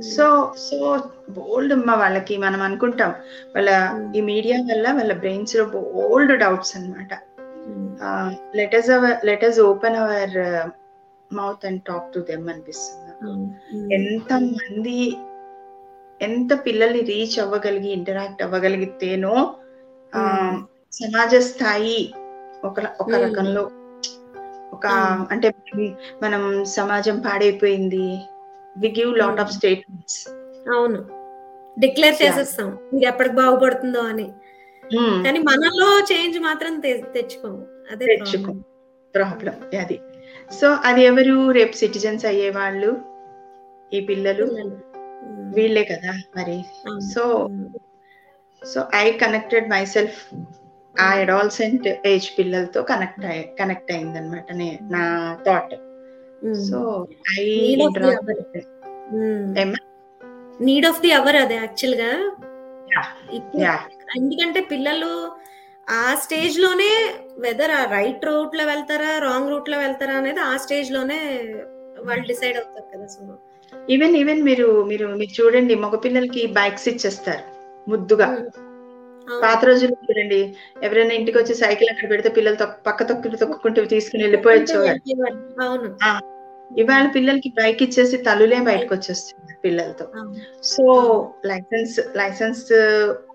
[0.00, 3.10] so so బోల్డ్ అమ్మ వాళ్ళకి మనం అనుకుంటాం
[3.54, 3.70] వాళ్ళ
[4.16, 7.12] ఈ మీడియా వల్ల వాళ్ళ బ్రెయిన్స్లో బోల్డ్ డౌట్స్ అనమాట
[8.56, 8.90] letters
[9.24, 10.38] letters open our
[11.32, 13.12] mouth and talk to them అనిపిస్తుంది
[13.94, 15.16] ఎంత మంది
[16.22, 19.54] ఎంత పిల్లల్ని రీచ్ అవ్వగలిగి ఇంటరాక్ట్ అవ్వగలిగితేనో
[20.12, 20.56] Hmm.
[20.92, 22.12] సమాజ స్థాయి
[22.64, 23.22] ఒక ఒక Hmm.
[23.22, 23.62] రకంలో
[24.72, 25.26] ఒక Hmm.
[25.30, 25.48] అంటే
[26.22, 28.06] మనం సమాజం పాడైపోయింది
[28.78, 29.56] we give lot of Hmm.
[29.56, 30.28] Statements
[30.70, 31.22] అవును.
[31.80, 32.78] డిక్లేర్ చేసేస్తాం.
[32.92, 34.32] ఇది ఎప్పటికి బాగుపడుతుందో అని.
[35.24, 37.66] కానీ మనలో చేంజ్ మాత్రం తెచ్చుకోము.
[37.92, 38.52] అదే తెచ్చుకో
[39.14, 40.00] ప్రాబ్లం అది.
[40.60, 41.50] సో అది ఎవరు?
[41.50, 43.00] రేపు సిటిజన్స్ అయ్యే వాళ్ళు?
[43.92, 44.44] ఈ పిల్లలు?
[45.54, 46.64] వీళ్ళే కదా మరి.
[47.14, 47.48] So
[48.74, 50.34] so I connected myself
[51.00, 54.44] ఆ అడాల్సెంట్ ఏజ్ పిల్లలతో కనెక్ట్ అయ్యి కనెక్ట్ అయింది అనమాట
[54.82, 55.74] నా thought
[56.64, 56.78] so
[57.38, 58.36] I Need of the hour.
[59.58, 59.78] ఏమ్మా?
[60.60, 62.10] నీడ్ ఆఫ్ ది అవర్ అదే యాక్చువల్గా.
[64.16, 65.12] ఎందుకంటే పిల్లలు
[65.88, 66.90] ఆ స్టేజ్లోనే
[67.38, 71.18] వెదర్ ఆ రైట్ రూట్లో వెళ్తారా రాంగ్ రూట్లో వెళ్తారా అనేది ఆ స్టేజ్లోనే
[71.98, 73.22] వాళ్ళు డిసైడ్ అవుతారు కదా సో
[73.88, 77.44] ఈవెన్ ఈవెన్ మీరు మీరు మీరు చూడండి మగ పిల్లలకి బైక్స్ ఇచ్చేస్తారు
[77.90, 78.28] ముద్దుగా.
[79.42, 80.38] పాత రోజుల్లో చూడండి
[80.82, 84.78] ఎవరైనా ఇంటికి వచ్చి సైకిల్ అక్కడ పెడితే పిల్లలు తొక్క- పక్క తొక్కులు తొక్కుకుంటూ తీసుకుని వెళ్ళిపోయొచ్చు
[85.62, 85.88] అవును.
[86.78, 90.06] ఇవాళ పిల్లలకి బైక్ ఇచ్చేసి తల్లులే బయటకు వచ్చేస్తున్నారు పిల్లలతో.
[90.62, 90.84] సో
[91.46, 92.72] లైసెన్స్ లైసెన్స్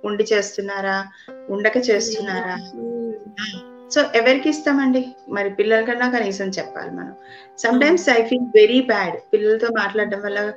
[0.06, 1.06] ఉండి చేస్తున్నారా?
[1.50, 2.56] ఉండక చేస్తున్నారా.
[3.90, 5.06] సో ఎవరికి ఇస్తామండి?
[5.30, 7.14] మరి పిల్లల కన్నా కనీసం చెప్పాలి మనం.
[7.82, 10.54] Sometimes I feel very bad పిల్లలతో మాట్లాడడం వల్ల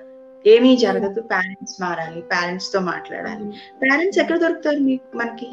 [0.46, 1.20] ఏమీ జరగదు.
[1.20, 2.20] పేరెంట్స్ మారాలి.
[2.20, 3.44] పేరెంట్స్తో మాట్లాడాలి.
[3.82, 5.48] పేరెంట్స్ ఎక్కడ దొరుకుతారు మీకు మనకి?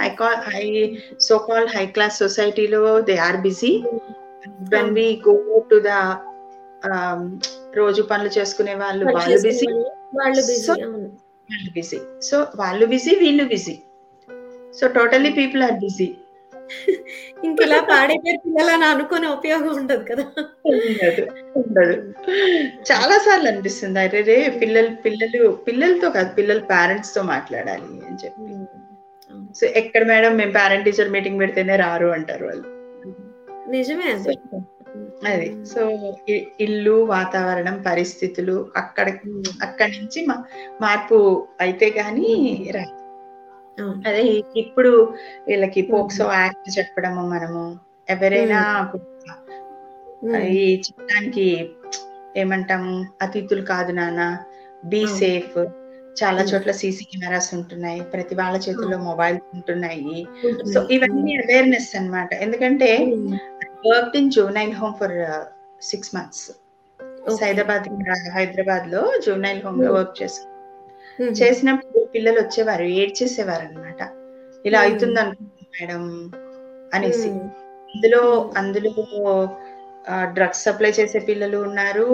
[0.00, 3.84] High call high so call high class సొసైటీలో they are busy
[4.48, 5.88] when we go to the
[7.76, 9.66] రోజు పనులు చేసుకునే వాళ్ళు వాళ్ళు బిజీ.
[10.18, 10.72] వాళ్ళు బిజీ
[11.50, 11.98] వాళ్ళు బిజీ.
[12.22, 13.76] సో వాళ్ళు బిజీ వీళ్ళు busy.
[14.80, 16.08] So totally people are busy.
[17.44, 20.24] ఇంక ఇలా పాడైపోయారు పిల్లలని అనుకునే ఉపయోగం ఉండదు కదా.
[21.56, 21.94] ఉండదు
[22.90, 28.52] చాలా సార్లు అనిపిస్తుంది అరే రే పిల్లలు పిల్లలు పిల్లలతో కాదు పిల్లలు పేరెంట్స్తో మాట్లాడాలి అని చెప్పి.
[29.60, 32.68] సో ఎక్కడ మేడం మేము పేరెంట్ టీచర్ మీటింగ్ పెడితేనే రారు అంటారు వాళ్ళు.
[33.70, 34.06] నిజమే
[35.26, 35.66] అది.
[35.66, 35.80] సో
[36.60, 39.08] ఇల్లు వాతావరణం పరిస్థితులు అక్కడ
[39.62, 40.26] అక్కడి నుంచి
[40.80, 41.90] మార్పు అయితే
[43.80, 44.02] అవును.
[44.08, 45.14] అదే ఇప్పుడు
[45.48, 47.78] వీళ్ళకి పోక్సో యాక్ట్ చెప్పడము మనము
[48.10, 48.92] ఎవరైనా
[50.44, 51.70] ఈ చట్టానికి
[52.36, 54.38] ఏమంటాము అతిథులు కాదు నాన్న.
[54.84, 55.06] బీ.
[55.06, 55.66] సేఫ్.
[56.22, 56.42] చాలా.
[56.42, 58.00] చోట్ల సీసీ కెమెరాస్ ఉంటున్నాయి.
[58.00, 60.26] ప్రతి వాళ్ళ చేతుల్లో మొబైల్స్ ఉంటున్నాయి.
[60.74, 62.34] సో ఇవన్నీ అవేర్నెస్ అన్నమాట.
[62.34, 62.96] ఎందుకంటే.
[63.84, 65.14] Work in juvenile home for
[65.82, 66.46] six months.
[67.42, 67.86] Hyderabad
[68.34, 69.96] హైదరాబాద్లో జూనైల్ హోమ్లో Hmm.
[69.96, 70.40] వర్క్ చేసి
[71.18, 71.34] ఉమ్.
[71.40, 74.00] చేసినప్పుడు పిల్లలు వచ్చేవారు ఏడ్చేసేవారు అనమాట
[74.64, 74.86] ఇలా Hmm.
[74.86, 76.04] అవుతుంది అనుకుంటున్నాను మేడం
[76.92, 77.42] అనేసి ఉమ్.
[77.88, 78.56] అందులో Hmm.
[78.58, 78.92] అందులో
[80.34, 82.06] డ్రగ్స్ సప్లై చేసే పిల్లలు ఉన్నారు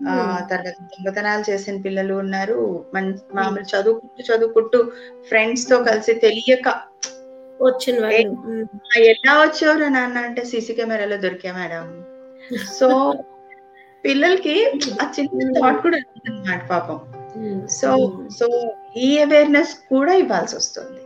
[0.00, 0.38] Hmm.
[0.50, 2.58] తర్వాత దొంగతనాలు చేసిన పిల్లలు ఉన్నారు
[3.36, 4.78] మామూలు చదువుకుంటూ చదువుకుంటూ
[5.28, 6.66] ఫ్రెండ్స్తో కలిసి తెలియక
[7.60, 8.64] వచ్చిన వాళ్ళు ఉమ్.
[8.96, 11.86] "ఆ, ఎలా వచ్చేవారు నాన్న అంటే సీసీ కెమెరాలో దొరికా మేడం
[12.72, 12.88] సో
[14.04, 14.54] పిల్లలకి
[15.00, 16.98] ఆ చిన్న థాట్ కూడా అన్నమాట పాపం.
[17.68, 17.90] సో.
[18.30, 18.46] సో
[18.96, 21.00] ఈ అవేర్నెస్ కూడా ఇవ్వాల్సి వస్తుంది.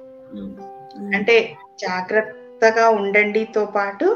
[1.16, 1.36] అంటే
[1.80, 4.06] జాగ్రత్తగా ఉండండితో పాటు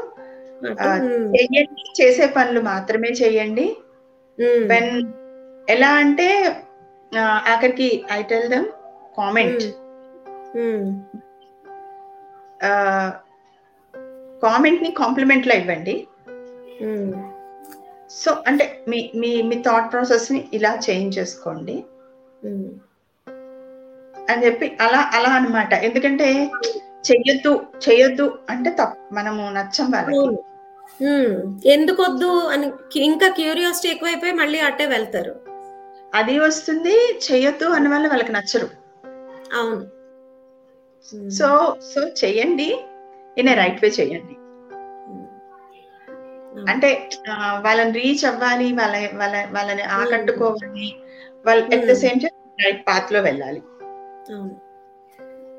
[0.79, 1.33] ఆ, ఉమ్.
[1.35, 3.65] చెయ్యండి చేసే పనులు మాత్రమే చేయండి
[4.37, 4.65] ఉమ్.
[4.65, 4.91] వెన్
[5.69, 6.27] ఎలా అంటే
[7.45, 8.65] ఆఖరికి ఐ టెల్ దమ్
[9.17, 9.63] కామెంట్
[14.43, 15.95] కామెంట్ని కాంప్లిమెంట్లో ఇవ్వండి
[16.85, 17.11] ఉమ్.
[18.15, 21.75] సో అంటే మీ మీ మీ థాట్ ప్రాసెస్ని ఇలా చేంజ్ చేసుకోండి
[22.41, 22.67] ఉమ్.
[24.15, 26.27] అని చెప్పి అలా అలా అన్నమాట ఎందుకంటే
[27.05, 27.51] చెయ్యొద్దు
[27.85, 30.19] చెయ్యొద్దు అంటే తప్పు మనము నచ్చం వాళ్ళకి.
[30.99, 31.33] ఉమ్.
[31.65, 32.67] ఎందుకొద్దు అని
[33.03, 35.33] ఇంకా క్యూరియాసిటీ ఎక్కువైపోయి మళ్ళీ అట్టే వెళ్తారు
[36.13, 36.95] అది వస్తుంది
[37.25, 38.67] చెయ్యొద్దు అన్న వల్ల వాళ్ళకి నచ్చరు
[39.53, 39.83] అవును.
[41.29, 41.47] సో
[41.93, 42.67] సో చెయ్యండి
[43.37, 44.35] ఇన్ రైట్ వే చెయ్యండి
[46.53, 46.69] ఉమ్.
[46.69, 47.09] అంటే
[47.59, 50.87] వాళ్ళని రీచ్ అవ్వాలి వాళ్ళ వాళ్ళ వాళ్ళని ఆకట్టుకోవాలి.
[51.45, 52.01] వాళ్ళు at the Hmm.
[52.01, 52.35] Same time
[52.65, 53.61] right పాత్లో వెళ్ళాలి.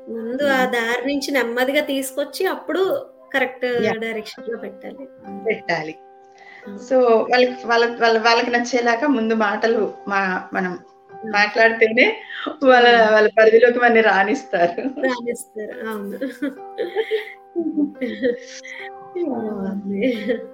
[0.09, 2.81] ముందు ఆ దారి నుంచి నెమ్మదిగా తీసుకొచ్చి అప్పుడు
[3.33, 3.65] కరెక్ట్.
[3.99, 5.05] డైరెక్షన్లో పెట్టాలి.
[5.47, 5.93] పెట్టాలి.
[6.65, 6.77] Hmm.
[6.77, 6.99] సో
[7.31, 10.21] వాళ్ళకి వాళ్ళ వాళ్ళ వాళ్ళకి నచ్చేలాగా ముందు మాటలు మా
[10.53, 10.79] మనం
[11.33, 12.15] మాట్లాడితేనే
[12.63, 16.19] వాళ్ళ వాళ్ళ పరిధిలోకి మనని రాణిస్తారు రాణిస్తారు అవును.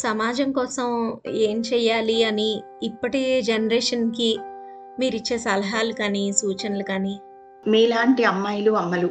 [0.00, 4.38] సమాజం కోసం ఏం చెయ్యాలి అని ఇప్పటి జనరేషన్కి
[4.98, 7.20] మీరు ఇచ్చే సలహాలు కానీ సూచనలు కానీ?
[7.64, 9.10] మీలాంటి అమ్మాయిలు అమ్మలు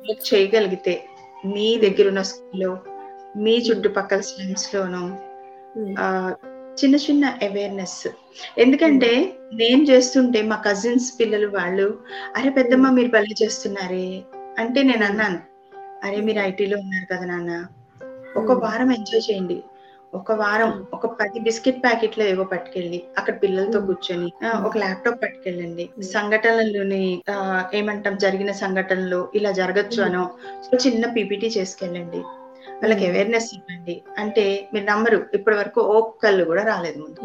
[0.00, 1.04] మీరు చేయగలిగితే
[1.46, 2.78] మీ దగ్గర ఉన్న స్కూల్లో
[3.36, 5.18] మీ చుట్టుపక్కల స్లమ్స్ లోను
[6.84, 8.08] చిన్న చిన్న అవేర్నెస్
[8.58, 11.98] ఎందుకంటే నేను చేస్తుంటే మా కజిన్స్ పిల్లలు వాళ్ళు
[12.36, 14.22] అరే పెద్దమ్మ మీరు బలి చేస్తున్నారే?
[14.58, 15.38] అంటే నేను అన్నాను
[16.04, 17.66] అరే మీరు ఐటీలో ఉన్నారు కదా నాన్న
[18.36, 18.62] ఒక Hmm.
[18.62, 19.62] వారం ఎంజాయ్ చేయండి.
[20.14, 23.86] ఒక వారం ఒక పది బిస్కెట్ ప్యాకెట్లు ఏవో పట్టుకెళ్ళి అక్కడ పిల్లలతో Hmm.
[23.86, 24.32] కూర్చొని
[24.64, 25.88] ఒక ల్యాప్టాప్ పట్టుకెళ్ళండి.
[25.96, 26.08] Hmm.
[26.08, 27.22] సంఘటనలోని
[27.74, 30.04] ఏమంటాం జరిగిన సంఘటనలు ఇలా జరగచ్చు Hmm.
[30.04, 30.30] అనో
[30.74, 32.22] చిన్న పీపీటీ చేసుకెళ్ళండి.
[32.82, 33.06] వాళ్ళకి.
[33.06, 34.02] అవేర్నెస్ ఇవ్వండి.
[34.18, 37.20] అంటే మీరు నమ్మరు ఇప్పటి వరకు ఒక్కళ్ళు కూడా రాలేదు ముందు.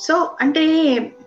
[0.00, 0.62] సో అంటే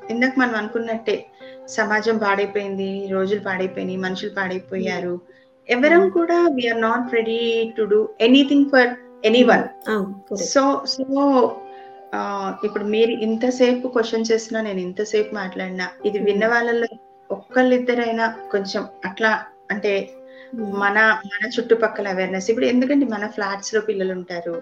[0.09, 1.25] ఇందాక మనం అనుకున్నట్టే
[1.67, 5.21] సమాజం పాడైపోయింది రోజులు పాడైపోయినాయి మనుషులు పాడైపోయారు.
[5.69, 6.09] ఎవరం.
[6.09, 7.39] కూడా we are not ready
[7.77, 8.89] to do anything for
[9.43, 9.65] anyone.
[10.53, 11.03] So so
[12.63, 16.87] ఇప్పుడు మీరు ఇంతసేపు క్వశ్చన్ చేసినా నేను ఇంతసేపు మాట్లాడినా ఇది విన్న వాళ్ళలో
[17.29, 19.31] ఒక్కళ్ళిద్దరైనా కొంచెం అట్లా
[19.71, 19.91] అంటే
[20.55, 24.61] మన మన చుట్టుపక్కల అవేర్నెస్ ఇప్పుడు ఎందుకంటే మన ఫ్లాట్స్లో పిల్లలు ఉంటారు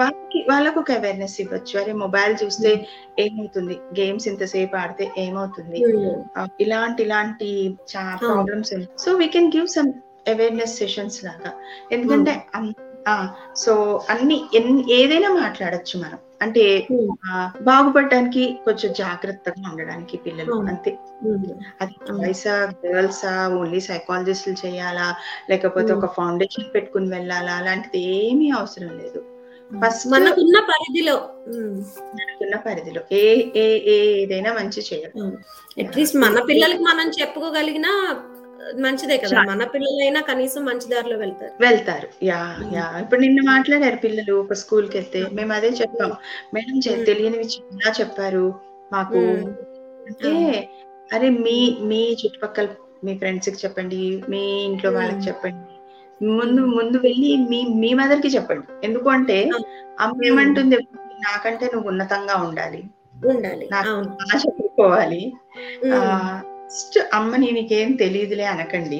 [0.00, 1.80] వాళ్ళకి వాళ్ళకు ఒక అవేర్నెస్ ఇవ్వచ్చు.
[1.80, 2.86] అరే మొబైల్ చూస్తే
[3.18, 3.78] ఏమవుతుంది?
[4.00, 5.78] గేమ్స్ ఇంతసేపు ఆడితే ఏమవుతుంది?
[6.60, 7.76] ఇలాంటి ఇలాంటి.
[8.20, 9.92] Problems so we can give some
[10.28, 11.52] awareness sessions లాగా.
[11.92, 12.32] ఎందుకంటే
[13.56, 14.38] సో అన్ని
[14.92, 16.18] ఏదైనా మాట్లాడొచ్చు మనం.
[16.42, 16.88] అంటే
[17.62, 20.52] బాగుపడడానికి కొంచెం జాగ్రత్తగా ఉండడానికి పిల్లలు.
[20.52, 20.98] అంతే.
[21.80, 22.18] అది అవును.
[22.18, 25.16] బాయ్సా గర్ల్సా ఓన్లీ సైకాలజిస్టులు చేయాలా?
[25.50, 25.92] లేకపోతే.
[25.92, 27.52] ఒక ఫౌండేషన్ పెట్టుకుని వెళ్ళాలా?
[27.52, 29.22] అలాంటిది ఏమీ అవసరం లేదు.
[30.06, 31.14] మనకున్న పరిధిలో
[32.14, 33.00] మనకున్న పరిధిలో.
[33.12, 33.64] ఏ ఏ
[33.94, 35.14] ఏ ఏదైనా మంచి చేయాలి
[35.82, 37.92] అట్లీస్ట్ మన పిల్లలకి మనం చెప్పుకోగలిగినా
[38.74, 39.42] మంచిదే కదా.
[39.42, 41.52] మన పిల్లలైనా కనీసం మంచి దారిలో వెళ్తారు.
[41.60, 42.08] వెళ్తారు.
[42.24, 42.98] Yeah yeah.
[43.02, 45.26] ఇప్పుడు నిన్న మాట్లాడారు పిల్లలు ఒక స్కూల్కి వెళ్తే.
[45.32, 46.12] మేము అదే చెప్పాం.
[46.54, 47.04] మేడం.
[47.04, 48.54] తెలియనివి చాలా చెప్పారు.
[48.92, 49.16] మాకు.
[50.06, 50.68] అంటే
[51.12, 52.68] అరే మీ మీ చుట్టుపక్కల
[53.04, 54.22] మీ ఫ్రెండ్స్కి చెప్పండి.
[54.28, 54.90] మీ ఇంట్లో.
[54.90, 55.76] వాళ్ళకి చెప్పండి.
[56.26, 58.86] ముందు ముందు వెళ్ళి మీ మీ మదర్కి చెప్పండి.
[58.86, 59.50] ఎందుకు అంటే.
[60.00, 60.76] అమ్మ ఏమంటుంది?
[60.96, 62.84] నాకంటే నువ్వు ఉన్నతంగా ఉండాలి.
[63.26, 63.68] ఉండాలి.
[63.72, 63.88] నాకు
[64.36, 65.32] చెప్పుకోవాలి.
[65.84, 68.98] ఉమ్, ఫస్ట్ అమ్మని నీకేం తెలియదులే అనకండి.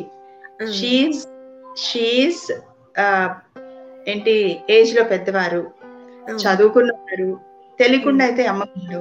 [0.76, 1.22] షీఈస్
[1.84, 2.46] షీఈస్
[4.08, 4.34] ఏంటి
[4.70, 5.62] ఏజ్లో పెద్దవారు.
[6.44, 7.28] చదువుకున్నవారు
[7.80, 9.00] తెలియకుండా అయితే అమ్మకుండు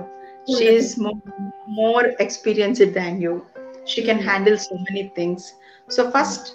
[0.54, 0.92] she is
[1.70, 3.34] more experienced than you
[3.88, 4.22] she can.
[4.22, 5.48] Handle so many things
[5.90, 6.50] so first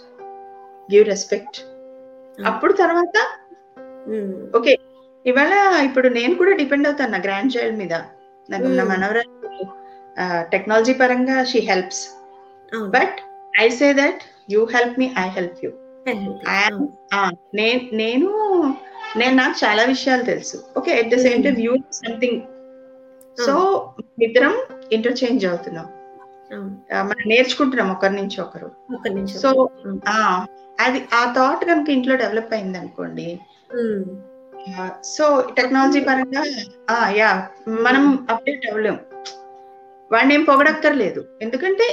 [0.93, 1.59] give respect
[2.47, 3.17] అప్పుడు తర్వాత
[4.57, 4.73] ఓకే
[5.27, 5.55] ఇవాళ
[5.85, 7.95] ఇప్పుడు నేను కూడా డిపెండ్ అవుతాను నా గ్రాండ్ చైల్డ్ మీద
[8.49, 8.85] నాకు నా.
[8.85, 9.40] మనవరాలు
[10.41, 12.09] టెక్నాలజీ పరంగా she helps.
[12.89, 13.19] But
[13.61, 15.71] I say that you help me I help you.
[17.93, 18.29] నేను
[19.17, 20.65] నేను నాకు చాలా విషయాలు తెలుసు.
[20.79, 21.45] Okay at the same Hmm.
[21.45, 22.41] Time you something
[23.47, 23.89] so
[24.23, 24.55] ఇద్దరం
[24.93, 25.87] ఇంటర్చేంజ్ అవుతున్నాం.
[26.95, 28.71] ఆ, మనం నేర్చుకుంటున్నాం ఒకరి నుంచి ఒకరు.
[29.27, 29.69] సో
[30.81, 33.41] అది ఆ థాట్ కనుక ఇంట్లో డెవలప్ అయింది అనుకోండి.
[35.05, 36.45] సో టెక్నాలజీ పరంగా
[36.91, 38.99] ఆ యా మనం అప్డేట్ అవ్వలేం.
[40.11, 41.21] వాడిని ఏం పొగడక్కర్లేదు.
[41.43, 41.87] ఎందుకంటే.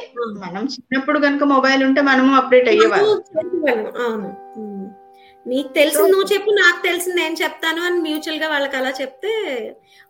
[0.43, 3.19] మనం చిన్నప్పుడు కనుక మొబైల్ ఉంటే మనము అప్డేట్ అయ్యేవాళ్ళం.
[5.45, 9.31] నీకు తెలిసింది So- నువ్వు చెప్పు నాకు తెలిసింది నేను చెప్తాను అని మ్యూచువల్గా వాళ్ళకి అలా చెప్తే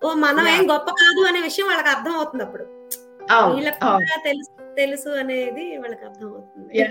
[0.02, 0.64] ఓ మనం ఏం.
[0.72, 2.66] గొప్ప కాదు అనే విషయం వాళ్ళకి అర్థం అవుతుంది అప్పుడు
[3.50, 3.80] వీళ్ళకి
[4.24, 6.82] తెలుసు తెలుసు అనేది వాళ్ళకి అర్థం అవుతుంది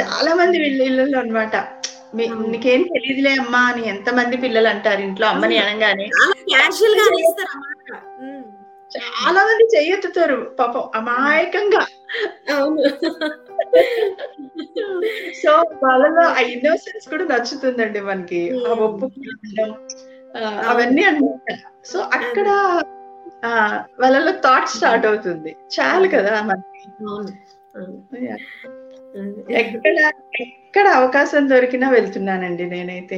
[0.00, 1.54] చాలా మంది వీళ్ళ ఇళ్ళలో అనమాట.
[2.44, 6.06] నీకేం తెలియదులే అమ్మా అని ఎంత మంది పిల్లలు అంటారు ఇంట్లో అమ్మని అనగానే.
[6.48, 7.04] క్యాజువల్గా.
[8.98, 11.86] చాలా మంది చెయ్యెత్తుతారు పాపం అమాయకంగా.
[12.54, 12.88] అవును.
[15.34, 15.52] సో
[15.82, 18.50] వాళ్ళలో ఆ ఇన్నోసెన్స్ కూడా నచ్చుతుందండి మనకి.
[18.50, 18.72] ఆ
[20.36, 22.48] ఆ, అవన్నీ అనమాట సో అక్కడ
[23.44, 25.56] ఆ వాళ్ళలో థాట్ స్టార్ట్ అవుతుంది.
[25.80, 26.88] చాలు కదా మనకి.
[29.50, 29.96] ఎక్కడ
[30.40, 33.16] ఎక్కడ అవకాశం దొరికినా వెళ్తున్నానండి నేనైతే.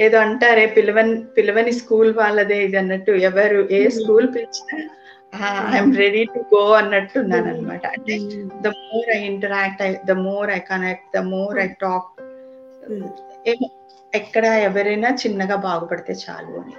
[0.00, 3.88] ఏదో అంటారే పిలవని పిలవని స్కూల్ వాళ్ళదే ఇది అన్నట్టు ఎవరు ఏ.
[3.88, 4.78] స్కూల్ పిలిచినా
[5.72, 8.14] ఐఎమ్ రెడీ టు గో అన్నట్టు ఉన్నాను అనమాట అంటే
[9.26, 12.06] interact, I, the more I connect, the more I talk.
[12.88, 13.04] Hmm.
[13.46, 13.68] ఏమో
[14.14, 16.74] ఎక్కడ ఎవరైనా చిన్నగా బాగుపడితే చాలు అని.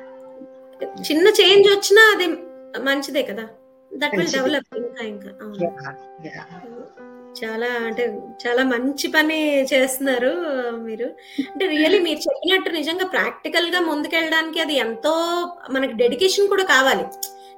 [1.01, 2.27] చిన్న చేంజ్ వచ్చినా అది
[2.79, 3.45] మంచిదే కదా.
[3.91, 4.31] That will.
[4.31, 5.31] డెవలప్ ఇంకా ఇంకా.
[7.35, 8.03] చాలా అంటే
[8.43, 9.37] చాలా మంచి పని
[9.71, 10.31] చేస్తున్నారు
[10.83, 11.07] మీరు
[11.45, 15.13] అంటే రియల్లీ మీరు చెప్పినట్టు నిజంగా ప్రాక్టికల్గా ముందుకెళ్ళడానికి అది ఎంతో
[15.69, 17.05] మనకి డెడికేషన్ కూడా కావాలి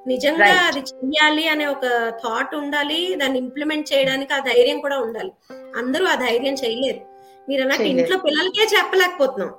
[0.06, 0.48] నిజంగా.
[0.68, 1.86] అది చెయ్యాలి అనే ఒక
[2.24, 5.32] థాట్ ఉండాలి దాన్ని ఇంప్లిమెంట్ చేయడానికి ఆ ధైర్యం కూడా ఉండాలి
[5.78, 7.02] అందరూ ఆ ధైర్యం చేయలేరు
[7.48, 7.88] మీరు అన్నట్టు.
[7.94, 9.52] ఇంట్లో పిల్లలకే చెప్పలేకపోతున్నాం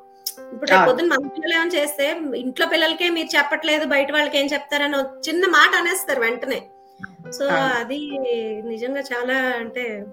[0.53, 0.71] ఇప్పుడు.
[0.89, 2.07] పొద్దున్న మన పిల్లలు ఏమైనా చేస్తే
[2.37, 4.99] ఇంట్లో పిల్లలకే మీరు చెప్పట్లేదు బయట వాళ్ళకి ఏం చెప్తారని
[5.29, 6.59] చిన్న మాట అనేస్తారు వెంటనే
[7.33, 7.45] సో.
[7.47, 8.19] అది
[8.69, 10.05] నిజంగా చాలా అంటే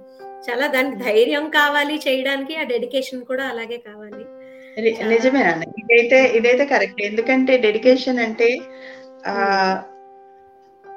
[0.49, 4.26] చాలా దానికి ధైర్యం కావాలి చేయడానికి ఆ డెడికేషన్ కూడా అలాగే కావాలి.
[4.81, 5.68] ని- నిజమేనండి.
[5.68, 7.02] ఇదైతే ఇదైతే కరెక్ట్.
[7.02, 8.57] ఎందుకంటే డెడికేషన్ అంటే
[9.27, 9.81] ఆ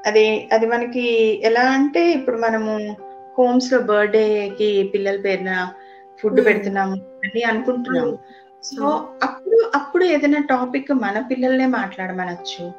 [0.07, 2.97] అది అది మనకి ఎలా అంటే ఇప్పుడు మనము
[3.39, 5.69] హోమ్స్లో బర్త్డే కి పిల్లల పేరున
[6.23, 6.47] ఫుడ్.
[6.47, 8.19] పెడుతున్నాము అని అనుకుంటున్నాము.
[8.65, 9.09] సో.
[9.23, 12.73] అప్పుడు అప్పుడు ఏదైనా టాపిక్ మన పిల్లల్నే మాట్లాడమనొచ్చు.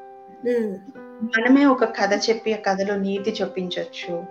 [1.23, 4.25] మనమే ఒక కథ చెప్పి ఆ కథలో నీతి చొప్పించవచ్చు.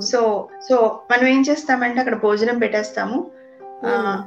[0.00, 3.30] సో సో మనం ఏం చేస్తామంటే అక్కడ భోజనం పెట్టేస్తాము.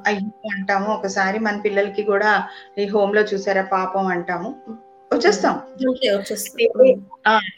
[0.07, 0.93] అయ్యో అంటాము.
[0.93, 2.43] ఒకసారి మన పిల్లలకి కూడా
[2.77, 4.55] ఈ హోమ్లో చూసారా పాపం అంటాము.
[5.13, 5.59] వచ్చేస్తాం.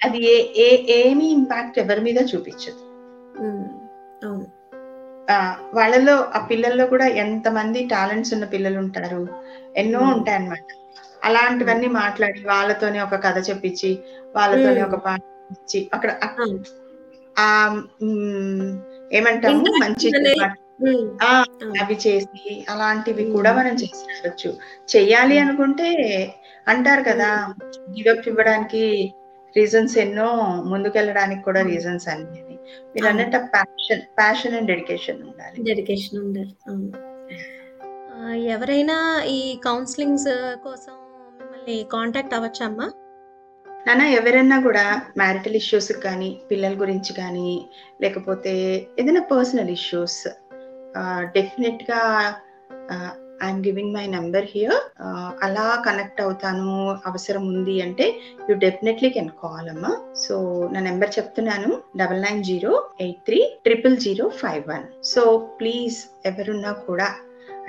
[0.04, 0.18] అది
[0.62, 2.90] ఏ ఏమి ఇంపాక్ట్ ఎవరి మీద చూపించదు.
[5.74, 9.28] వాళ్ళలో ఆ పిల్లల్లో కూడా ఎంతమంది టాలెంట్స్ ఉన్న పిల్లలు ఉంటారు.
[9.78, 10.00] ఎన్నో.
[10.00, 10.66] ఉంటాయి అన్నమాట
[11.24, 14.00] అలాంటివన్నీ మాట్లాడి వాళ్ళతోనే ఒక కథ చెప్పించి
[14.36, 14.82] వాళ్ళతోనే.
[14.82, 15.20] ఒక పాట
[15.52, 16.12] ఇచ్చి అక్కడ.
[17.40, 17.48] ఆ
[19.14, 20.08] ఏమంటాము మంచి.
[21.82, 23.32] అవి చేసి అలాంటివి.
[23.32, 24.50] కూడా మనం చేసి రావచ్చు
[24.96, 25.88] చెయ్యాలి అనుకుంటే
[26.68, 27.30] అంటారు కదా
[27.90, 29.14] గివప్ ఇవ్వడానికి
[29.58, 30.30] రీజన్స్ ఎన్నో
[30.66, 31.62] ముందుకెళ్ళడానికి కూడా.
[31.62, 33.06] రీజన్స్ అన్ని మీరు.
[33.08, 36.56] అన్నట్టు ప్యాషన్ ప్యాషన్ అండ్ డెడికేషన్ ఉండాలి డెడికేషన్ ఉండాలి
[38.46, 40.99] ఎవరైనా ఈ కౌన్సిలింగ్స్ కోసం
[41.70, 42.86] మిమ్మల్ని కాంటాక్ట్ అవ్వచ్చమ్మా
[43.66, 44.84] నాన్న ఎవరైనా కూడా
[45.20, 47.50] మ్యారిటల్ ఇష్యూస్ కానీ పిల్లల గురించి కానీ
[48.04, 48.54] లేకపోతే
[49.00, 50.18] ఏదైనా పర్సనల్ ఇష్యూస్
[51.36, 52.00] డెఫినెట్గా
[53.42, 54.80] I'm giving my number here
[55.42, 56.72] అలా కనెక్ట్ అవుతాను
[57.06, 58.06] అవసరం ఉంది అంటే
[58.48, 59.92] యూ డెఫినెట్లీ కెన్ కాల్ అమ్మా.
[60.24, 60.36] సో
[60.74, 65.24] నా నెంబర్ చెప్తున్నాను double nine zero eight three triple zero five one so
[65.60, 67.08] please ఎవరున్నా కూడా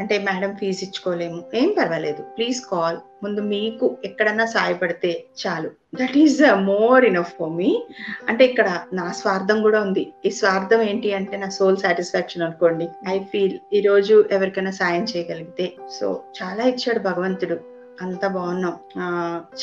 [0.01, 1.45] అంటే మేడం ఫీజు ఇచ్చుకోలేము.
[1.55, 2.23] ఏం పర్వాలేదు.
[2.23, 2.97] Please call.
[3.23, 5.69] ముందు మీకు ఎక్కడన్నా సాయపడితే చాలు.
[5.69, 7.87] That is more enough for me
[8.29, 10.13] అంటే ఇక్కడ నా స్వార్థం కూడా ఉంది.
[10.27, 12.89] ఈ స్వార్థం ఏంటి అంటే నా సోల్ సాటిస్ఫాక్షన్ అనుకోండి.
[13.09, 15.73] ఐ ఫీల్ ఈ రోజు ఎవరికైనా సాయం చేయగలిగితే.
[16.01, 17.61] సో చాలా ఇచ్చాడు భగవంతుడు.
[18.03, 18.75] అంత బాగున్నాం.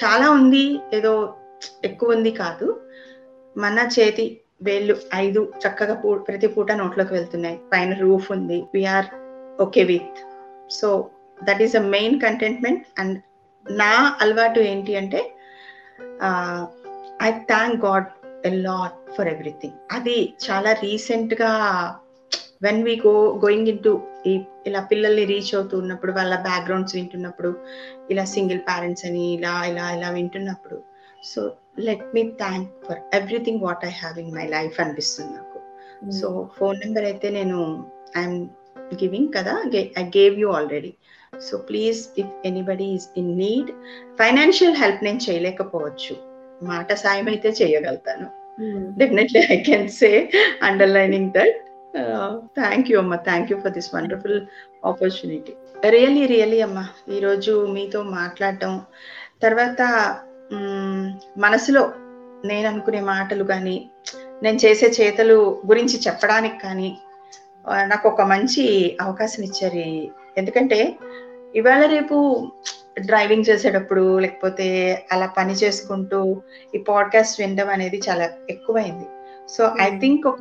[0.03, 0.79] చాలా ఉంది.
[0.93, 1.33] ఏదో
[1.85, 2.81] ఎక్కువ ఉంది కాదు.
[3.57, 7.59] మన చేతి వేళ్ళు ఐదు చక్కగా ప్రతి పూట నోట్లోకి వెళ్తున్నాయి.
[7.73, 8.63] పైన రూఫ్ ఉంది.
[8.73, 9.05] We're
[9.59, 10.17] okay with
[10.79, 10.87] so
[11.47, 13.17] that is a main contentment and
[13.65, 15.21] నా అలవాటు ఏంటి అంటే
[17.27, 18.09] I thank God
[18.45, 21.51] a lot for everything అది చాలా రీసెంట్గా
[22.65, 23.13] when we go
[23.45, 23.93] going in to
[24.67, 27.51] ఇలా పిల్లల్ని రీచ్ అవుతూ ఉన్నప్పుడు వాళ్ళ బ్యాక్గ్రౌండ్స్ వింటున్నప్పుడు
[28.09, 30.77] ఇలా సింగిల్ పేరెంట్స్ అని ఇలా ఇలా ఇలా వింటున్నప్పుడు.
[31.23, 31.41] So
[31.79, 35.59] let me thank for everything what I have in my life అనిపిస్తుంది నాకు.
[36.19, 36.27] సో
[36.57, 37.59] ఫోన్ నెంబర్ అయితే నేను
[38.17, 38.39] ఐఎమ్
[38.93, 39.53] గివింగ్ కదా
[40.01, 40.91] I gave you already
[41.47, 43.69] so please if anybody is in need
[44.19, 46.15] financial help నేను చేయలేకపోవచ్చు.
[46.63, 48.27] మాట సాయం అయితే చేయగలుగుతాను.
[48.97, 50.31] Definitely I can say
[50.63, 51.57] underlining that
[52.55, 53.15] thank you అమ్మ.
[53.15, 54.39] Thank you for this wonderful
[54.85, 55.53] opportunity
[55.89, 58.73] really really అమ్మ ఈరోజు మీతో మాట్లాడటం
[59.41, 59.81] తర్వాత
[61.37, 61.93] మనసులో
[62.45, 63.89] నేను అనుకునే మాటలు కానీ
[64.43, 66.89] నేను చేసే చేతలు గురించి చెప్పడానికి కానీ
[67.69, 70.07] నాకు ఒక మంచి అవకాశం ఇచ్చారు.
[70.39, 70.95] ఎందుకంటే
[71.55, 72.47] ఇవాళ రేపు
[72.99, 74.67] డ్రైవింగ్ చేసేటప్పుడు లేకపోతే
[75.11, 76.41] అలా పని చేసుకుంటూ
[76.75, 79.05] ఈ పాడ్కాస్ట్ వినడం అనేది చాలా ఎక్కువైంది.
[79.47, 79.99] So I Hmm.
[79.99, 80.37] థింక్ ఒక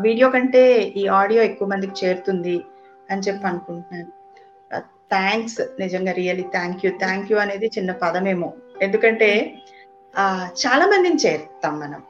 [0.00, 2.60] వీడియో కంటే ఈ ఆడియో ఎక్కువ మందికి చేరుతుంది
[3.10, 4.12] అని చెప్పి అనుకుంటున్నాను.
[5.10, 6.92] థ్యాంక్స్ నిజంగా really thank you.
[6.98, 8.52] Thank you అనేది చిన్న పదమేమో.
[8.82, 9.54] ఎందుకంటే
[10.36, 12.02] చాలా మందిని చేరుతాం మనం.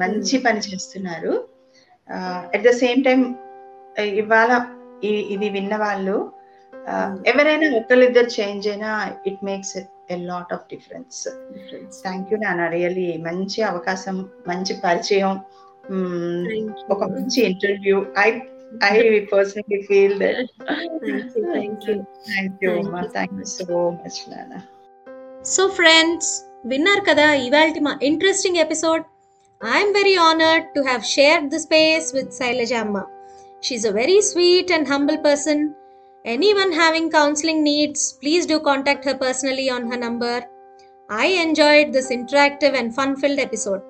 [0.00, 1.48] మంచి పని చేస్తున్నారు.
[2.54, 3.36] అట్ ద సేమ్ టైం
[4.16, 4.50] ఇవాళ
[5.28, 6.16] ఇది విన్న వాళ్ళు
[7.26, 8.90] ఎవరైనా ఒకరిద్దరు చేంజ్ అయినా
[9.26, 9.74] it makes
[10.10, 11.18] a lot of difference
[12.02, 14.16] thank you నాన్న రియల్లీ మంచి అవకాశం
[14.46, 15.34] మంచి పరిచయం
[16.88, 18.28] ఒక మంచి interview I
[18.88, 18.94] I
[19.32, 20.40] personally feel that
[21.50, 21.94] thank you
[22.26, 22.72] thank you.
[23.12, 23.66] Thank you so
[23.98, 24.56] much నాన్న
[25.48, 26.30] సో ఫ్రెండ్స్
[26.66, 29.04] విన్నారు కదా ఇవాళ మా interesting episode
[29.60, 32.98] I'm very honoured to have shared the space with Shailaja అమ్మ
[33.62, 35.68] she's a very sweet and humble person
[36.24, 40.36] Anyone having counseling needs, please do contact her personally on her number.
[41.10, 43.80] I enjoyed this interactive and fun filled episode.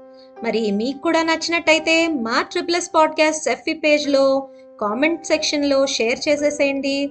[0.44, 4.48] మరి మీకు కూడా నచ్చినట్టయితే మా ట్రిప్లస్ podcast ఎఫ్ఈ పేజ్లో
[4.80, 7.10] comment సెక్షన్లో షేర్ చేసేసేయండి.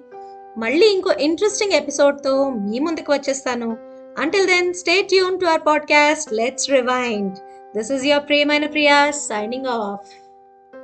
[0.57, 3.77] మళ్ళీ ఇంకో ఇంట్రెస్టింగ్ ఎపిసోడ్తో మీ ముందుకు వచ్చేస్తాను.
[4.17, 7.37] Until then stay tune to our podcast let's rewind
[7.77, 10.26] this is your ప్రియమైన ప్రియా సైనింగ్ ఆఫ్